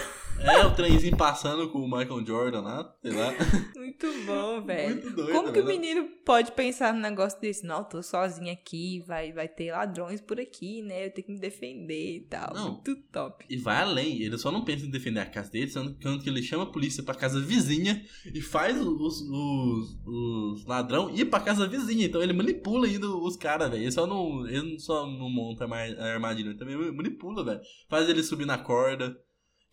É, 0.45 0.65
o 0.67 0.75
trenzinho 0.75 1.17
passando 1.17 1.71
com 1.71 1.79
o 1.79 1.85
Michael 1.91 2.25
Jordan 2.27 2.61
lá, 2.61 2.95
sei 3.03 3.13
lá. 3.13 3.33
Muito 3.75 4.07
bom, 4.27 4.63
velho. 4.63 4.95
Muito 4.95 5.11
doido, 5.17 5.33
Como 5.33 5.53
que 5.53 5.61
o 5.61 5.65
velho. 5.65 5.81
menino 5.81 6.09
pode 6.25 6.53
pensar 6.53 6.93
num 6.93 7.01
negócio 7.01 7.41
desse? 7.41 7.65
Não, 7.67 7.83
tô 7.83 8.03
sozinho 8.03 8.53
aqui, 8.53 9.03
vai, 9.07 9.33
vai 9.33 9.49
ter 9.49 9.73
ladrões 9.73 10.21
por 10.21 10.39
aqui, 10.39 10.83
né? 10.83 11.07
Eu 11.07 11.11
tenho 11.13 11.27
que 11.27 11.33
me 11.33 11.41
defender 11.41 12.17
e 12.17 12.21
tal. 12.29 12.53
Não. 12.55 12.73
Muito 12.73 12.95
top. 13.11 13.45
E 13.49 13.57
vai 13.57 13.83
além, 13.83 14.21
ele 14.23 14.37
só 14.37 14.53
não 14.53 14.65
pensa 14.65 14.85
em 14.85 14.91
defender 14.91 15.21
a 15.21 15.27
casa 15.27 15.51
dele, 15.51 15.69
sendo 15.71 15.95
que 15.95 16.29
ele 16.29 16.43
chama 16.43 16.65
a 16.65 16.73
polícia 16.73 17.03
pra 17.03 17.15
casa 17.15 17.41
vizinha 17.41 18.05
e 18.35 18.41
faz 18.43 18.79
os, 18.81 19.23
os, 19.23 19.97
os 20.07 20.67
ladrão 20.67 21.11
ir 21.15 21.25
pra 21.27 21.41
casa 21.41 21.67
vizinha. 21.67 22.05
Então 22.07 22.23
ele 22.23 22.33
manipula 22.35 22.87
ainda 22.87 23.09
os 23.09 23.37
caras, 23.37 23.71
velho. 23.71 23.83
Ele 23.83 23.93
só 23.93 24.07
não. 24.07 24.47
Ele 24.47 24.79
só 24.79 25.07
não 25.07 25.31
monta 25.31 25.67
mar- 25.67 25.89
a 25.99 26.13
armadilha, 26.13 26.51
ele 26.51 26.59
também 26.59 26.77
manipula, 26.93 27.43
velho. 27.45 27.61
Faz 27.89 28.09
ele 28.09 28.23
subir 28.23 28.45
na 28.47 28.59
corda. 28.59 29.17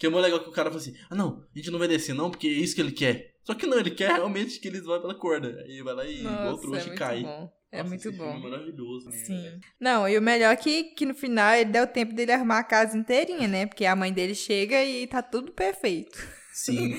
Que 0.01 0.07
é 0.07 0.09
muito 0.09 0.23
legal 0.23 0.39
que 0.39 0.49
o 0.49 0.51
cara 0.51 0.71
fala 0.71 0.81
assim: 0.81 0.95
ah 1.11 1.13
não, 1.15 1.45
a 1.53 1.57
gente 1.59 1.69
não 1.69 1.77
vai 1.77 1.87
descer 1.87 2.15
não, 2.15 2.31
porque 2.31 2.47
é 2.47 2.49
isso 2.49 2.73
que 2.73 2.81
ele 2.81 2.91
quer. 2.91 3.35
Só 3.43 3.53
que 3.53 3.67
não, 3.67 3.77
ele 3.77 3.91
quer 3.91 4.11
realmente 4.11 4.59
que 4.59 4.67
eles 4.67 4.83
vão 4.83 4.99
pela 4.99 5.13
corda. 5.13 5.63
Aí 5.63 5.79
vai 5.83 5.93
lá 5.93 6.03
e 6.03 6.21
igual 6.21 6.33
Nossa, 6.33 6.57
é 6.57 6.61
trouxa 6.61 6.81
e 6.81 6.87
muito 6.87 6.97
cai. 6.97 7.21
bom. 7.21 7.53
É 7.71 7.77
Nossa, 7.77 7.89
muito 7.89 8.01
filme 8.01 8.17
bom. 8.17 8.31
é 8.31 8.39
maravilhoso. 8.39 9.05
né? 9.11 9.11
Sim. 9.17 9.59
Não, 9.79 10.09
e 10.09 10.17
o 10.17 10.21
melhor 10.23 10.53
é 10.53 10.55
que, 10.55 10.85
que 10.85 11.05
no 11.05 11.13
final 11.13 11.53
ele 11.53 11.69
deu 11.69 11.85
tempo 11.85 12.15
dele 12.15 12.31
arrumar 12.31 12.57
a 12.57 12.63
casa 12.63 12.97
inteirinha, 12.97 13.47
né? 13.47 13.67
Porque 13.67 13.85
a 13.85 13.95
mãe 13.95 14.11
dele 14.11 14.33
chega 14.33 14.83
e 14.83 15.05
tá 15.05 15.21
tudo 15.21 15.51
perfeito. 15.51 16.17
Sim. 16.51 16.97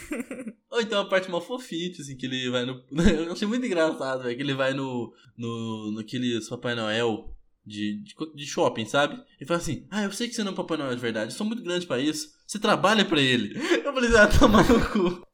Ou 0.72 0.80
então 0.80 1.02
a 1.02 1.08
parte 1.10 1.30
mal 1.30 1.42
fofinha, 1.42 1.90
assim, 1.90 2.16
que 2.16 2.24
ele 2.24 2.48
vai 2.48 2.64
no. 2.64 2.82
Eu 3.26 3.32
achei 3.32 3.46
muito 3.46 3.66
engraçado, 3.66 4.22
velho. 4.22 4.34
Que 4.34 4.42
ele 4.42 4.54
vai 4.54 4.72
no. 4.72 5.12
no 5.36 5.92
naqueles 5.94 6.48
Papai 6.48 6.74
Noel 6.74 7.36
de, 7.70 8.02
de, 8.02 8.14
de 8.34 8.46
shopping, 8.46 8.84
sabe? 8.84 9.22
E 9.40 9.46
fala 9.46 9.60
assim: 9.60 9.86
Ah, 9.90 10.02
eu 10.02 10.12
sei 10.12 10.28
que 10.28 10.34
você 10.34 10.42
não 10.42 10.50
é 10.50 10.52
um 10.52 10.56
Papai 10.56 10.76
Noel 10.76 10.94
de 10.94 11.00
verdade, 11.00 11.32
eu 11.32 11.36
sou 11.36 11.46
muito 11.46 11.62
grande 11.62 11.86
pra 11.86 12.00
isso. 12.00 12.28
Você 12.46 12.58
trabalha 12.58 13.04
pra 13.04 13.20
ele. 13.20 13.54
Eu 13.84 13.94
falei, 13.94 14.10
ah, 14.16 14.26
toma 14.26 14.62
no 14.62 14.88
cu. 14.90 15.24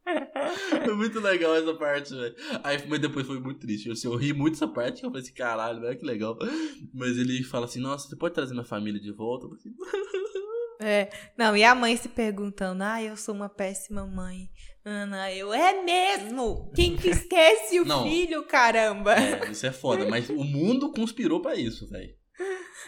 Foi 0.84 0.94
muito 0.94 1.18
legal 1.18 1.54
essa 1.56 1.74
parte, 1.74 2.14
velho. 2.14 2.34
Aí, 2.62 2.86
mas 2.86 3.00
depois 3.00 3.26
foi 3.26 3.40
muito 3.40 3.60
triste. 3.60 3.90
Assim, 3.90 4.06
eu 4.06 4.16
ri 4.16 4.32
muito 4.34 4.52
dessa 4.52 4.68
parte, 4.68 5.02
eu 5.02 5.10
falei 5.10 5.22
assim, 5.22 5.32
caralho, 5.32 5.80
velho, 5.80 5.98
que 5.98 6.04
legal. 6.04 6.38
Mas 6.92 7.16
ele 7.16 7.42
fala 7.42 7.64
assim, 7.64 7.80
nossa, 7.80 8.08
você 8.08 8.16
pode 8.16 8.34
trazer 8.34 8.52
minha 8.52 8.64
família 8.66 9.00
de 9.00 9.12
volta? 9.12 9.46
Eu 9.46 9.54
assim, 9.54 9.74
É. 10.80 11.08
Não, 11.36 11.56
e 11.56 11.64
a 11.64 11.74
mãe 11.74 11.96
se 11.96 12.08
perguntando: 12.08 12.82
ah, 12.82 13.02
eu 13.02 13.16
sou 13.16 13.34
uma 13.34 13.48
péssima 13.48 14.06
mãe. 14.06 14.50
Ana, 14.84 15.32
eu, 15.32 15.52
é 15.52 15.82
mesmo? 15.82 16.70
Quem 16.74 16.96
que 16.96 17.08
esquece 17.08 17.80
o 17.80 17.84
Não. 17.84 18.04
filho, 18.04 18.44
caramba? 18.44 19.14
É, 19.14 19.50
isso 19.50 19.66
é 19.66 19.72
foda, 19.72 20.06
mas 20.06 20.28
o 20.30 20.44
mundo 20.44 20.92
conspirou 20.92 21.40
pra 21.40 21.56
isso, 21.56 21.88
velho. 21.88 22.14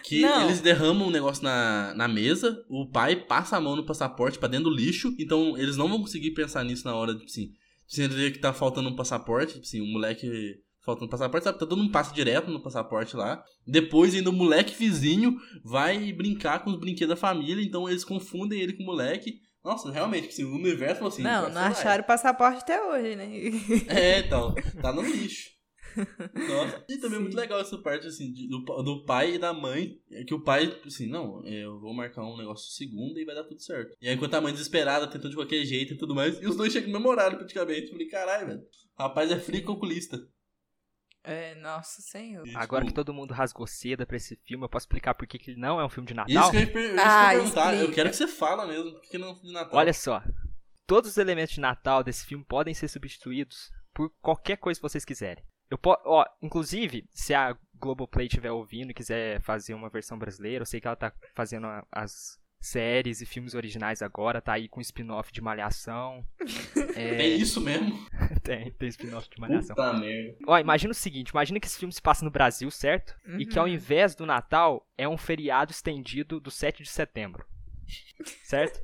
Que 0.03 0.21
Não. 0.21 0.45
eles 0.45 0.61
derramam 0.61 1.09
um 1.09 1.11
negócio 1.11 1.43
na, 1.43 1.95
na 1.95 2.09
mesa, 2.09 2.65
o 2.69 2.89
pai 2.91 3.17
passa 3.17 3.57
a 3.57 3.61
mão 3.61 3.77
no 3.77 3.87
passaporte 3.87 4.39
pra 4.39 4.49
dentro 4.49 4.71
do 4.71 4.77
lixo, 4.77 5.15
então 5.19 5.57
eles 5.59 5.77
não 5.77 5.89
vão 5.89 6.01
conseguir 6.01 6.33
pensar 6.33 6.65
nisso 6.65 6.85
na 6.85 6.95
hora, 6.95 7.13
tipo 7.13 7.27
assim, 7.27 7.51
se 7.87 8.03
ele 8.03 8.15
vê 8.15 8.31
que 8.31 8.39
tá 8.39 8.53
faltando 8.53 8.89
um 8.89 8.97
passaporte, 8.97 9.55
tipo 9.55 9.67
assim, 9.67 9.81
o 9.81 9.87
moleque 9.87 10.61
faltando 10.85 11.07
um 11.07 11.11
passaporte, 11.11 11.45
sabe, 11.45 11.59
tá 11.59 11.67
dando 11.67 11.83
um 11.83 11.91
passo 11.91 12.15
direto 12.15 12.51
no 12.51 12.63
passaporte 12.63 13.15
lá. 13.15 13.43
Depois 13.67 14.15
ainda 14.15 14.31
o 14.31 14.33
moleque 14.33 14.75
vizinho 14.75 15.37
vai 15.63 16.13
brincar 16.13 16.65
com 16.65 16.71
os 16.71 16.79
brinquedos 16.79 17.15
da 17.15 17.21
família, 17.21 17.63
então 17.63 17.89
eles 17.89 18.05
confundem 18.05 18.61
ele 18.61 18.73
com 18.73 18.83
o 18.83 18.87
moleque. 18.87 19.41
Nossa, 19.63 19.91
realmente, 19.91 20.29
assim, 20.29 20.45
o 20.45 20.55
universo 20.55 21.07
assim, 21.07 21.23
não, 21.23 21.51
não 21.51 21.61
acharam 21.61 22.03
o 22.03 22.07
passaporte 22.07 22.61
até 22.63 22.83
hoje, 22.83 23.17
né? 23.17 23.29
É, 23.89 24.21
então, 24.21 24.55
tá 24.81 24.93
no 24.93 25.03
lixo. 25.03 25.58
Nossa, 26.49 26.85
e 26.89 26.97
também 26.99 27.15
é 27.15 27.17
Sim. 27.19 27.23
muito 27.23 27.37
legal 27.37 27.61
essa 27.61 27.79
parte, 27.79 28.07
assim, 28.07 28.33
de- 28.33 28.49
do, 28.49 28.59
do 28.83 29.05
pai 29.05 29.35
e 29.35 29.39
da 29.39 29.53
mãe. 29.53 29.99
é 30.11 30.25
Que 30.25 30.35
o 30.35 30.43
pai, 30.43 30.81
assim, 30.87 31.07
não, 31.09 31.45
eu 31.47 31.79
vou 31.81 31.93
marcar 31.95 32.23
um 32.25 32.37
negócio 32.37 32.71
segunda 32.73 33.21
e 33.21 33.25
vai 33.25 33.35
dar 33.35 33.45
tudo 33.45 33.61
certo. 33.61 33.95
E 34.01 34.09
aí, 34.09 34.15
enquanto 34.15 34.35
a 34.35 34.41
mãe 34.41 34.53
desesperada, 34.53 35.07
tentou 35.07 35.29
de 35.31 35.37
qualquer 35.37 35.65
jeito 35.65 35.95
e 35.95 35.97
tudo 35.99 36.15
mais, 36.15 36.41
e 36.41 36.47
os 36.47 36.57
dois 36.57 36.73
chegam 36.73 36.89
no 36.91 36.95
mesmo 36.99 37.11
horário, 37.11 37.37
praticamente. 37.39 37.87
Eu 37.87 37.93
falei, 37.93 38.09
caralho, 38.09 38.47
velho. 38.47 38.61
Rapaz 38.99 39.31
é 39.31 39.39
frio 39.39 39.61
e 39.61 39.65
calculista. 39.65 40.19
É, 41.25 41.55
nossa 41.57 42.01
senhor. 42.01 42.47
E, 42.47 42.55
Agora 42.57 42.83
que 42.85 42.89
tipo, 42.91 43.05
todo 43.05 43.13
mundo 43.13 43.35
rasgou 43.35 43.67
seda 43.67 44.07
pra 44.07 44.17
esse 44.17 44.37
filme, 44.47 44.65
eu 44.65 44.69
posso 44.69 44.85
explicar 44.85 45.15
por 45.15 45.27
que 45.27 45.39
que 45.39 45.51
ele 45.51 45.61
não 45.61 45.79
é 45.79 45.85
um 45.85 45.89
filme 45.89 46.07
de 46.09 46.15
Natal? 46.15 46.33
Isso 46.43 46.51
que 46.51 46.57
eu 46.57 46.61
ia, 46.61 46.73
per- 46.73 46.91
que 46.95 46.97
eu 46.99 47.03
Ah, 47.05 47.29
perguntar. 47.31 47.67
Eu 47.75 47.75
explica. 47.81 47.95
quero 47.95 48.11
que 48.11 48.17
você 48.17 48.27
fala 48.29 48.67
mesmo, 48.67 48.93
porque 48.93 49.19
não 49.19 49.29
é 49.29 49.31
um 49.33 49.35
filme 49.35 49.49
de 49.49 49.55
Natal. 49.55 49.79
Olha 49.79 49.93
só, 49.93 50.23
todos 50.87 51.11
os 51.11 51.19
elementos 51.19 51.55
de 51.55 51.61
Natal 51.61 52.03
desse 52.03 52.25
filme 52.25 52.45
podem 52.49 52.73
ser 52.73 52.89
substituídos 52.89 53.71
por 53.95 54.11
qualquer 54.23 54.57
coisa 54.57 54.79
que 54.81 54.89
vocês 54.89 55.05
quiserem. 55.05 55.45
Eu 55.71 55.79
po 55.79 55.97
ó, 56.05 56.25
inclusive, 56.43 57.07
se 57.13 57.35
a 57.35 57.57
Globoplay 57.75 58.27
estiver 58.27 58.51
ouvindo 58.51 58.91
e 58.91 58.95
quiser 58.95 59.41
fazer 59.41 59.75
uma 59.75 59.89
versão 59.89 60.19
brasileira, 60.19 60.63
eu 60.63 60.67
sei 60.67 60.81
que 60.81 60.87
ela 60.87 60.97
tá 60.97 61.13
fazendo 61.35 61.67
as 61.93 62.39
séries 62.61 63.21
e 63.21 63.27
filmes 63.27 63.55
originais 63.55 64.03
agora, 64.03 64.41
tá 64.41 64.55
aí 64.55 64.69
com 64.69 64.81
spin-off 64.81 65.33
de 65.33 65.41
Malhação. 65.41 66.25
É... 66.97 67.23
é 67.23 67.29
isso 67.29 67.61
mesmo? 67.61 67.97
tem, 68.43 68.73
tem 68.73 68.89
spin-off 68.89 69.29
de 69.31 69.41
Malhação. 69.41 69.77
Puta 69.77 69.93
merda. 69.93 70.37
Ó, 70.49 70.59
imagina 70.59 70.91
o 70.91 70.95
seguinte, 70.95 71.29
imagina 71.29 71.61
que 71.61 71.67
esse 71.67 71.79
filme 71.79 71.93
se 71.93 72.03
passa 72.03 72.25
no 72.25 72.31
Brasil, 72.31 72.69
certo? 72.73 73.15
Uhum. 73.25 73.41
E 73.41 73.47
que 73.47 73.57
ao 73.57 73.67
uhum. 73.67 73.73
invés 73.73 74.17
do 74.17 74.27
Natal, 74.27 74.85
é 74.97 75.09
um 75.09 75.17
feriado 75.17 75.71
estendido 75.71 76.41
do 76.41 76.51
7 76.51 76.83
de 76.83 76.89
setembro. 76.89 77.47
Certo? 78.43 78.81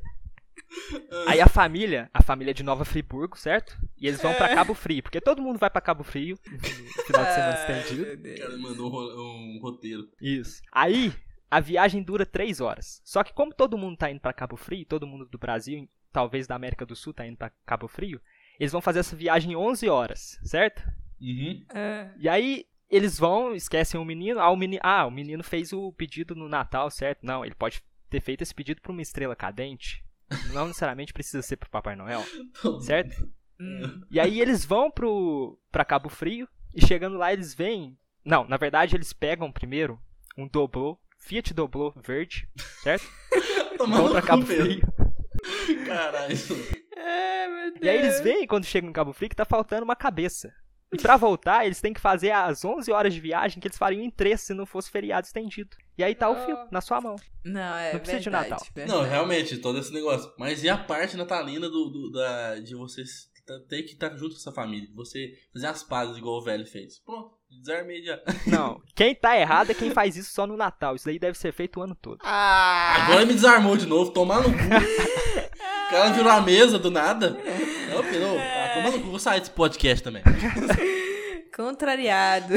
Aí 1.26 1.40
a 1.40 1.48
família, 1.48 2.10
a 2.12 2.22
família 2.22 2.54
de 2.54 2.62
Nova 2.62 2.84
Friburgo, 2.84 3.38
certo? 3.38 3.78
E 3.96 4.06
eles 4.06 4.20
vão 4.20 4.32
é. 4.32 4.34
para 4.34 4.54
Cabo 4.54 4.74
Frio, 4.74 5.02
porque 5.02 5.20
todo 5.20 5.42
mundo 5.42 5.58
vai 5.58 5.70
para 5.70 5.80
Cabo 5.80 6.04
Frio 6.04 6.38
no 6.50 6.58
final 7.04 7.24
de 7.24 7.34
semana 7.34 7.54
estendido. 7.54 8.02
O 8.02 8.38
cara 8.38 8.58
mandou 8.58 8.90
um 8.90 9.58
roteiro. 9.60 10.08
Isso. 10.20 10.62
Aí 10.72 11.12
a 11.50 11.60
viagem 11.60 12.02
dura 12.02 12.26
três 12.26 12.60
horas. 12.60 13.00
Só 13.04 13.22
que 13.22 13.32
como 13.32 13.54
todo 13.54 13.78
mundo 13.78 13.96
tá 13.96 14.10
indo 14.10 14.20
para 14.20 14.32
Cabo 14.32 14.56
Frio, 14.56 14.84
todo 14.84 15.06
mundo 15.06 15.26
do 15.26 15.38
Brasil, 15.38 15.88
talvez 16.12 16.46
da 16.46 16.54
América 16.54 16.84
do 16.84 16.96
Sul 16.96 17.14
tá 17.14 17.26
indo 17.26 17.37
para 17.37 17.52
Cabo 17.64 17.88
Frio, 17.88 18.20
eles 18.58 18.72
vão 18.72 18.80
fazer 18.80 19.00
essa 19.00 19.16
viagem 19.16 19.52
em 19.52 19.56
11 19.56 19.88
horas, 19.88 20.38
certo? 20.42 20.82
Uhum. 21.20 21.64
É. 21.74 22.10
E 22.18 22.28
aí 22.28 22.66
eles 22.90 23.18
vão, 23.18 23.54
esquecem 23.54 23.98
o 23.98 24.04
menino, 24.04 24.40
ah 24.40 24.50
o 24.50 24.56
menino, 24.56 24.80
ah, 24.84 25.06
o 25.06 25.10
menino 25.10 25.42
fez 25.42 25.72
o 25.72 25.92
pedido 25.92 26.34
no 26.34 26.48
Natal, 26.48 26.90
certo? 26.90 27.24
Não, 27.24 27.44
ele 27.44 27.54
pode 27.54 27.82
ter 28.10 28.20
feito 28.20 28.42
esse 28.42 28.54
pedido 28.54 28.80
para 28.80 28.92
uma 28.92 29.02
estrela 29.02 29.34
cadente. 29.34 30.04
Não 30.52 30.66
necessariamente 30.66 31.12
precisa 31.12 31.42
ser 31.42 31.56
pro 31.56 31.70
Papai 31.70 31.96
Noel, 31.96 32.22
certo? 32.84 33.28
Hum. 33.60 34.02
E 34.10 34.18
aí 34.18 34.40
eles 34.40 34.64
vão 34.64 34.90
pro 34.90 35.58
para 35.70 35.84
Cabo 35.84 36.08
Frio 36.08 36.48
e 36.74 36.84
chegando 36.84 37.16
lá 37.16 37.32
eles 37.32 37.54
veem, 37.54 37.96
não, 38.24 38.46
na 38.46 38.56
verdade 38.56 38.96
eles 38.96 39.12
pegam 39.12 39.52
primeiro 39.52 40.00
um 40.37 40.48
doblô 40.48 40.98
Fiat 41.24 41.54
Doblô 41.54 41.92
verde, 41.96 42.46
certo? 42.82 43.06
Vão 43.78 44.10
pra 44.10 44.20
Cabo 44.20 44.44
Frio. 44.44 44.82
Caralho. 45.87 46.37
É, 46.96 47.48
meu 47.48 47.70
Deus. 47.72 47.82
E 47.82 47.88
aí 47.88 47.98
eles 47.98 48.20
veem 48.20 48.46
quando 48.46 48.66
chegam 48.66 48.90
em 48.90 48.92
Cabo 48.92 49.12
Frio 49.14 49.30
que 49.30 49.37
tá 49.37 49.44
faltando 49.46 49.84
uma 49.84 49.96
cabeça. 49.96 50.52
E 50.92 50.98
pra 50.98 51.16
voltar, 51.16 51.64
eles 51.64 51.80
têm 51.80 51.94
que 51.94 52.00
fazer 52.00 52.30
as 52.30 52.64
11 52.64 52.92
horas 52.92 53.12
de 53.12 53.20
viagem 53.20 53.58
que 53.58 53.66
eles 53.66 53.78
fariam 53.78 54.02
em 54.02 54.10
3 54.10 54.38
se 54.38 54.54
não 54.54 54.66
fosse 54.66 54.90
feriado 54.90 55.26
estendido. 55.26 55.76
E 55.96 56.02
aí 56.02 56.14
tá 56.14 56.28
o 56.28 56.37
filme, 56.44 56.64
na 56.70 56.80
sua 56.80 57.00
mão. 57.00 57.16
Não, 57.44 57.76
é 57.76 57.92
Não 57.92 58.00
precisa 58.00 58.20
verdade, 58.20 58.24
de 58.24 58.30
Natal. 58.50 58.66
Verdade. 58.74 58.98
Não, 58.98 59.09
realmente, 59.09 59.59
todo 59.59 59.78
esse 59.78 59.92
negócio. 59.92 60.33
Mas 60.38 60.64
e 60.64 60.68
a 60.68 60.76
parte 60.76 61.16
natalina 61.16 61.68
do, 61.68 61.88
do 61.88 62.11
da, 62.11 62.59
de 62.59 62.74
vocês 62.74 63.33
ter 63.68 63.83
que 63.83 63.92
estar 63.92 64.11
junto 64.16 64.35
com 64.35 64.40
essa 64.40 64.52
família? 64.52 64.88
Você 64.94 65.35
fazer 65.52 65.66
as 65.66 65.83
pazes 65.83 66.16
igual 66.16 66.38
o 66.38 66.42
velho 66.42 66.66
fez. 66.66 66.98
Pronto. 67.00 67.33
Desarmei 67.50 68.02
já. 68.02 68.20
Não, 68.46 68.80
quem 68.94 69.14
tá 69.14 69.38
errado 69.38 69.70
é 69.70 69.74
quem 69.74 69.90
faz 69.90 70.16
isso 70.16 70.33
só 70.33 70.46
no 70.46 70.57
Natal. 70.57 70.96
Isso 70.96 71.04
daí 71.04 71.18
deve 71.18 71.38
ser 71.38 71.52
feito 71.52 71.78
o 71.78 71.83
ano 71.83 71.94
todo. 71.94 72.18
Ah. 72.22 73.04
Agora 73.04 73.26
me 73.26 73.35
desarmou 73.35 73.76
de 73.76 73.87
novo, 73.87 74.11
tomar 74.11 74.42
no 74.42 74.50
cu. 74.50 74.59
o 74.59 75.90
cara 75.90 76.11
virou 76.11 76.33
a 76.33 76.40
mesa 76.40 76.78
do 76.78 76.90
nada. 76.90 77.30
Não, 77.30 78.02
não. 78.02 78.38
Ah, 78.38 78.72
toma 78.74 78.90
no 78.90 79.02
cu, 79.02 79.11
vou 79.11 79.18
sair 79.18 79.40
desse 79.40 79.52
podcast 79.52 80.02
também. 80.02 80.22
Contrariado. 81.54 82.54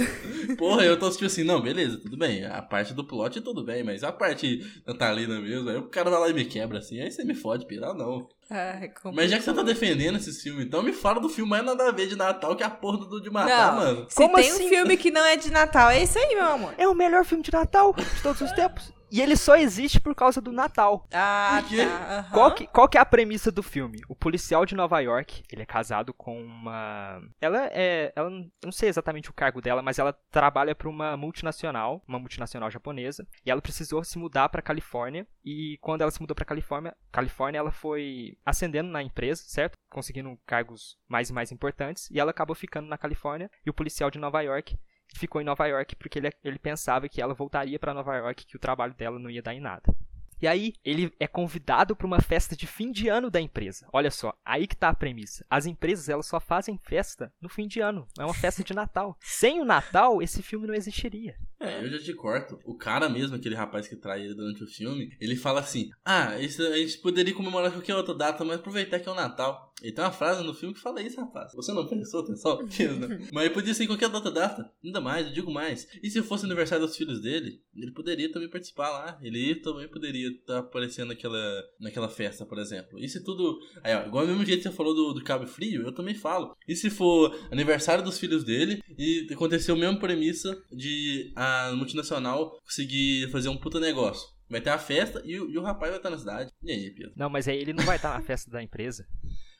Porra, 0.56 0.84
eu 0.84 0.98
tô 0.98 1.10
tipo 1.10 1.26
assim, 1.26 1.44
não, 1.44 1.62
beleza, 1.62 1.98
tudo 1.98 2.18
bem. 2.18 2.46
A 2.46 2.62
parte 2.62 2.94
do 2.94 3.04
plot 3.04 3.42
tudo 3.42 3.64
bem, 3.64 3.84
mas 3.84 4.04
a 4.04 4.12
parte 4.12 4.66
natalina 4.86 5.40
mesmo, 5.40 5.70
aí 5.70 5.78
o 5.78 5.90
cara 5.90 6.10
vai 6.10 6.20
lá 6.20 6.30
e 6.30 6.34
me 6.34 6.46
quebra 6.46 6.80
assim, 6.80 7.02
aí 7.02 7.12
você 7.12 7.24
me 7.24 7.34
fode, 7.34 7.66
pirar 7.66 7.94
não. 7.94 8.28
Ah, 8.50 8.80
é 8.82 8.94
mas 9.14 9.30
já 9.30 9.38
que 9.38 9.44
você 9.44 9.54
tá 9.54 9.62
defendendo 9.62 10.16
esse 10.16 10.42
filme, 10.42 10.64
então 10.64 10.82
me 10.82 10.94
fala 10.94 11.20
do 11.20 11.28
filme 11.28 11.50
mais 11.50 11.66
nada 11.66 11.90
a 11.90 11.92
ver 11.92 12.08
de 12.08 12.16
Natal 12.16 12.56
que 12.56 12.64
a 12.64 12.70
porra 12.70 13.06
do 13.06 13.22
de 13.22 13.30
matar, 13.30 13.76
não, 13.76 13.80
mano. 13.82 14.06
Se 14.10 14.16
Como 14.16 14.36
tem 14.36 14.50
assim? 14.50 14.66
um 14.66 14.70
filme 14.70 14.96
que 14.96 15.12
não 15.12 15.26
é 15.26 15.36
de 15.36 15.52
Natal, 15.52 15.90
é 15.90 16.02
esse 16.02 16.18
aí, 16.18 16.34
meu 16.34 16.46
amor. 16.46 16.74
É 16.78 16.88
o 16.88 16.96
melhor 16.96 17.26
filme 17.26 17.44
de 17.44 17.52
Natal 17.52 17.94
de 17.94 18.22
todos 18.24 18.40
os 18.42 18.52
tempos. 18.54 18.97
E 19.12 19.22
ele 19.22 19.36
só 19.36 19.56
existe 19.56 20.00
por 20.00 20.14
causa 20.14 20.42
do 20.42 20.52
Natal. 20.52 21.06
Ah, 21.12 21.62
tá. 21.62 22.20
aham. 22.20 22.32
Qual 22.32 22.54
que, 22.54 22.68
qual 22.68 22.90
que 22.90 22.98
é 22.98 23.02
a 23.02 23.06
premissa 23.06 23.52
do 23.52 23.64
filme? 23.64 24.02
O 24.08 24.16
policial 24.16 24.66
de 24.66 24.76
Nova 24.76 25.00
York, 25.00 25.44
ele 25.52 25.62
é 25.62 25.66
casado 25.66 26.14
com 26.14 26.42
uma. 26.42 27.22
Ela 27.40 27.68
é. 27.72 28.12
Ela 28.16 28.30
não 28.30 28.52
não 28.64 28.72
sei 28.72 28.90
exatamente 28.90 29.30
o 29.30 29.34
cargo 29.34 29.62
dela, 29.62 29.82
mas 29.82 29.98
ela 30.00 30.14
trabalha 30.32 30.76
para 30.76 30.90
uma 30.90 31.16
multinacional, 31.16 32.04
uma 32.08 32.20
multinacional 32.20 32.70
japonesa. 32.70 33.26
E 33.46 33.52
ela 33.52 33.62
precisou 33.62 34.04
se 34.04 34.18
mudar 34.18 34.50
para 34.50 34.62
Califórnia. 34.62 35.26
E 35.44 35.78
quando 35.82 36.02
ela 36.02 36.12
se 36.12 36.20
mudou 36.20 36.36
para 36.36 36.46
Califórnia, 36.46 36.96
Califórnia, 37.12 37.60
ela 37.60 37.72
foi 37.72 38.38
ascendendo 38.46 38.90
na 38.90 39.02
empresa, 39.02 39.44
certo? 39.46 39.78
Conseguindo 39.90 40.38
cargos 40.46 40.98
mais 41.08 41.30
e 41.30 41.34
mais 41.34 41.52
importantes. 41.52 42.10
E 42.12 42.20
ela 42.20 42.32
acabou 42.32 42.56
ficando 42.56 42.88
na 42.88 42.98
Califórnia. 42.98 43.50
E 43.66 43.70
o 43.70 43.74
policial 43.74 44.12
de 44.12 44.20
Nova 44.20 44.42
York 44.42 44.78
ficou 45.18 45.42
em 45.42 45.46
Nova 45.46 45.66
York 45.68 45.96
porque 45.96 46.20
ele, 46.20 46.30
ele 46.44 46.60
pensava 46.60 47.10
que 47.10 47.22
ela 47.22 47.34
voltaria 47.34 47.80
para 47.80 47.94
Nova 47.94 48.16
York, 48.16 48.46
que 48.46 48.56
o 48.56 48.60
trabalho 48.60 48.94
dela 48.94 49.20
não 49.20 49.30
ia 49.30 49.42
dar 49.42 49.54
em 49.54 49.60
nada. 49.60 49.94
E 50.42 50.48
aí, 50.48 50.74
ele 50.84 51.12
é 51.20 51.28
convidado 51.28 51.96
para 51.96 52.08
uma 52.08 52.22
festa 52.22 52.56
de 52.56 52.68
fim 52.68 52.92
de 52.92 53.08
ano 53.10 53.30
da 53.30 53.42
empresa. 53.42 53.88
Olha 53.92 54.12
só, 54.12 54.34
aí 54.46 54.68
que 54.68 54.76
tá 54.76 54.90
a 54.90 54.96
premissa. 54.96 55.46
As 55.50 55.66
empresas, 55.66 56.10
elas 56.10 56.28
só 56.28 56.40
fazem 56.40 56.80
festa 56.84 57.32
no 57.42 57.50
fim 57.50 57.68
de 57.68 57.80
ano. 57.80 58.08
É 58.18 58.24
uma 58.24 58.34
festa 58.34 58.64
de 58.64 58.74
Natal. 58.74 59.18
Sem 59.20 59.60
o 59.60 59.66
Natal, 59.66 60.22
esse 60.22 60.42
filme 60.44 60.68
não 60.68 60.74
existiria. 60.74 61.36
É, 61.60 61.84
eu 61.84 61.90
já 61.90 62.00
te 62.00 62.14
corto. 62.14 62.60
O 62.66 62.76
cara 62.76 63.10
mesmo, 63.10 63.36
aquele 63.36 63.56
rapaz 63.56 63.88
que 63.88 63.96
trai 63.96 64.22
ele 64.22 64.36
durante 64.36 64.64
o 64.64 64.68
filme, 64.68 65.12
ele 65.20 65.36
fala 65.36 65.60
assim: 65.60 65.90
Ah, 66.06 66.40
isso 66.40 66.62
a 66.62 66.78
gente 66.78 67.00
poderia 67.00 67.34
comemorar 67.34 67.72
qualquer 67.72 67.96
outra 67.96 68.14
data, 68.14 68.44
mas 68.46 68.58
aproveitar 68.58 69.00
que 69.00 69.10
é 69.10 69.12
o 69.12 69.16
Natal. 69.16 69.74
E 69.84 69.92
tem 69.92 70.04
uma 70.04 70.12
frase 70.12 70.44
no 70.44 70.56
filme 70.56 70.74
que 70.74 70.82
fala 70.82 71.02
isso, 71.02 71.20
rapaz. 71.20 71.54
Você 71.54 71.72
não 71.72 71.86
prestou 71.86 72.22
atenção? 72.22 72.68
Fiz, 72.68 72.98
né? 72.98 73.20
Mas 73.32 73.54
podia 73.54 73.76
ser 73.76 73.84
em 73.84 73.88
qualquer 73.88 74.12
outra 74.12 74.32
data. 74.32 74.72
Ainda 74.84 75.00
mais, 75.00 75.28
eu 75.28 75.34
digo 75.34 75.52
mais. 75.52 75.88
E 76.02 76.10
se 76.10 76.24
fosse 76.24 76.46
aniversário 76.46 76.84
dos 76.84 76.98
filhos 76.98 77.22
dele, 77.22 77.62
ele 77.76 77.92
poderia 77.92 78.32
também 78.32 78.50
participar 78.50 78.90
lá. 78.90 79.20
Ele 79.22 79.54
também 79.58 79.88
poderia 79.88 80.27
estar 80.28 80.60
aparecendo 80.60 81.10
naquela, 81.10 81.64
naquela 81.80 82.10
festa, 82.10 82.46
por 82.46 82.58
exemplo. 82.60 83.00
E 83.00 83.08
se 83.08 83.24
tudo. 83.24 83.60
Aí, 83.84 83.96
ó, 83.96 84.06
igual 84.06 84.24
o 84.26 84.28
mesmo 84.28 84.46
jeito 84.46 84.64
que 84.64 84.70
você 84.70 84.76
falou 84.76 84.94
do, 84.94 85.14
do 85.14 85.24
Cabo 85.24 85.48
Frio, 85.48 85.84
eu 85.84 85.92
também 85.94 86.16
falo. 86.16 86.56
E 86.68 86.76
se 86.76 86.90
for 86.90 87.38
aniversário 87.52 88.04
dos 88.04 88.20
filhos 88.20 88.44
dele 88.44 88.82
e 88.98 89.28
aconteceu 89.32 89.76
a 89.76 89.78
mesma 89.78 90.00
premissa 90.00 90.58
de 90.72 91.32
a 91.36 91.72
multinacional 91.76 92.60
conseguir 92.64 93.30
fazer 93.32 93.50
um 93.50 93.58
puta 93.58 93.80
negócio? 93.80 94.28
Vai 94.50 94.62
ter 94.62 94.70
a 94.70 94.78
festa 94.80 95.22
e 95.26 95.40
o, 95.40 95.50
e 95.50 95.58
o 95.58 95.62
rapaz 95.62 95.90
vai 95.92 96.00
estar 96.00 96.10
na 96.10 96.18
cidade. 96.18 96.52
E 96.64 96.72
aí, 96.72 96.92
Pedro? 96.92 97.12
Não, 97.16 97.30
mas 97.30 97.48
aí 97.48 97.58
ele 97.58 97.74
não 97.74 97.84
vai 97.84 97.98
estar 97.98 98.14
na 98.18 98.22
festa 98.26 98.50
da 98.50 98.64
empresa. 98.64 99.06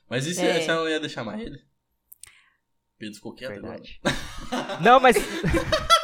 Mas 0.08 0.26
e 0.26 0.34
se, 0.34 0.40
É. 0.40 0.64
ela 0.64 0.80
não 0.82 0.88
ia 0.88 0.98
deixar 0.98 1.22
mais 1.24 1.40
ele? 1.40 1.58
Pedro 2.98 3.14
ficou 3.14 3.34
quieto 3.34 3.52
Verdade. 3.52 4.00
Não, 4.82 4.98
mas. 4.98 5.16
agora. 5.16 5.88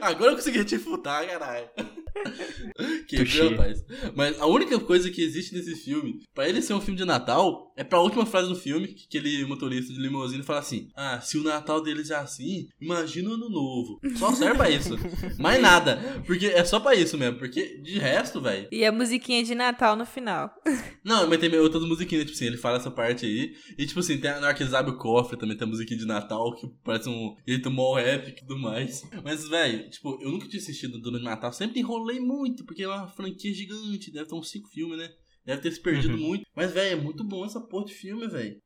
Agora 0.00 0.30
eu 0.32 0.36
consegui 0.36 0.64
te 0.64 0.78
futar, 0.78 1.26
caralho. 1.26 1.68
que 3.06 3.16
Touché. 3.16 3.48
rapaz. 3.48 3.84
Mas 4.14 4.40
a 4.40 4.46
única 4.46 4.78
coisa 4.80 5.10
que 5.10 5.22
existe 5.22 5.54
nesse 5.54 5.74
filme, 5.76 6.20
pra 6.34 6.48
ele 6.48 6.62
ser 6.62 6.74
um 6.74 6.80
filme 6.80 6.98
de 6.98 7.04
Natal, 7.04 7.72
é 7.76 7.84
pra 7.84 8.00
última 8.00 8.26
frase 8.26 8.48
do 8.48 8.56
filme, 8.56 8.88
que 8.88 9.04
aquele 9.06 9.44
motorista 9.46 9.92
de 9.92 10.00
limusine 10.00 10.42
fala 10.42 10.58
assim: 10.58 10.88
Ah, 10.96 11.20
se 11.20 11.38
o 11.38 11.42
Natal 11.42 11.80
deles 11.82 12.10
é 12.10 12.16
assim, 12.16 12.68
imagina 12.80 13.30
o 13.30 13.34
ano 13.34 13.48
novo. 13.48 14.00
Só 14.16 14.32
serve 14.32 14.56
pra 14.56 14.70
isso. 14.70 14.96
Mais 15.38 15.60
nada. 15.60 16.22
Porque 16.26 16.46
é 16.46 16.64
só 16.64 16.80
pra 16.80 16.94
isso 16.94 17.16
mesmo. 17.16 17.38
Porque 17.38 17.78
de 17.78 17.98
resto, 17.98 18.40
velho. 18.40 18.68
E 18.70 18.84
a 18.84 18.92
musiquinha 18.92 19.42
de 19.44 19.54
Natal 19.54 19.96
no 19.96 20.04
final. 20.04 20.52
Não, 21.04 21.26
mas 21.28 21.38
tem 21.38 21.54
outras 21.58 21.84
musiquinhas, 21.84 22.24
tipo 22.24 22.36
assim, 22.36 22.46
ele 22.46 22.56
fala 22.56 22.76
essa 22.76 22.90
parte 22.90 23.24
aí. 23.24 23.54
E 23.78 23.86
tipo 23.86 24.00
assim, 24.00 24.18
tem, 24.18 24.30
na 24.32 24.48
hora 24.48 24.54
que 24.54 24.62
eles 24.62 24.74
abrem 24.74 24.94
o 24.94 24.98
cofre 24.98 25.38
também 25.38 25.56
tem 25.56 25.66
a 25.66 25.70
musiquinha 25.70 25.98
de 25.98 26.06
Natal, 26.06 26.54
que 26.54 26.66
parece 26.84 27.08
um 27.08 27.36
jeito 27.46 27.70
mó 27.70 27.98
épico 27.98 28.38
e 28.38 28.40
tudo 28.40 28.58
mais. 28.58 29.02
Mas, 29.24 29.48
velho, 29.48 29.88
tipo, 29.88 30.18
eu 30.20 30.30
nunca 30.30 30.48
tinha 30.48 30.60
assistido 30.60 30.98
durante 30.98 31.22
o 31.22 31.24
Natal, 31.24 31.52
sempre 31.52 31.80
enrolei 32.12 32.20
muito, 32.20 32.64
porque 32.64 32.82
é 32.82 32.88
uma 32.88 33.08
franquia 33.08 33.52
gigante, 33.52 34.10
deve 34.12 34.28
ter 34.28 34.34
uns 34.34 34.50
5 34.50 34.68
filmes, 34.68 34.98
né? 34.98 35.10
Deve 35.44 35.62
ter 35.62 35.72
se 35.72 35.80
perdido 35.80 36.14
Uhum. 36.14 36.20
muito. 36.20 36.44
Mas, 36.54 36.72
velho, 36.72 36.98
é 36.98 37.02
muito 37.02 37.24
bom 37.24 37.44
essa 37.44 37.60
porra 37.60 37.86
de 37.86 37.94
filme, 37.94 38.26
velho. 38.28 38.56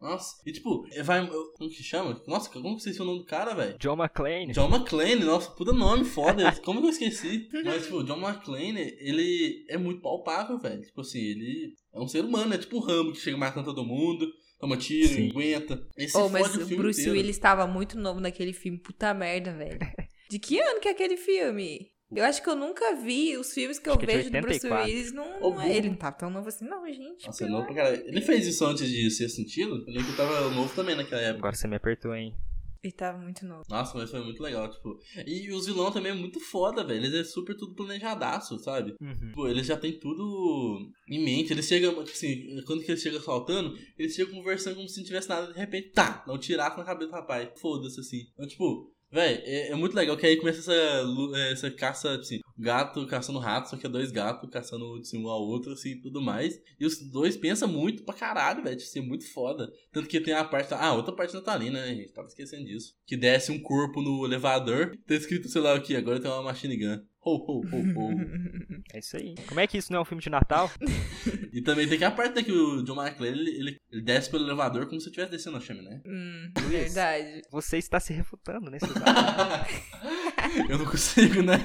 Nossa, 0.00 0.36
e 0.46 0.52
tipo, 0.52 0.86
é, 0.92 1.02
vai. 1.02 1.26
Como 1.26 1.68
que 1.68 1.82
chama? 1.82 2.22
Nossa, 2.28 2.48
como 2.50 2.76
que 2.76 2.82
vocês 2.84 3.00
o 3.00 3.04
nome 3.04 3.18
do 3.18 3.24
cara, 3.24 3.52
velho? 3.52 3.76
John 3.80 3.96
McClane. 3.96 4.52
John 4.52 4.68
McClane, 4.68 5.24
nossa, 5.24 5.50
puta 5.50 5.72
nome 5.72 6.04
foda. 6.04 6.52
Como 6.64 6.80
que 6.80 6.86
eu 6.86 6.90
esqueci? 6.90 7.48
Mas, 7.64 7.82
tipo, 7.82 7.96
o 7.96 8.04
John 8.04 8.20
McClane, 8.20 8.78
ele 9.00 9.64
é 9.68 9.76
muito 9.76 10.00
palpável, 10.00 10.56
velho. 10.56 10.82
Tipo 10.82 11.00
assim, 11.00 11.18
ele 11.18 11.74
é 11.92 11.98
um 12.00 12.06
ser 12.06 12.24
humano, 12.24 12.54
é 12.54 12.58
tipo 12.58 12.76
o 12.76 12.80
Rambo 12.80 13.10
que 13.10 13.18
chega 13.18 13.36
matando 13.36 13.74
todo 13.74 13.84
mundo, 13.84 14.30
toma 14.60 14.76
tiro, 14.76 15.08
Sim. 15.14 15.30
aguenta. 15.30 15.84
Esse 15.96 16.16
Oh, 16.16 16.28
mas 16.28 16.54
o 16.54 16.60
filme 16.60 16.76
Bruce 16.76 17.00
inteiro. 17.00 17.18
Willis 17.18 17.34
estava 17.36 17.66
muito 17.66 17.98
novo 17.98 18.20
naquele 18.20 18.52
filme. 18.52 18.78
Puta 18.78 19.12
merda, 19.12 19.52
velho. 19.52 19.80
De 20.30 20.38
que 20.38 20.60
ano 20.60 20.78
que 20.78 20.86
é 20.86 20.92
aquele 20.92 21.16
filme? 21.16 21.90
Eu 22.10 22.24
acho 22.24 22.42
que 22.42 22.48
eu 22.48 22.56
nunca 22.56 22.94
vi 22.96 23.36
os 23.36 23.52
filmes 23.52 23.78
que 23.78 23.88
Acho 23.88 23.96
eu 23.96 23.98
que 24.00 24.06
é 24.06 24.08
de 24.08 24.16
vejo 24.16 24.30
do 24.30 24.40
Bruce 24.40 24.66
84. 24.66 24.86
Willis. 24.90 25.12
Não, 25.12 25.60
é- 25.60 25.76
ele 25.76 25.90
não 25.90 25.96
tava 25.96 26.16
tão 26.16 26.30
novo 26.30 26.48
assim, 26.48 26.64
não, 26.64 26.86
gente. 26.86 27.26
Nossa, 27.26 27.44
é 27.44 27.46
pelo 27.46 27.58
novo 27.58 27.66
pra 27.66 27.74
caralho. 27.76 28.02
Ele 28.06 28.20
fez 28.22 28.46
isso 28.46 28.64
antes 28.64 28.88
de 28.88 29.10
ser 29.10 29.28
sentido? 29.28 29.84
Eu 29.86 29.92
lembro 29.92 30.04
que 30.04 30.10
eu 30.12 30.16
tava 30.16 30.50
novo 30.50 30.74
também 30.74 30.96
naquela 30.96 31.20
época. 31.20 31.38
Agora 31.40 31.56
você 31.56 31.68
me 31.68 31.76
apertou, 31.76 32.14
hein? 32.14 32.34
Ele 32.82 32.92
tava 32.92 33.18
muito 33.18 33.44
novo. 33.44 33.64
Nossa, 33.68 33.98
mas 33.98 34.08
foi 34.08 34.22
muito 34.22 34.40
legal, 34.40 34.70
tipo. 34.70 34.98
E 35.26 35.50
os 35.50 35.66
vilões 35.66 35.92
também 35.92 36.12
é 36.12 36.14
muito 36.14 36.38
foda, 36.38 36.84
velho. 36.84 37.00
Eles 37.04 37.12
é 37.12 37.24
super 37.24 37.56
tudo 37.56 37.74
planejadaço, 37.74 38.56
sabe? 38.60 38.94
Uhum. 39.00 39.14
Tipo, 39.28 39.48
eles 39.48 39.66
já 39.66 39.76
tem 39.76 39.98
tudo 39.98 40.88
em 41.10 41.22
mente. 41.24 41.52
Eles 41.52 41.66
chegam, 41.66 41.90
tipo 42.04 42.16
assim, 42.16 42.62
quando 42.64 42.84
que 42.84 42.90
eles 42.92 43.02
chegam 43.02 43.20
saltando, 43.20 43.76
eles 43.98 44.14
chegam 44.14 44.32
conversando 44.32 44.76
como 44.76 44.88
se 44.88 44.98
não 45.00 45.04
tivesse 45.06 45.28
nada, 45.28 45.52
de 45.52 45.58
repente, 45.58 45.90
tá, 45.90 46.22
dá 46.24 46.32
um 46.32 46.38
tiraço 46.38 46.78
na 46.78 46.84
cabeça 46.84 47.10
do 47.10 47.14
rapaz. 47.16 47.50
Foda-se, 47.60 47.98
assim. 47.98 48.20
Então, 48.32 48.46
tipo, 48.46 48.94
Véi, 49.10 49.42
é, 49.44 49.70
é 49.70 49.74
muito 49.74 49.94
legal 49.94 50.16
que 50.16 50.26
aí 50.26 50.36
começa 50.36 50.58
essa, 50.60 50.72
é, 51.38 51.52
essa 51.52 51.70
caça, 51.70 52.18
assim, 52.18 52.40
gato 52.58 53.06
caçando 53.06 53.38
rato, 53.38 53.70
só 53.70 53.76
que 53.76 53.86
é 53.86 53.88
dois 53.88 54.10
gatos 54.10 54.50
caçando 54.50 54.96
assim, 54.96 55.22
um 55.22 55.28
ao 55.28 55.40
outro, 55.40 55.72
assim, 55.72 55.90
e 55.90 56.00
tudo 56.00 56.20
mais. 56.20 56.60
E 56.78 56.84
os 56.84 56.98
dois 57.10 57.36
pensam 57.36 57.68
muito 57.68 58.04
pra 58.04 58.14
caralho, 58.14 58.62
velho, 58.62 58.76
tipo, 58.76 58.88
assim, 58.88 59.00
muito 59.00 59.30
foda. 59.32 59.72
Tanto 59.92 60.08
que 60.08 60.20
tem 60.20 60.34
a 60.34 60.44
parte, 60.44 60.74
ah, 60.74 60.92
outra 60.92 61.14
parte 61.14 61.32
natalina, 61.32 61.80
né, 61.80 61.94
gente, 61.94 62.12
tava 62.12 62.28
esquecendo 62.28 62.66
disso. 62.66 62.94
Que 63.06 63.16
desce 63.16 63.50
um 63.50 63.62
corpo 63.62 64.02
no 64.02 64.26
elevador, 64.26 64.96
tá 65.06 65.14
escrito, 65.14 65.48
sei 65.48 65.62
lá 65.62 65.74
o 65.74 65.82
que, 65.82 65.96
agora 65.96 66.20
tem 66.20 66.30
uma 66.30 66.42
machine 66.42 66.76
gun. 66.76 67.00
Ho, 67.28 67.36
ho, 67.36 67.60
ho, 67.60 67.78
ho. 67.94 68.78
É 68.94 69.00
isso 69.00 69.16
aí. 69.18 69.34
Como 69.46 69.60
é 69.60 69.66
que 69.66 69.76
isso 69.76 69.92
não 69.92 69.98
é 69.98 70.02
um 70.02 70.04
filme 70.04 70.22
de 70.22 70.30
Natal? 70.30 70.70
e 71.52 71.60
também 71.60 71.86
tem 71.86 71.98
que 71.98 72.04
a 72.04 72.10
parte 72.10 72.42
que 72.42 72.50
o 72.50 72.82
John 72.82 73.02
McClane, 73.02 73.38
ele, 73.38 73.50
ele, 73.50 73.76
ele 73.92 74.02
desce 74.02 74.30
pelo 74.30 74.44
elevador 74.44 74.86
como 74.86 74.98
se 75.00 75.08
estivesse 75.08 75.30
descendo 75.30 75.58
a 75.58 75.60
chaminé. 75.60 76.00
Hum, 76.06 76.50
verdade. 76.68 77.42
Você 77.50 77.76
está 77.76 78.00
se 78.00 78.14
refutando 78.14 78.70
nesse 78.70 78.86
eu 80.70 80.78
não 80.78 80.86
consigo, 80.86 81.42
né? 81.42 81.58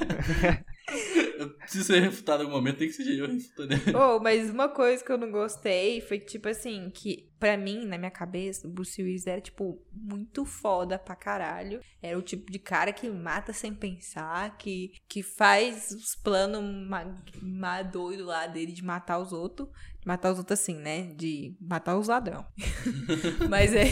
Eu 1.43 1.49
preciso 1.57 1.85
ser 1.85 1.99
refutado 2.01 2.43
em 2.43 2.45
algum 2.45 2.57
momento, 2.57 2.77
tem 2.77 2.87
que 2.87 2.93
ser 2.93 3.19
eu 3.19 3.27
refutando. 3.27 3.73
Oh, 3.97 4.19
mas 4.19 4.49
uma 4.49 4.69
coisa 4.69 5.03
que 5.03 5.11
eu 5.11 5.17
não 5.17 5.31
gostei 5.31 6.01
foi 6.01 6.19
que, 6.19 6.25
tipo 6.25 6.47
assim, 6.47 6.89
que 6.89 7.29
pra 7.43 7.57
mim, 7.57 7.85
na 7.85 7.97
minha 7.97 8.09
cabeça, 8.09 8.65
o 8.65 8.71
Bruce 8.71 9.03
Willis 9.03 9.27
era, 9.27 9.41
tipo, 9.41 9.85
muito 9.91 10.45
foda 10.45 10.97
pra 10.97 11.13
caralho. 11.13 11.81
Era 12.01 12.17
o 12.17 12.21
tipo 12.21 12.49
de 12.49 12.57
cara 12.57 12.93
que 12.93 13.09
mata 13.09 13.51
sem 13.51 13.73
pensar, 13.73 14.57
que, 14.57 14.93
que 15.09 15.21
faz 15.21 15.91
os 15.91 16.15
planos 16.15 16.63
ma, 16.87 17.21
ma 17.41 17.81
doido 17.81 18.23
lá 18.23 18.47
dele 18.47 18.71
de 18.71 18.81
matar 18.81 19.19
os 19.19 19.33
outros. 19.33 19.67
Matar 20.05 20.31
os 20.31 20.37
outros 20.37 20.57
assim, 20.57 20.75
né? 20.75 21.13
De 21.15 21.55
matar 21.59 21.97
os 21.97 22.07
ladrão. 22.07 22.45
mas 23.49 23.73
é. 23.73 23.85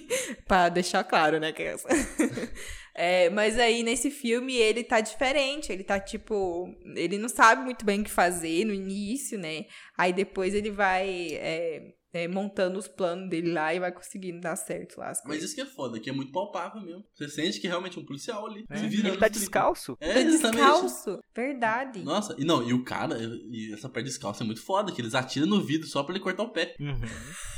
pra 0.48 0.70
deixar 0.70 1.04
claro, 1.04 1.38
né? 1.38 1.52
Que 1.52 1.62
é 1.62 1.72
essa. 1.74 1.88
É, 2.94 3.28
mas 3.30 3.58
aí 3.58 3.82
nesse 3.82 4.08
filme 4.10 4.54
ele 4.54 4.84
tá 4.84 5.00
diferente, 5.00 5.72
ele 5.72 5.82
tá 5.82 5.98
tipo. 5.98 6.72
Ele 6.94 7.18
não 7.18 7.28
sabe 7.28 7.64
muito 7.64 7.84
bem 7.84 8.00
o 8.00 8.04
que 8.04 8.10
fazer 8.10 8.64
no 8.64 8.72
início, 8.72 9.36
né? 9.38 9.66
Aí 9.98 10.12
depois 10.12 10.54
ele 10.54 10.70
vai 10.70 11.34
é, 11.34 11.92
é, 12.14 12.28
montando 12.28 12.78
os 12.78 12.86
planos 12.86 13.28
dele 13.28 13.52
lá 13.52 13.74
e 13.74 13.80
vai 13.80 13.90
conseguindo 13.92 14.40
dar 14.40 14.54
certo 14.56 14.96
lá 14.98 15.10
as 15.10 15.20
Mas 15.26 15.42
isso 15.42 15.54
que 15.54 15.60
é 15.60 15.66
foda, 15.66 15.98
que 15.98 16.08
é 16.08 16.12
muito 16.12 16.30
palpável 16.32 16.80
mesmo. 16.80 17.04
Você 17.12 17.28
sente 17.28 17.60
que 17.60 17.66
realmente 17.66 17.98
é 17.98 18.00
um 18.00 18.04
policial 18.06 18.46
ali. 18.46 18.64
É, 18.70 18.76
se 18.76 18.86
virando 18.86 19.08
Ele 19.08 19.16
tá 19.18 19.26
trinta. 19.26 19.30
descalço. 19.40 19.96
É, 20.00 20.14
Tá 20.14 20.20
exatamente. 20.20 20.62
descalço, 20.62 21.18
verdade. 21.34 22.02
Nossa, 22.04 22.34
e 22.38 22.44
não, 22.44 22.62
e 22.66 22.72
o 22.72 22.84
cara, 22.84 23.18
e 23.50 23.72
essa 23.74 23.88
parte 23.88 24.06
descalça 24.06 24.44
é 24.44 24.46
muito 24.46 24.62
foda, 24.62 24.92
que 24.92 25.00
eles 25.00 25.14
atiram 25.14 25.46
no 25.48 25.60
vidro 25.60 25.88
só 25.88 26.02
pra 26.04 26.14
ele 26.14 26.22
cortar 26.22 26.44
o 26.44 26.50
pé. 26.50 26.76
Uhum. 26.78 27.00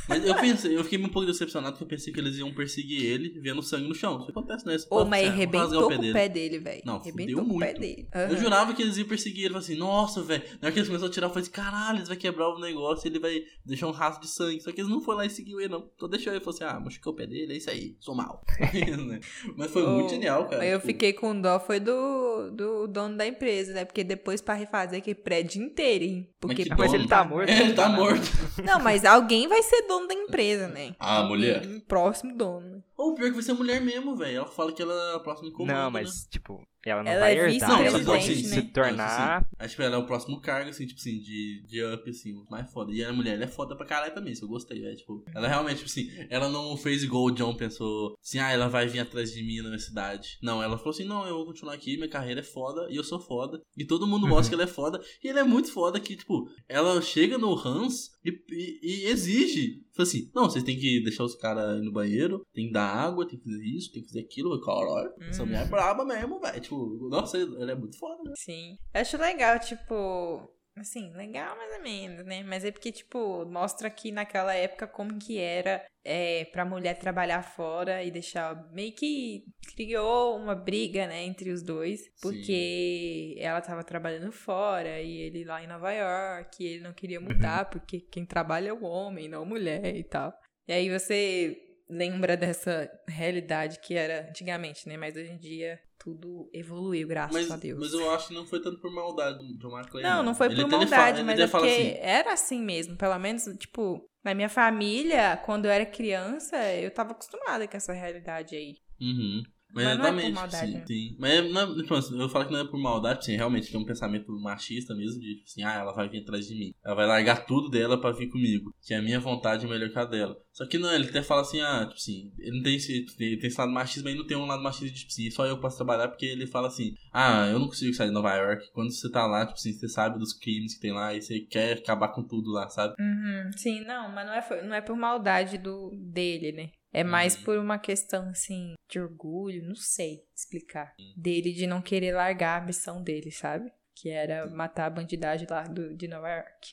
Mas 0.08 0.24
eu 0.24 0.34
pensei, 0.36 0.76
eu 0.76 0.84
fiquei 0.84 0.98
um 0.98 1.08
pouco 1.08 1.26
decepcionado 1.26 1.72
porque 1.72 1.84
eu 1.84 1.88
pensei 1.98 2.12
que 2.12 2.20
eles 2.20 2.36
iam 2.38 2.54
perseguir 2.54 3.04
ele 3.04 3.40
vendo 3.40 3.60
sangue 3.60 3.88
no 3.88 3.94
chão. 3.94 4.20
Isso 4.20 4.30
acontece, 4.30 4.64
né? 4.64 4.76
Ô, 4.88 5.04
mas 5.04 5.26
arrebentou 5.28 5.86
o 5.92 6.12
pé 6.12 6.28
dele, 6.28 6.60
velho. 6.60 6.82
Não, 6.86 6.96
Arrebentou 6.96 7.44
com 7.44 7.56
o 7.56 7.58
pé 7.58 7.66
muito. 7.66 7.80
dele. 7.80 8.08
Eu 8.14 8.20
Aham. 8.20 8.36
jurava 8.36 8.72
que 8.72 8.82
eles 8.82 8.96
iam 8.96 9.08
perseguir 9.08 9.46
ele. 9.46 9.54
Eu 9.56 9.60
falei 9.60 9.64
assim, 9.66 9.76
nossa, 9.76 10.22
velho. 10.22 10.44
Na 10.60 10.66
hora 10.66 10.72
que 10.72 10.78
eles 10.78 10.88
começaram 10.88 11.10
a 11.10 11.12
tirar, 11.12 11.26
eu 11.26 11.30
falei 11.30 11.42
assim, 11.42 11.50
caralho, 11.50 11.98
eles 11.98 12.08
vão 12.08 12.16
quebrar 12.16 12.48
o 12.48 12.60
negócio 12.60 13.06
ele 13.08 13.18
vai 13.18 13.40
deixar 13.64 13.88
um 13.88 13.90
rastro 13.90 14.22
de 14.24 14.30
sangue. 14.32 14.45
Só 14.60 14.72
que 14.72 14.80
eles 14.80 14.90
não 14.90 15.00
foram 15.00 15.18
lá 15.18 15.26
e 15.26 15.30
seguiu 15.30 15.60
ele, 15.60 15.68
não. 15.68 15.88
Só 15.98 16.06
deixou 16.08 16.32
ele 16.32 16.40
e 16.40 16.44
falou 16.44 16.54
assim, 16.54 16.64
ah, 16.64 16.80
machucou 16.80 17.12
o 17.12 17.16
pé 17.16 17.26
dele, 17.26 17.52
é 17.52 17.56
isso 17.56 17.70
aí, 17.70 17.96
sou 18.00 18.14
mal. 18.14 18.42
Mas 19.56 19.70
foi 19.70 19.86
muito 19.86 20.06
Ô, 20.06 20.08
genial, 20.10 20.46
cara. 20.48 20.64
Eu 20.64 20.78
Tipo, 20.78 20.86
fiquei 20.86 21.12
com 21.12 21.40
dó, 21.40 21.58
foi 21.60 21.80
do, 21.80 22.50
do 22.50 22.86
dono 22.86 23.16
da 23.16 23.26
empresa, 23.26 23.72
né? 23.72 23.84
Porque 23.84 24.04
depois 24.04 24.40
pra 24.40 24.54
refazer 24.54 24.98
aquele 24.98 25.14
prédio 25.14 25.62
inteirinho. 25.62 26.26
Porque 26.40 26.64
que 26.64 26.70
Mas 26.70 26.90
dono? 26.92 26.94
ele 27.02 27.08
tá 27.08 27.24
morto. 27.24 27.48
É, 27.50 27.60
ele 27.62 27.72
tá 27.74 27.88
morto. 27.88 28.22
Não, 28.64 28.78
mas 28.80 29.04
alguém 29.04 29.48
vai 29.48 29.62
ser 29.62 29.82
dono 29.86 30.06
da 30.06 30.14
empresa, 30.14 30.68
né? 30.68 30.94
Ah, 31.08 31.22
mulher. 31.22 31.64
Um 31.66 31.80
próximo 31.80 32.36
dono. 32.36 32.82
Ou 32.96 33.14
pior 33.14 33.26
que 33.28 33.34
vai 33.34 33.42
ser 33.42 33.52
mulher 33.52 33.80
mesmo, 33.80 34.16
velho. 34.16 34.38
Ela 34.38 34.46
fala 34.46 34.72
que 34.72 34.82
ela 34.82 35.12
é 35.12 35.16
a 35.16 35.20
próxima 35.20 35.50
comando, 35.52 35.74
Não, 35.76 35.84
né? 35.90 35.90
mas, 35.90 36.26
tipo, 36.30 36.66
ela 36.84 37.02
não 37.02 37.10
Ela 37.10 37.20
vai 37.20 37.38
é 37.38 37.50
herdar. 37.50 37.68
Não, 37.68 37.80
ela 37.82 37.98
sim, 37.98 38.04
vai 38.04 38.20
sim, 38.20 38.28
vice-presidente, 38.28 38.48
sim. 38.48 38.60
se 38.60 38.66
né? 38.66 38.70
tornar. 38.72 39.30
Não, 39.30 39.38
sim, 39.40 39.44
sim. 39.50 39.56
Acho 39.58 39.76
que 39.76 39.82
ela 39.82 39.94
é 39.96 39.98
o 39.98 40.06
próximo 40.06 40.40
cargo, 40.40 40.70
assim, 40.70 40.86
tipo 40.86 41.00
assim, 41.00 41.18
de, 41.18 41.62
de 41.66 41.84
up, 41.84 42.08
assim, 42.10 42.44
mais 42.50 42.70
foda. 42.72 42.92
E 42.92 43.04
a 43.04 43.12
mulher, 43.12 43.34
ela 43.34 43.44
é 43.44 43.48
foda 43.48 43.76
pra 43.76 43.86
caralho 43.86 44.14
também, 44.14 44.34
isso 44.36 44.44
eu 44.44 44.48
gostei, 44.48 44.80
velho. 44.80 44.96
Tipo, 44.96 45.24
ela 45.34 45.48
realmente, 45.48 45.78
tipo 45.84 45.90
assim, 45.90 46.08
ela 46.30 46.48
não 46.48 46.76
fez 46.76 47.02
igual 47.02 47.24
o 47.24 47.30
John 47.30 47.54
pensou, 47.56 48.14
assim, 48.22 48.38
ah, 48.38 48.50
ela 48.52 48.68
vai 48.68 48.86
vir 48.86 49.00
atrás 49.00 49.32
de 49.32 49.42
mim 49.42 49.56
na 49.58 49.68
minha 49.68 49.78
cidade. 49.78 50.38
Não, 50.42 50.62
ela 50.62 50.76
falou 50.78 50.90
assim, 50.90 51.04
não, 51.04 51.26
eu 51.26 51.34
vou 51.36 51.46
continuar 51.46 51.74
aqui, 51.74 51.96
minha 51.96 52.08
carreira 52.08 52.40
é 52.40 52.44
foda, 52.44 52.86
e 52.90 52.96
eu 52.96 53.04
sou 53.04 53.18
foda. 53.20 53.60
E 53.76 53.84
todo 53.84 54.06
mundo 54.06 54.26
mostra 54.26 54.48
que 54.50 54.54
ela 54.54 54.64
é 54.64 54.72
foda. 54.72 55.00
E 55.22 55.28
ela 55.28 55.40
é 55.40 55.44
muito 55.44 55.72
foda 55.72 55.98
que, 55.98 56.16
tipo, 56.16 56.48
ela 56.68 57.00
chega 57.02 57.38
no 57.38 57.54
Hans 57.54 58.10
e, 58.24 58.30
e, 58.50 58.80
e 58.82 59.06
exige. 59.06 59.84
Fala 59.94 60.06
assim, 60.08 60.30
não, 60.34 60.44
vocês 60.44 60.62
têm 60.62 60.78
que 60.78 61.02
deixar 61.02 61.24
os 61.24 61.34
caras 61.34 61.78
ir 61.78 61.82
no 61.82 61.90
banheiro, 61.92 62.42
tem 62.52 62.66
que 62.66 62.72
dar 62.72 62.86
água, 62.86 63.26
tem 63.26 63.38
que 63.38 63.44
fazer 63.44 63.64
isso, 63.64 63.90
tem 63.92 64.02
que 64.02 64.08
fazer 64.08 64.20
aquilo. 64.20 64.60
Caralho, 64.60 65.10
essa 65.28 65.42
Hum. 65.42 65.46
mulher 65.46 65.62
é 65.66 65.70
braba 65.70 66.04
mesmo, 66.04 66.38
velho. 66.38 66.60
Tipo, 66.60 67.08
nossa, 67.08 67.38
ela 67.38 67.72
é 67.72 67.74
muito 67.74 67.98
foda, 67.98 68.22
né? 68.24 68.32
Sim. 68.36 68.76
Eu 68.94 69.00
acho 69.00 69.16
legal, 69.16 69.58
tipo. 69.58 70.55
Assim, 70.78 71.10
legal 71.14 71.56
mais 71.56 71.72
ou 71.74 71.82
menos, 71.82 72.24
né? 72.26 72.42
Mas 72.42 72.62
é 72.62 72.70
porque, 72.70 72.92
tipo, 72.92 73.46
mostra 73.46 73.88
que 73.88 74.12
naquela 74.12 74.54
época 74.54 74.86
como 74.86 75.18
que 75.18 75.38
era 75.38 75.82
é, 76.04 76.44
pra 76.46 76.66
mulher 76.66 76.98
trabalhar 76.98 77.42
fora 77.42 78.04
e 78.04 78.10
deixar. 78.10 78.70
Meio 78.72 78.92
que 78.92 79.44
criou 79.74 80.36
uma 80.36 80.54
briga, 80.54 81.06
né, 81.06 81.24
entre 81.24 81.50
os 81.50 81.62
dois. 81.62 82.02
Porque 82.20 83.34
ela 83.38 83.62
tava 83.62 83.82
trabalhando 83.82 84.30
fora 84.30 85.00
e 85.00 85.16
ele 85.22 85.44
lá 85.44 85.64
em 85.64 85.66
Nova 85.66 85.90
York, 85.92 86.62
e 86.62 86.66
ele 86.66 86.82
não 86.82 86.92
queria 86.92 87.20
mudar, 87.20 87.70
porque 87.70 88.00
quem 88.00 88.26
trabalha 88.26 88.68
é 88.68 88.72
o 88.72 88.84
homem, 88.84 89.28
não 89.28 89.42
a 89.42 89.46
mulher 89.46 89.96
e 89.96 90.04
tal. 90.04 90.32
E 90.68 90.72
aí 90.74 90.90
você 90.90 91.58
lembra 91.88 92.36
dessa 92.36 92.90
realidade 93.08 93.80
que 93.80 93.94
era 93.94 94.28
antigamente, 94.28 94.86
né? 94.88 94.96
Mas 94.96 95.16
hoje 95.16 95.30
em 95.30 95.38
dia 95.38 95.80
tudo 96.06 96.48
evoluiu, 96.52 97.08
graças 97.08 97.34
Mas, 97.34 97.50
a 97.50 97.56
Deus. 97.56 97.80
mas 97.80 97.92
eu 97.92 98.08
acho 98.12 98.28
que 98.28 98.34
não 98.34 98.46
foi 98.46 98.62
tanto 98.62 98.80
por 98.80 98.92
maldade 98.92 99.38
do 99.38 99.58
John 99.58 99.76
McClane. 99.76 100.06
Não, 100.06 100.22
não 100.22 100.36
foi 100.36 100.46
Ele 100.46 100.62
por 100.62 100.70
maldade, 100.70 101.24
mas 101.24 101.40
é 101.40 101.48
porque 101.48 101.66
assim, 101.66 101.94
era 101.98 102.32
assim 102.32 102.62
mesmo. 102.62 102.96
Pelo 102.96 103.18
menos, 103.18 103.42
tipo, 103.58 104.08
na 104.24 104.32
minha 104.32 104.48
família, 104.48 105.36
quando 105.44 105.64
eu 105.64 105.70
era 105.72 105.84
criança, 105.84 106.56
eu 106.74 106.92
tava 106.92 107.10
acostumada 107.10 107.66
com 107.66 107.76
essa 107.76 107.92
realidade 107.92 108.54
aí. 108.54 108.76
Uhum. 109.00 109.42
Mas, 109.76 109.84
Mas 109.84 109.98
não 109.98 110.06
é 110.06 110.22
por 110.22 110.32
maldade, 110.32 110.72
sim, 110.72 110.86
sim. 110.86 111.16
Mas 111.18 111.30
é- 111.32 111.42
não 111.42 111.60
é- 111.60 111.74
tipo 111.82 111.94
assim, 111.94 112.18
eu 112.18 112.28
falo 112.30 112.46
que 112.46 112.52
não 112.52 112.60
é 112.60 112.64
por 112.66 112.80
maldade, 112.80 113.26
sim, 113.26 113.36
realmente 113.36 113.70
tem 113.70 113.78
um 113.78 113.84
pensamento 113.84 114.32
machista 114.40 114.94
mesmo, 114.94 115.20
de 115.20 115.34
tipo 115.34 115.44
assim, 115.44 115.62
ah, 115.64 115.74
ela 115.74 115.92
vai 115.92 116.08
vir 116.08 116.22
atrás 116.22 116.46
de 116.46 116.54
mim. 116.54 116.72
Ela 116.82 116.94
vai 116.94 117.06
largar 117.06 117.44
tudo 117.44 117.68
dela 117.68 118.00
pra 118.00 118.10
vir 118.12 118.28
comigo. 118.30 118.72
Que 118.82 118.94
a 118.94 119.02
minha 119.02 119.20
vontade 119.20 119.66
é 119.66 119.68
melhor 119.68 119.90
que 119.90 119.98
a 119.98 120.06
dela. 120.06 120.34
Só 120.50 120.66
que 120.66 120.78
não, 120.78 120.90
ele 120.90 121.06
até 121.10 121.22
fala 121.22 121.42
assim, 121.42 121.60
ah, 121.60 121.80
tipo 121.82 121.96
assim, 121.96 122.32
ele 122.38 122.56
não 122.56 122.62
tem 122.62 122.76
esse, 122.76 123.04
ele 123.20 123.36
tem 123.36 123.48
esse 123.48 123.60
lado 123.60 123.70
machista, 123.70 124.00
mas 124.02 124.12
ele 124.12 124.20
não 124.22 124.26
tem 124.26 124.36
um 124.38 124.46
lado 124.46 124.62
machista 124.62 124.86
de 124.86 124.94
tipo 124.94 125.12
assim, 125.12 125.30
só 125.30 125.44
eu 125.44 125.60
posso 125.60 125.76
trabalhar, 125.76 126.08
porque 126.08 126.24
ele 126.24 126.46
fala 126.46 126.68
assim, 126.68 126.94
ah, 127.12 127.46
eu 127.48 127.58
não 127.58 127.66
consigo 127.66 127.92
sair 127.92 128.08
de 128.08 128.14
Nova 128.14 128.34
York. 128.34 128.64
Quando 128.72 128.90
você 128.90 129.10
tá 129.10 129.26
lá, 129.26 129.44
tipo 129.44 129.58
assim, 129.58 129.74
você 129.74 129.88
sabe 129.88 130.18
dos 130.18 130.32
crimes 130.32 130.74
que 130.74 130.80
tem 130.80 130.92
lá 130.92 131.14
e 131.14 131.20
você 131.20 131.40
quer 131.40 131.74
acabar 131.74 132.08
com 132.08 132.22
tudo 132.26 132.50
lá, 132.50 132.66
sabe? 132.70 132.94
Uhum, 132.98 133.50
sim, 133.54 133.84
não, 133.84 134.08
mas 134.10 134.26
não 134.26 134.32
é, 134.32 134.62
não 134.66 134.74
é 134.74 134.80
por 134.80 134.96
maldade 134.96 135.58
do 135.58 135.90
dele, 135.94 136.52
né? 136.52 136.70
É 136.96 137.04
mais 137.04 137.36
Uhum. 137.36 137.42
por 137.44 137.58
uma 137.58 137.78
questão, 137.78 138.30
assim, 138.30 138.74
de 138.88 138.98
orgulho, 138.98 139.62
não 139.68 139.74
sei 139.74 140.24
explicar. 140.34 140.94
Dele 141.14 141.52
de 141.52 141.66
não 141.66 141.82
querer 141.82 142.12
largar 142.12 142.62
a 142.62 142.64
missão 142.64 143.02
dele, 143.02 143.30
sabe? 143.30 143.70
Que 143.94 144.08
era 144.08 144.46
matar 144.46 144.86
a 144.86 144.90
bandidagem 144.90 145.46
lá 145.50 145.62
do, 145.64 145.94
de 145.94 146.08
Nova 146.08 146.28
York. 146.30 146.72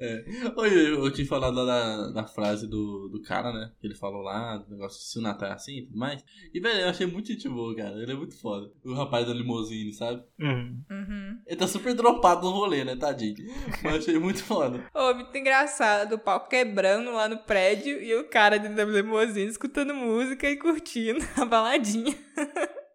É. 0.00 0.24
Oi, 0.56 0.68
eu, 0.68 1.04
eu 1.04 1.12
tinha 1.12 1.26
falado 1.26 1.54
lá 1.54 1.64
da, 1.64 2.10
da 2.22 2.26
frase 2.26 2.66
do, 2.66 3.08
do 3.08 3.20
cara, 3.22 3.52
né? 3.52 3.70
Que 3.80 3.86
ele 3.86 3.94
falou 3.94 4.22
lá, 4.22 4.56
do 4.56 4.70
negócio 4.70 5.00
se 5.00 5.18
o 5.18 5.22
Natal 5.22 5.50
é 5.50 5.52
assim 5.52 5.78
e 5.78 5.86
tudo 5.86 5.98
mais. 5.98 6.24
E, 6.52 6.60
velho, 6.60 6.80
eu 6.80 6.88
achei 6.88 7.06
muito 7.06 7.28
gente 7.28 7.48
boa, 7.48 7.74
cara. 7.76 7.94
Ele 8.02 8.12
é 8.12 8.14
muito 8.14 8.38
foda. 8.40 8.70
O 8.84 8.94
rapaz 8.94 9.26
da 9.26 9.34
limousine, 9.34 9.92
sabe? 9.92 10.22
Uhum. 10.40 10.82
Uhum. 10.90 11.38
Ele 11.46 11.56
tá 11.56 11.66
super 11.66 11.94
dropado 11.94 12.46
no 12.46 12.52
rolê, 12.52 12.84
né, 12.84 12.96
tadinho? 12.96 13.36
Mas 13.82 13.92
eu 13.92 13.98
achei 13.98 14.18
muito 14.18 14.42
foda. 14.42 14.84
Ô, 14.94 15.14
muito 15.14 15.36
engraçado, 15.36 16.14
o 16.14 16.18
pau 16.18 16.46
quebrando 16.48 17.12
lá 17.12 17.28
no 17.28 17.38
prédio 17.38 18.02
e 18.02 18.14
o 18.14 18.28
cara 18.28 18.58
dentro 18.58 18.76
da 18.76 18.84
limousine 18.84 19.50
escutando 19.50 19.94
música 19.94 20.48
e 20.48 20.56
curtindo 20.56 21.20
a 21.36 21.44
baladinha. 21.44 22.14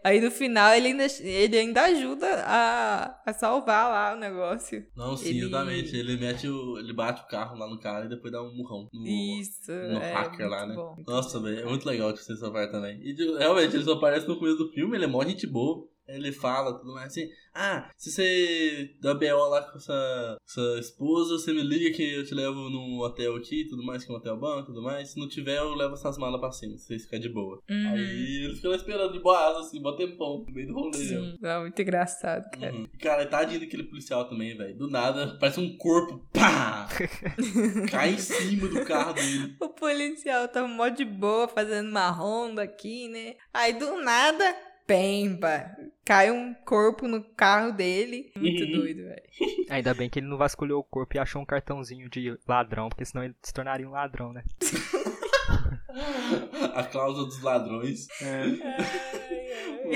Aí 0.03 0.19
no 0.19 0.31
final 0.31 0.73
ele 0.73 0.87
ainda, 0.87 1.05
ele 1.21 1.57
ainda 1.57 1.83
ajuda 1.83 2.27
a, 2.45 3.21
a 3.25 3.33
salvar 3.33 3.89
lá 3.89 4.15
o 4.15 4.19
negócio. 4.19 4.85
Não, 4.95 5.15
sim, 5.15 5.29
Ele- 5.29 5.39
exatamente. 5.45 5.95
Ele 5.95 6.17
mete 6.17 6.47
o. 6.47 6.77
Ele 6.79 6.93
bate 6.93 7.21
o 7.23 7.27
carro 7.27 7.57
lá 7.57 7.67
no 7.67 7.79
cara 7.79 8.05
e 8.05 8.09
depois 8.09 8.31
dá 8.31 8.41
um 8.41 8.55
murrão. 8.55 8.89
No, 8.91 9.07
Isso. 9.07 9.71
no 9.71 9.99
é 9.99 10.13
hacker 10.13 10.49
lá, 10.49 10.65
né? 10.65 10.75
bom, 10.75 10.95
Nossa, 11.07 11.39
velho, 11.39 11.59
é 11.59 11.65
muito 11.65 11.85
legal 11.85 12.13
que 12.13 12.19
você 12.19 12.51
parte 12.51 12.71
também. 12.71 12.99
E 13.01 13.13
realmente, 13.37 13.75
ele 13.75 13.83
só 13.83 13.93
aparece 13.93 14.27
no 14.27 14.37
começo 14.39 14.57
do 14.57 14.71
filme, 14.71 14.97
ele 14.97 15.05
é 15.05 15.07
mó 15.07 15.23
gente 15.23 15.45
boa. 15.45 15.87
Ele 16.15 16.31
fala 16.31 16.77
tudo 16.77 16.93
mais 16.93 17.07
assim, 17.07 17.29
ah, 17.53 17.89
se 17.97 18.11
você 18.11 18.95
dá 19.01 19.13
BO 19.13 19.49
lá 19.49 19.61
com 19.61 19.77
essa, 19.77 20.37
essa 20.47 20.79
esposa, 20.79 21.37
você 21.37 21.53
me 21.53 21.61
liga 21.61 21.95
que 21.95 22.15
eu 22.15 22.25
te 22.25 22.33
levo 22.33 22.69
num 22.69 22.99
hotel 22.99 23.35
aqui, 23.35 23.65
tudo 23.67 23.83
mais, 23.83 24.05
que 24.05 24.11
é 24.11 24.13
um 24.13 24.17
hotel 24.17 24.37
bom, 24.37 24.63
tudo 24.63 24.81
mais. 24.81 25.09
Se 25.09 25.19
não 25.19 25.27
tiver, 25.27 25.57
eu 25.57 25.73
levo 25.73 25.93
essas 25.93 26.17
malas 26.17 26.39
pra 26.39 26.51
cima, 26.51 26.77
vocês 26.77 27.03
ficarem 27.03 27.21
de 27.21 27.29
boa. 27.29 27.61
Uhum. 27.69 27.87
Aí 27.89 28.45
ele 28.45 28.55
fica 28.55 28.69
lá 28.69 28.75
esperando 28.75 29.11
de 29.11 29.19
boa 29.19 29.59
assim, 29.59 29.81
bom 29.81 29.95
tempão, 29.95 30.45
no 30.47 30.53
meio 30.53 30.67
do 30.67 30.73
rolê. 30.73 30.93
Sim, 30.93 31.37
é 31.43 31.59
muito 31.59 31.81
engraçado, 31.81 32.49
cara. 32.51 32.73
Uhum. 32.73 32.87
Cara, 32.99 33.25
tadinho 33.25 33.59
daquele 33.59 33.83
policial 33.83 34.25
também, 34.25 34.55
velho. 34.55 34.77
Do 34.77 34.89
nada, 34.89 35.37
parece 35.39 35.59
um 35.59 35.75
corpo, 35.77 36.25
pá! 36.31 36.87
Cai 37.91 38.13
em 38.13 38.17
cima 38.17 38.67
do 38.69 38.85
carro 38.85 39.13
dele. 39.13 39.55
O 39.59 39.69
policial 39.69 40.47
tava 40.47 40.67
mó 40.67 40.87
de 40.87 41.03
boa 41.03 41.47
fazendo 41.49 41.89
uma 41.89 42.09
ronda 42.09 42.63
aqui, 42.63 43.09
né? 43.09 43.35
Aí 43.53 43.73
do 43.73 44.01
nada 44.01 44.70
pemba. 44.85 45.69
Cai 46.05 46.31
um 46.31 46.53
corpo 46.65 47.07
no 47.07 47.23
carro 47.23 47.71
dele. 47.71 48.31
Muito 48.35 48.63
Uhum. 48.63 48.71
doido, 48.71 49.03
velho. 49.03 49.23
Ainda 49.69 49.93
bem 49.93 50.09
que 50.09 50.19
ele 50.19 50.27
não 50.27 50.37
vasculhou 50.37 50.79
o 50.79 50.83
corpo 50.83 51.15
e 51.15 51.19
achou 51.19 51.41
um 51.41 51.45
cartãozinho 51.45 52.09
de 52.09 52.37
ladrão, 52.47 52.89
porque 52.89 53.05
senão 53.05 53.23
ele 53.23 53.35
se 53.41 53.53
tornaria 53.53 53.87
um 53.87 53.91
ladrão, 53.91 54.33
né? 54.33 54.43
A 56.73 56.83
cláusula 56.83 57.25
dos 57.25 57.41
ladrões. 57.41 58.07
Pô, 59.81 59.93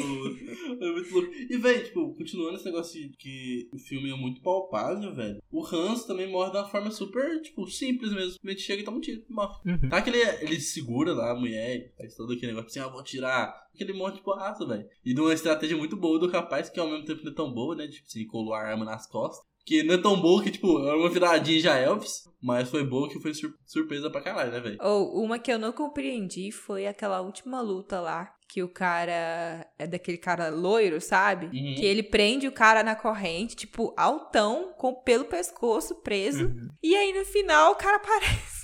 é 0.85 0.91
muito 0.91 1.13
louco. 1.13 1.31
E, 1.49 1.57
velho, 1.57 1.83
tipo, 1.83 2.15
continuando 2.15 2.55
esse 2.55 2.65
negócio 2.65 2.99
de 2.99 3.09
que 3.17 3.69
o 3.71 3.77
filme 3.77 4.11
é 4.11 4.15
muito 4.15 4.41
palpável, 4.41 5.13
velho. 5.13 5.41
O 5.51 5.65
Hans 5.65 6.05
também 6.05 6.29
morre 6.29 6.51
de 6.51 6.57
uma 6.57 6.67
forma 6.67 6.91
super, 6.91 7.41
tipo, 7.41 7.67
simples 7.67 8.11
mesmo. 8.11 8.31
Simplesmente 8.31 8.61
chega 8.61 8.81
e 8.81 8.85
toma 8.85 8.97
um 8.97 9.01
tiro 9.01 9.23
e 9.27 9.33
morre. 9.33 9.57
Uhum. 9.65 9.89
Tá 9.89 10.01
que 10.01 10.09
ele, 10.09 10.21
ele 10.41 10.59
segura 10.59 11.13
lá 11.13 11.31
a 11.31 11.39
mulher, 11.39 11.93
faz 11.97 12.15
todo 12.15 12.33
aquele 12.33 12.53
negócio 12.53 12.67
assim, 12.67 12.79
ah, 12.79 12.91
vou 12.91 13.03
tirar. 13.03 13.65
Aquele 13.73 13.91
monte 13.91 14.15
de 14.15 14.23
porrada, 14.23 14.65
velho. 14.65 14.87
E 15.03 15.13
de 15.13 15.19
uma 15.19 15.33
estratégia 15.33 15.75
muito 15.75 15.97
boa 15.97 16.17
do 16.17 16.29
rapaz, 16.29 16.69
que 16.69 16.79
ao 16.79 16.89
mesmo 16.89 17.05
tempo 17.05 17.23
não 17.25 17.31
é 17.31 17.35
tão 17.35 17.53
boa, 17.53 17.75
né? 17.75 17.87
Tipo, 17.87 18.07
assim, 18.07 18.25
colou 18.25 18.53
a 18.53 18.61
arma 18.61 18.85
nas 18.85 19.05
costas. 19.05 19.45
Que 19.65 19.81
não 19.83 19.95
é 19.95 19.97
tão 19.97 20.19
boa 20.21 20.43
que, 20.43 20.51
tipo, 20.51 20.85
era 20.85 20.95
uma 20.95 21.09
viradinha 21.09 21.59
já 21.59 21.77
Elvis. 21.77 22.23
Mas 22.41 22.69
foi 22.69 22.83
boa 22.83 23.09
que 23.09 23.19
foi 23.19 23.33
sur- 23.33 23.55
surpresa 23.65 24.09
pra 24.11 24.21
caralho, 24.21 24.51
né, 24.51 24.59
velho? 24.59 24.77
Ou 24.79 25.23
uma 25.23 25.39
que 25.39 25.51
eu 25.51 25.57
não 25.57 25.71
compreendi 25.71 26.51
foi 26.51 26.85
aquela 26.85 27.19
última 27.21 27.59
luta 27.61 27.99
lá. 27.99 28.31
Que 28.47 28.61
o 28.61 28.69
cara 28.69 29.67
é 29.79 29.87
daquele 29.87 30.19
cara 30.19 30.49
loiro, 30.49 31.01
sabe? 31.01 31.47
Uhum. 31.47 31.73
Que 31.75 31.83
ele 31.83 32.03
prende 32.03 32.47
o 32.47 32.51
cara 32.51 32.83
na 32.83 32.95
corrente, 32.95 33.55
tipo, 33.55 33.91
altão, 33.97 34.71
com 34.77 34.93
pelo 34.93 35.25
pescoço 35.25 35.95
preso. 36.03 36.45
Uhum. 36.45 36.67
E 36.83 36.95
aí 36.95 37.11
no 37.17 37.25
final 37.25 37.71
o 37.71 37.75
cara 37.75 37.97
aparece. 37.97 38.54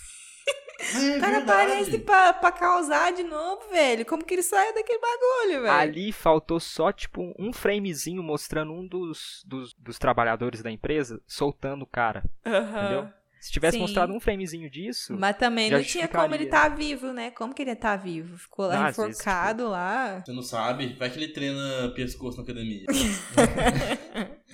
É 0.82 1.18
O 1.18 1.20
cara 1.20 1.32
verdade. 1.38 1.42
aparece 1.42 2.00
pra, 2.00 2.34
pra 2.34 2.52
causar 2.52 3.14
de 3.14 3.24
novo, 3.24 3.70
velho. 3.70 4.06
Como 4.06 4.24
que 4.24 4.34
ele 4.34 4.44
saiu 4.44 4.74
daquele 4.74 5.00
bagulho, 5.00 5.62
velho? 5.62 5.72
Ali 5.72 6.12
faltou 6.12 6.60
só, 6.60 6.92
tipo, 6.92 7.34
um 7.38 7.54
framezinho 7.54 8.24
mostrando 8.24 8.74
um 8.74 8.88
dos, 8.88 9.44
dos, 9.46 9.74
dos 9.76 9.98
trabalhadores 10.00 10.62
da 10.62 10.72
empresa 10.72 11.22
soltando 11.28 11.84
o 11.84 11.88
cara, 11.88 12.24
Aham. 12.46 12.78
entendeu? 12.80 13.10
Se 13.40 13.52
tivesse 13.52 13.76
Sim. 13.76 13.82
mostrado 13.82 14.14
um 14.14 14.20
framezinho 14.20 14.70
disso, 14.70 15.16
Mas 15.18 15.36
também 15.36 15.72
não 15.72 15.82
tinha 15.84 16.08
como 16.08 16.36
ele 16.36 16.46
tá 16.46 16.70
vivo, 16.70 17.12
né? 17.12 17.32
Como 17.32 17.56
que 17.56 17.64
ele 17.64 17.76
tá 17.76 17.96
vivo? 17.96 18.38
Ficou 18.38 18.68
lá 18.68 18.76
Ah, 18.84 18.88
às 18.90 18.98
vezes, 18.98 19.14
enforcado 19.14 19.68
lá. 19.68 20.20
Você 20.20 20.32
não 20.32 20.44
sabe? 20.44 20.94
Vai 20.94 21.10
que 21.10 21.18
ele 21.18 21.30
treina 21.30 21.92
pescoço 21.96 22.38
na 22.38 22.44
academia. 22.44 22.86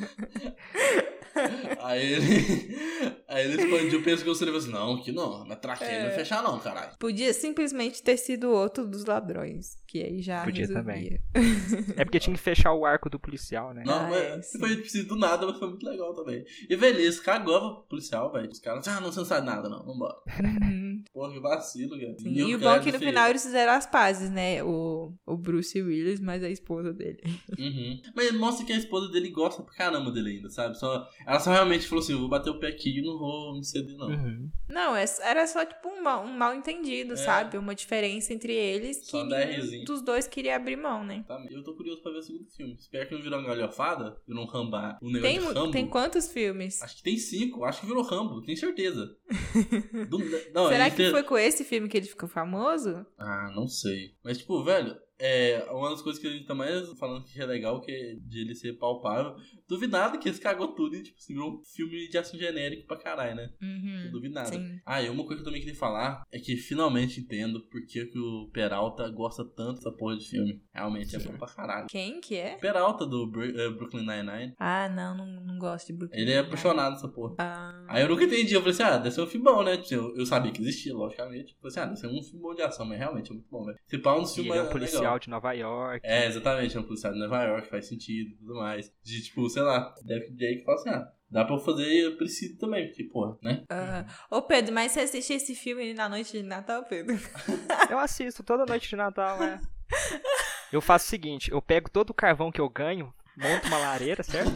aí 1.82 2.13
ele. 2.13 3.16
Aí 3.28 3.45
ele 3.45 3.61
expandiu 3.61 3.99
o 3.99 4.03
pescoço 4.03 4.41
e 4.41 4.47
ele 4.47 4.51
falou 4.51 4.63
assim: 4.65 4.71
Não, 4.71 5.01
que 5.03 5.11
não, 5.11 5.45
na 5.45 5.55
traqueia 5.55 5.99
não 5.99 6.05
É. 6.05 6.09
vai 6.09 6.15
fechar, 6.19 6.41
não, 6.43 6.59
caralho. 6.59 6.91
Podia 6.97 7.34
simplesmente 7.34 8.01
ter 8.01 8.17
sido 8.17 8.49
outro 8.49 8.88
dos 8.88 9.05
ladrões. 9.05 9.75
Que 9.88 10.03
aí 10.03 10.21
já 10.21 10.43
Podia 10.43 10.65
resolvia. 10.65 11.21
é 11.95 12.03
porque 12.03 12.19
tinha 12.19 12.36
que 12.36 12.41
fechar 12.41 12.73
o 12.73 12.86
arco 12.86 13.09
do 13.09 13.19
policial, 13.19 13.73
né? 13.73 13.84
Não, 13.86 13.93
Ah, 13.93 14.07
mas 14.09 14.55
é, 14.55 14.59
foi 14.59 14.82
tipo, 14.82 15.07
do 15.09 15.15
nada, 15.17 15.45
mas 15.45 15.57
foi 15.57 15.69
muito 15.69 15.86
legal 15.86 16.13
também. 16.13 16.43
E 16.69 16.73
esse 16.73 17.21
cagou 17.21 17.59
pro 17.75 17.84
policial, 17.89 18.32
velho. 18.32 18.49
Os 18.49 18.59
caras, 18.59 18.88
ah, 18.88 18.99
não, 18.99 19.11
você 19.11 19.19
não 19.19 19.25
sabe 19.25 19.45
nada, 19.45 19.69
não, 19.69 19.84
vambora. 19.86 20.15
Uhum. 20.41 21.03
Porra, 21.13 21.34
que 21.34 21.39
vacilo, 21.39 21.97
cara. 21.99 22.15
Sim, 22.19 22.34
E, 22.34 22.55
o 22.55 22.59
bom 22.59 22.71
é 22.71 22.80
que 22.80 22.91
no 22.91 22.99
final 22.99 23.30
eles 23.30 23.43
fizeram 23.43 23.73
as 23.73 23.86
pazes, 23.86 24.30
né? 24.30 24.63
O, 24.63 25.13
o 25.25 25.38
Bruce 25.38 25.82
Willis, 25.82 26.19
mas 26.19 26.43
a 26.43 26.49
esposa 26.49 26.93
dele. 26.93 27.19
Uhum. 27.57 27.99
Mas 28.15 28.32
mostra 28.34 28.65
que 28.65 28.71
a 28.73 28.78
esposa 28.78 29.09
dele 29.11 29.30
gosta 29.32 29.63
pra 29.63 29.73
caramba 29.73 30.11
dele 30.11 30.32
ainda, 30.38 30.49
sabe? 30.49 30.78
Só, 30.78 31.07
ela 31.25 31.39
só 31.39 31.51
realmente 31.51 31.88
falou 31.88 32.03
assim: 32.03 32.13
eu 32.13 32.19
vou 32.19 32.30
bater 32.30 32.49
o 32.51 32.59
pé 32.59 32.67
aqui 32.67 32.99
e 32.99 33.01
não 33.01 33.17
vou 33.17 33.26
me 33.55 33.63
ceder, 33.65 33.95
não. 33.97 34.07
Uhum. 34.09 34.49
Não, 34.69 34.95
é- 34.95 35.05
era 35.21 35.45
só 35.47 35.65
tipo 35.65 35.88
um 35.89 36.01
mal, 36.01 36.23
um 36.23 36.32
mal 36.38 36.53
entendido, 36.53 37.13
É. 37.13 37.17
sabe? 37.17 37.57
Uma 37.57 37.73
diferença 37.75 38.34
entre 38.34 38.53
eles 38.53 38.99
que 38.99 39.05
Só 39.07 39.23
um 39.23 39.25
nenhum 39.28 39.84
dos 39.86 40.01
dois 40.01 40.28
queria 40.28 40.55
abrir 40.55 40.75
mão, 40.75 41.03
né? 41.03 41.23
Tá, 41.28 41.43
Eu 41.49 41.63
tô 41.63 41.73
curioso 41.73 42.01
pra 42.01 42.11
ver 42.11 42.19
o 42.19 42.23
segundo 42.23 42.49
filme. 42.49 42.75
Espero 42.80 43.07
que 43.07 43.15
não 43.15 43.21
virou 43.21 43.39
uma 43.39 43.47
galhofada, 43.47 44.17
virou 44.28 44.43
um 44.43 44.47
rambar. 44.47 44.97
Um 45.01 45.11
negócio 45.11 45.21
Tem, 45.21 45.39
de 45.47 45.53
Rambo. 45.59 45.71
tem 45.71 45.88
quantos 45.88 46.32
filmes? 46.32 46.82
Acho 46.82 46.97
que 46.97 47.03
tem 47.03 47.17
cinco, 47.17 47.63
acho 47.63 47.82
que 47.82 47.88
virou 47.88 48.03
Rambo, 48.03 48.41
tenho 48.41 48.57
certeza. 48.57 49.15
Do- 50.09 50.19
não, 50.53 50.69
Será 50.69 50.89
que 50.89 50.97
tem- 50.97 51.11
foi 51.11 51.23
com 51.23 51.38
esse 51.38 51.63
filme 51.63 51.88
que 51.88 51.97
ele 51.97 52.07
ficou 52.07 52.28
famoso? 52.28 53.05
Ah, 53.17 53.51
não 53.55 53.67
sei. 53.67 54.13
Mas, 54.23 54.38
tipo, 54.38 54.63
velho, 54.63 54.95
é 55.20 55.65
uma 55.72 55.89
das 55.89 56.01
coisas 56.01 56.22
que 56.22 56.28
a 56.28 56.32
gente 56.32 56.45
tá 56.45 56.53
mais 56.55 56.88
falando 56.99 57.24
que 57.26 57.39
é 57.41 57.45
legal, 57.45 57.82
que 57.82 57.91
é 57.91 58.15
de 58.15 58.41
ele 58.41 58.53
ser 58.55 58.74
palpável. 58.78 59.36
Duvidado 59.68 60.18
que 60.20 60.30
esse 60.30 60.39
cagou 60.39 60.70
tudo 60.70 60.95
e, 60.95 61.03
tipo, 61.03 61.18
assim, 61.18 61.34
virou 61.34 61.53
um 61.59 61.63
filme 61.65 62.07
de 62.07 62.18
ação 62.18 62.39
genérico 62.39 62.88
pra 62.88 62.97
caralho, 62.97 63.36
né? 63.36 63.49
Uhum. 63.61 64.09
Duvidado. 64.11 64.49
Sim. 64.49 64.80
Ah, 64.86 65.01
e 65.01 65.09
uma 65.09 65.24
coisa 65.26 65.36
que 65.36 65.41
eu 65.41 65.45
também 65.45 65.59
queria 65.61 65.76
falar 65.78 66.24
é 66.32 66.39
que 66.39 66.55
finalmente 66.55 67.20
entendo 67.20 67.61
por 67.68 67.86
que, 67.86 68.05
que 68.05 68.18
o 68.20 68.49
Peralta 68.53 69.09
gosta 69.09 69.43
tanto 69.43 69.76
dessa 69.78 69.91
porra 69.91 70.15
de 70.18 70.26
filme. 70.30 70.61
Realmente 70.74 71.15
é 71.15 71.20
bom 71.20 71.38
pra 71.38 71.47
caralho. 71.47 71.88
Quem 71.89 72.22
que 72.22 72.36
é? 72.36 72.55
Peralta 72.57 73.05
do 73.05 73.28
Bru- 73.30 73.43
eh, 73.43 73.70
Brooklyn 73.72 74.05
Nine-Nine, 74.05 74.53
Ah, 74.59 74.88
não, 74.89 75.15
não, 75.18 75.26
não 75.43 75.57
gosto 75.57 75.88
de 75.88 75.93
Brooklyn. 75.93 76.20
ele 76.22 76.32
é 76.32 76.39
apaixonado 76.39 76.91
nessa 76.93 77.07
porra. 77.09 77.36
Ah, 77.39 77.86
Aí 77.89 78.03
eu 78.03 78.09
nunca 78.09 78.24
entendi, 78.24 78.53
eu 78.53 78.61
falei 78.61 78.74
assim, 78.74 78.84
ah, 78.84 78.97
deve 78.97 79.11
ser 79.15 79.22
um 79.22 79.28
filme 79.28 79.43
bom, 79.43 79.63
né? 79.63 79.82
Eu, 79.91 80.15
eu 80.15 80.26
sabia 80.26 80.51
que 80.51 80.61
existia, 80.61 80.93
logicamente. 80.93 81.53
Eu 81.53 81.57
falei 81.59 81.68
assim, 81.72 81.80
ah, 81.80 81.86
deve 81.86 81.97
ser 81.99 82.07
um 82.07 82.24
filme 82.24 82.41
bom 82.41 82.53
de 82.55 82.61
ação, 82.61 82.86
mas 82.86 82.97
realmente 82.99 83.32
é 83.32 83.34
muito 83.34 83.49
bom, 83.49 83.65
velho. 83.65 83.78
Se 83.88 83.97
pá, 83.97 84.15
um 84.15 84.22
dos 84.22 84.32
E 84.32 84.36
filmes 84.36 84.51
ele 84.53 84.59
é 84.59 84.63
um 84.63 84.68
é 84.68 84.72
policial 84.72 85.06
legal. 85.07 85.19
de 85.19 85.29
Nova 85.29 85.51
York. 85.53 86.05
É, 86.05 86.25
exatamente, 86.27 86.77
é 86.77 86.79
um 86.79 86.83
policial 86.83 87.13
de 87.13 87.19
Nova 87.19 87.43
York, 87.43 87.67
faz 87.67 87.87
sentido 87.87 88.31
e 88.31 88.35
tudo 88.35 88.55
mais. 88.55 88.91
De, 89.03 89.21
tipo, 89.23 89.49
sei 89.49 89.61
lá, 89.61 89.93
David 90.03 90.35
Jake 90.35 90.63
fala 90.63 90.77
assim, 90.77 90.89
ah, 90.89 91.11
dá 91.29 91.45
pra 91.45 91.55
eu 91.55 91.59
fazer, 91.59 92.05
eu 92.05 92.17
preciso 92.17 92.57
também, 92.57 92.87
porque, 92.87 93.03
porra, 93.05 93.37
né? 93.41 93.63
ah. 93.69 94.05
Ô, 94.29 94.41
Pedro, 94.41 94.73
mas 94.73 94.91
você 94.91 95.01
assiste 95.01 95.33
esse 95.33 95.55
filme 95.55 95.93
na 95.93 96.07
noite 96.07 96.31
de 96.31 96.43
Natal, 96.43 96.83
Pedro? 96.85 97.17
Eu 97.89 97.99
assisto 97.99 98.43
toda 98.43 98.65
noite 98.65 98.89
de 98.89 98.95
Natal, 98.95 99.39
né? 99.39 99.61
Eu 100.71 100.81
faço 100.81 101.05
o 101.05 101.09
seguinte, 101.09 101.49
eu 101.49 101.61
pego 101.61 101.89
todo 101.89 102.09
o 102.09 102.13
carvão 102.13 102.51
que 102.51 102.59
eu 102.59 102.67
ganho, 102.69 103.13
monto 103.37 103.67
uma 103.67 103.77
lareira, 103.77 104.21
certo? 104.21 104.51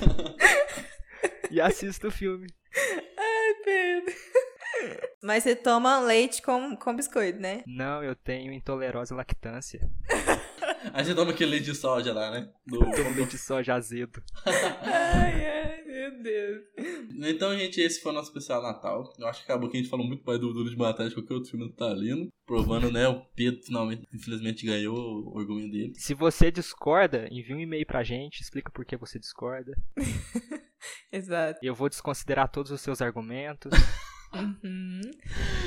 E 1.49 1.61
assisto 1.61 2.07
o 2.07 2.11
filme. 2.11 2.47
Ai, 3.17 3.53
Pedro. 3.63 4.13
Mas 5.21 5.43
você 5.43 5.55
toma 5.55 5.99
leite 5.99 6.41
com, 6.41 6.75
com 6.75 6.95
biscoito, 6.95 7.39
né? 7.39 7.63
Não, 7.67 8.03
eu 8.03 8.15
tenho 8.15 8.51
intolerância 8.51 9.13
à 9.13 9.17
lactância. 9.17 9.89
Aí 10.93 11.05
você 11.05 11.13
toma 11.13 11.32
aquele 11.32 11.51
leite 11.51 11.65
de 11.65 11.75
soja 11.75 12.13
lá, 12.13 12.32
né? 12.32 12.49
Do... 12.65 12.79
Tomo 12.91 13.15
leite 13.15 13.32
de 13.32 13.38
soja 13.38 13.75
azedo. 13.75 14.21
Ai, 14.45 15.45
ai, 15.45 15.84
meu 15.86 16.23
Deus. 16.23 16.61
Então, 17.23 17.55
gente, 17.57 17.79
esse 17.79 18.01
foi 18.01 18.11
o 18.11 18.15
nosso 18.15 18.29
especial 18.29 18.61
Natal. 18.61 19.13
Eu 19.19 19.27
acho 19.27 19.39
que 19.39 19.51
acabou 19.51 19.69
que 19.69 19.77
a 19.77 19.79
gente 19.79 19.89
falou 19.89 20.05
muito 20.05 20.23
mais 20.25 20.39
do 20.39 20.51
Duro 20.51 20.69
de 20.69 20.75
Matar 20.75 21.07
de 21.07 21.13
qualquer 21.13 21.36
outro 21.36 21.51
filme 21.51 21.67
do 21.67 21.73
Talino. 21.73 22.29
Provando, 22.45 22.91
né, 22.91 23.07
o 23.07 23.21
Pedro 23.36 23.61
finalmente, 23.63 24.07
infelizmente, 24.13 24.65
ganhou 24.65 24.97
o 24.97 25.38
orgulho 25.38 25.69
dele. 25.69 25.93
Se 25.95 26.13
você 26.13 26.51
discorda, 26.51 27.27
envie 27.32 27.53
um 27.53 27.59
e-mail 27.59 27.86
pra 27.86 28.03
gente, 28.03 28.41
explica 28.41 28.71
por 28.71 28.86
que 28.86 28.97
você 28.97 29.19
discorda. 29.19 29.71
Exato. 31.11 31.59
Eu 31.61 31.75
vou 31.75 31.89
desconsiderar 31.89 32.49
todos 32.49 32.71
os 32.71 32.82
seus 32.82 33.01
argumentos. 33.01 33.71
Uhum. 34.34 35.01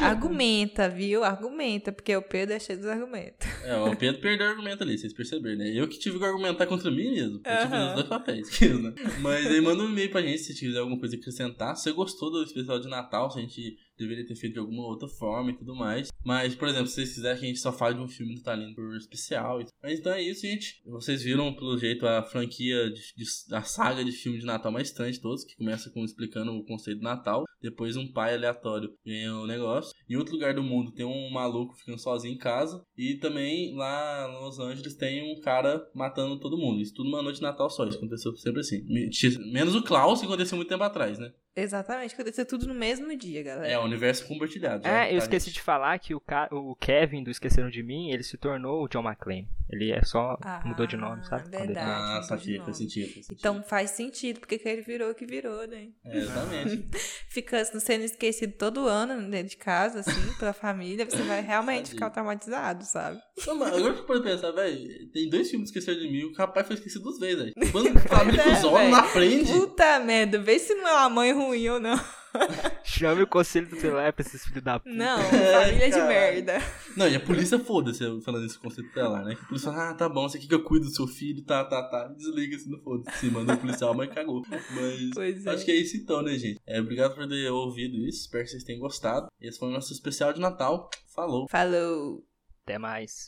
Argumenta, 0.00 0.88
viu? 0.88 1.22
Argumenta, 1.22 1.92
porque 1.92 2.16
o 2.16 2.22
Pedro 2.22 2.54
é 2.54 2.58
cheio 2.58 2.78
dos 2.78 2.88
argumentos. 2.88 3.46
É, 3.62 3.76
o 3.76 3.94
Pedro 3.94 4.20
perdeu 4.20 4.46
o 4.46 4.50
argumento 4.50 4.82
ali, 4.82 4.96
vocês 4.96 5.12
perceberam, 5.12 5.58
né? 5.58 5.70
Eu 5.70 5.86
que 5.86 5.98
tive 5.98 6.18
que 6.18 6.24
argumentar 6.24 6.66
contra 6.66 6.90
mim 6.90 7.12
mesmo. 7.12 7.40
Eu 7.44 7.62
tive 7.62 7.76
os 7.76 7.94
dois 7.94 8.06
papéis, 8.06 8.60
né? 8.60 8.94
Mas 9.20 9.46
aí 9.46 9.60
manda 9.60 9.82
um 9.82 9.90
e-mail 9.90 10.10
pra 10.10 10.22
gente 10.22 10.38
se 10.38 10.54
tiver 10.54 10.78
alguma 10.78 10.98
coisa 10.98 11.14
a 11.14 11.18
acrescentar. 11.18 11.76
Se 11.76 11.84
você 11.84 11.92
gostou 11.92 12.30
do 12.30 12.42
especial 12.42 12.80
de 12.80 12.88
Natal, 12.88 13.30
se 13.30 13.38
a 13.38 13.42
gente 13.42 13.76
deveria 13.98 14.26
ter 14.26 14.34
feito 14.36 14.54
de 14.54 14.58
alguma 14.58 14.84
outra 14.86 15.08
forma 15.08 15.50
e 15.50 15.56
tudo 15.56 15.74
mais. 15.74 16.08
Mas, 16.24 16.54
por 16.54 16.68
exemplo, 16.68 16.86
se 16.86 16.94
vocês 16.96 17.14
quiserem 17.14 17.38
que 17.38 17.44
a 17.44 17.48
gente 17.48 17.60
só 17.60 17.72
fale 17.72 17.94
de 17.96 18.00
um 18.00 18.08
filme 18.08 18.34
do 18.34 18.42
Talino 18.42 18.74
por 18.74 18.96
especial. 18.96 19.58
Mas 19.82 19.98
então 20.00 20.12
é 20.12 20.22
isso, 20.22 20.42
gente. 20.42 20.82
Vocês 20.86 21.22
viram, 21.22 21.54
pelo 21.54 21.76
jeito, 21.78 22.06
a 22.06 22.22
franquia, 22.22 22.90
de, 22.90 23.00
de- 23.16 23.54
a 23.54 23.62
saga 23.62 24.04
de 24.04 24.12
filme 24.12 24.38
de 24.38 24.46
Natal 24.46 24.72
mais 24.72 24.88
estranha 24.88 25.12
de 25.12 25.20
todos, 25.20 25.44
que 25.44 25.56
começa 25.56 25.90
com 25.90 26.04
explicando 26.04 26.52
o 26.52 26.64
conceito 26.64 26.98
do 26.98 27.04
Natal. 27.04 27.44
Depois 27.60 27.96
um 27.96 28.10
pai 28.12 28.34
aleatório 28.34 28.90
ganha 29.04 29.34
o 29.36 29.46
negócio. 29.46 29.92
Em 30.08 30.16
outro 30.16 30.34
lugar 30.34 30.54
do 30.54 30.62
mundo 30.62 30.92
tem 30.92 31.04
um 31.06 31.30
maluco 31.30 31.74
ficando 31.74 31.98
sozinho 31.98 32.34
em 32.34 32.38
casa. 32.38 32.82
E 32.96 33.14
também 33.18 33.74
lá 33.74 34.28
em 34.28 34.44
Los 34.44 34.58
Angeles 34.58 34.94
tem 34.96 35.22
um 35.36 35.40
cara 35.40 35.82
matando 35.94 36.38
todo 36.38 36.58
mundo. 36.58 36.80
Isso 36.80 36.94
tudo 36.94 37.10
numa 37.10 37.22
noite 37.22 37.36
de 37.36 37.42
Natal 37.42 37.68
só. 37.70 37.86
Isso 37.86 37.98
aconteceu 37.98 38.34
sempre 38.36 38.60
assim. 38.60 38.82
Me- 38.84 39.08
Menos 39.52 39.74
o 39.74 39.82
Klaus, 39.82 40.20
que 40.20 40.26
aconteceu 40.26 40.56
muito 40.56 40.68
tempo 40.68 40.82
atrás, 40.84 41.18
né? 41.18 41.30
Exatamente, 41.56 42.14
aconteceu 42.14 42.44
tudo 42.44 42.66
no 42.66 42.74
mesmo 42.74 43.16
dia, 43.16 43.42
galera. 43.42 43.68
É, 43.68 43.78
o 43.78 43.82
universo 43.84 44.26
compartilhado. 44.26 44.82
já, 44.82 45.04
É, 45.04 45.08
eu 45.12 45.18
tá, 45.18 45.24
esqueci 45.24 45.46
gente? 45.46 45.54
de 45.56 45.62
falar 45.62 45.98
que 45.98 46.14
o, 46.14 46.20
Ca- 46.20 46.48
o 46.50 46.74
Kevin 46.76 47.22
do 47.22 47.30
Esqueceram 47.30 47.70
de 47.70 47.82
Mim, 47.82 48.10
ele 48.10 48.22
se 48.22 48.36
tornou 48.36 48.82
o 48.84 48.88
John 48.88 49.02
McClane. 49.04 49.48
Ele 49.70 49.92
é 49.92 50.02
só 50.02 50.36
mudou 50.64 50.86
de 50.86 50.96
nome, 50.96 51.24
sabe? 51.26 51.44
Ele- 51.48 51.66
verdade. 51.66 51.90
Ah, 51.90 52.18
de 52.20 52.26
saquei, 52.26 52.52
nome. 52.54 52.64
faz 52.66 52.76
sentido. 52.78 53.04
faz 53.14 53.26
sentido. 53.26 53.38
Então 53.38 53.62
faz 53.62 53.90
sentido, 53.90 54.40
porque 54.40 54.58
que 54.58 54.68
ele 54.68 54.82
virou 54.82 55.10
o 55.10 55.14
que 55.14 55.24
virou, 55.26 55.66
né? 55.66 55.88
É, 56.04 56.18
exatamente. 56.18 56.88
Fica 57.30 57.64
sendo 57.64 58.04
esquecido 58.04 58.52
todo 58.58 58.86
ano 58.88 59.30
dentro 59.30 59.48
de 59.50 59.56
casa, 59.56 60.00
assim, 60.00 60.34
pela 60.38 60.52
família, 60.52 61.04
você 61.08 61.22
vai 61.22 61.40
realmente 61.40 61.90
ficar 61.90 62.10
traumatizado, 62.10 62.84
sabe? 62.84 63.18
Não, 63.46 63.54
mas 63.56 63.74
agora 63.74 63.94
que 63.94 64.00
eu 64.00 64.04
pude 64.06 64.22
pensar, 64.22 64.50
velho, 64.52 65.10
tem 65.10 65.28
dois 65.30 65.50
filmes 65.50 65.70
que 65.70 65.78
esqueceram 65.78 66.04
de 66.06 66.12
mim, 66.12 66.24
o 66.24 66.34
rapaz 66.34 66.66
foi 66.66 66.76
esquecido 66.76 67.02
duas 67.04 67.18
vezes, 67.18 67.38
velho. 67.38 67.54
Quando 67.72 67.98
família 68.00 68.40
é, 68.42 68.44
com 68.44 68.50
os 68.52 68.64
olhos 68.64 68.78
velho. 68.78 68.90
não 68.90 68.98
aprende. 68.98 69.52
Puta 69.52 69.98
merda, 70.00 70.38
vê 70.38 70.58
se 70.58 70.74
não 70.74 70.86
é 70.88 70.92
uma 70.92 71.08
mãe 71.10 71.32
ruim 71.32 71.43
ou 71.48 71.80
não. 71.80 71.98
Chame 72.82 73.22
o 73.22 73.26
conselho 73.26 73.68
tutelar 73.68 74.12
pra 74.12 74.24
esses 74.24 74.44
filhos 74.44 74.62
da 74.62 74.78
puta. 74.78 74.94
Não, 74.94 75.18
É, 75.20 75.66
família 75.66 75.90
de 75.90 76.02
merda. 76.02 76.58
Não, 76.96 77.08
e 77.08 77.14
a 77.14 77.20
polícia 77.20 77.58
foda-se 77.58 78.04
falando 78.22 78.44
esse 78.46 78.58
conceito 78.58 78.88
tutelar, 78.88 79.24
né? 79.24 79.34
Que 79.34 79.42
a 79.42 79.44
polícia 79.44 79.70
fala, 79.70 79.90
ah, 79.90 79.94
tá 79.94 80.08
bom, 80.08 80.28
você 80.28 80.38
quer 80.38 80.48
que 80.48 80.54
eu 80.54 80.64
cuido 80.64 80.86
do 80.86 80.94
seu 80.94 81.06
filho, 81.06 81.44
tá, 81.44 81.64
tá, 81.64 81.82
tá. 81.88 82.08
Desliga 82.08 82.58
se 82.58 82.68
não 82.68 82.78
foda-se. 82.80 83.18
Se 83.18 83.30
manda 83.30 83.54
o 83.54 83.58
policial, 83.58 83.94
mas 83.94 84.12
cagou. 84.12 84.42
Mas 84.50 85.10
Pois 85.14 85.46
é. 85.46 85.50
acho 85.50 85.64
que 85.64 85.70
é 85.70 85.76
isso 85.76 85.96
então, 85.96 86.22
né, 86.22 86.36
gente? 86.36 86.60
É, 86.66 86.80
obrigado 86.80 87.14
por 87.14 87.28
ter 87.28 87.50
ouvido 87.50 87.96
isso. 87.98 88.22
Espero 88.22 88.44
que 88.44 88.50
vocês 88.50 88.64
tenham 88.64 88.80
gostado. 88.80 89.28
Esse 89.40 89.58
foi 89.58 89.68
o 89.68 89.72
nosso 89.72 89.92
especial 89.92 90.32
de 90.32 90.40
Natal. 90.40 90.90
Falou! 91.14 91.46
Falou. 91.48 92.24
Até 92.64 92.78
mais. 92.78 93.14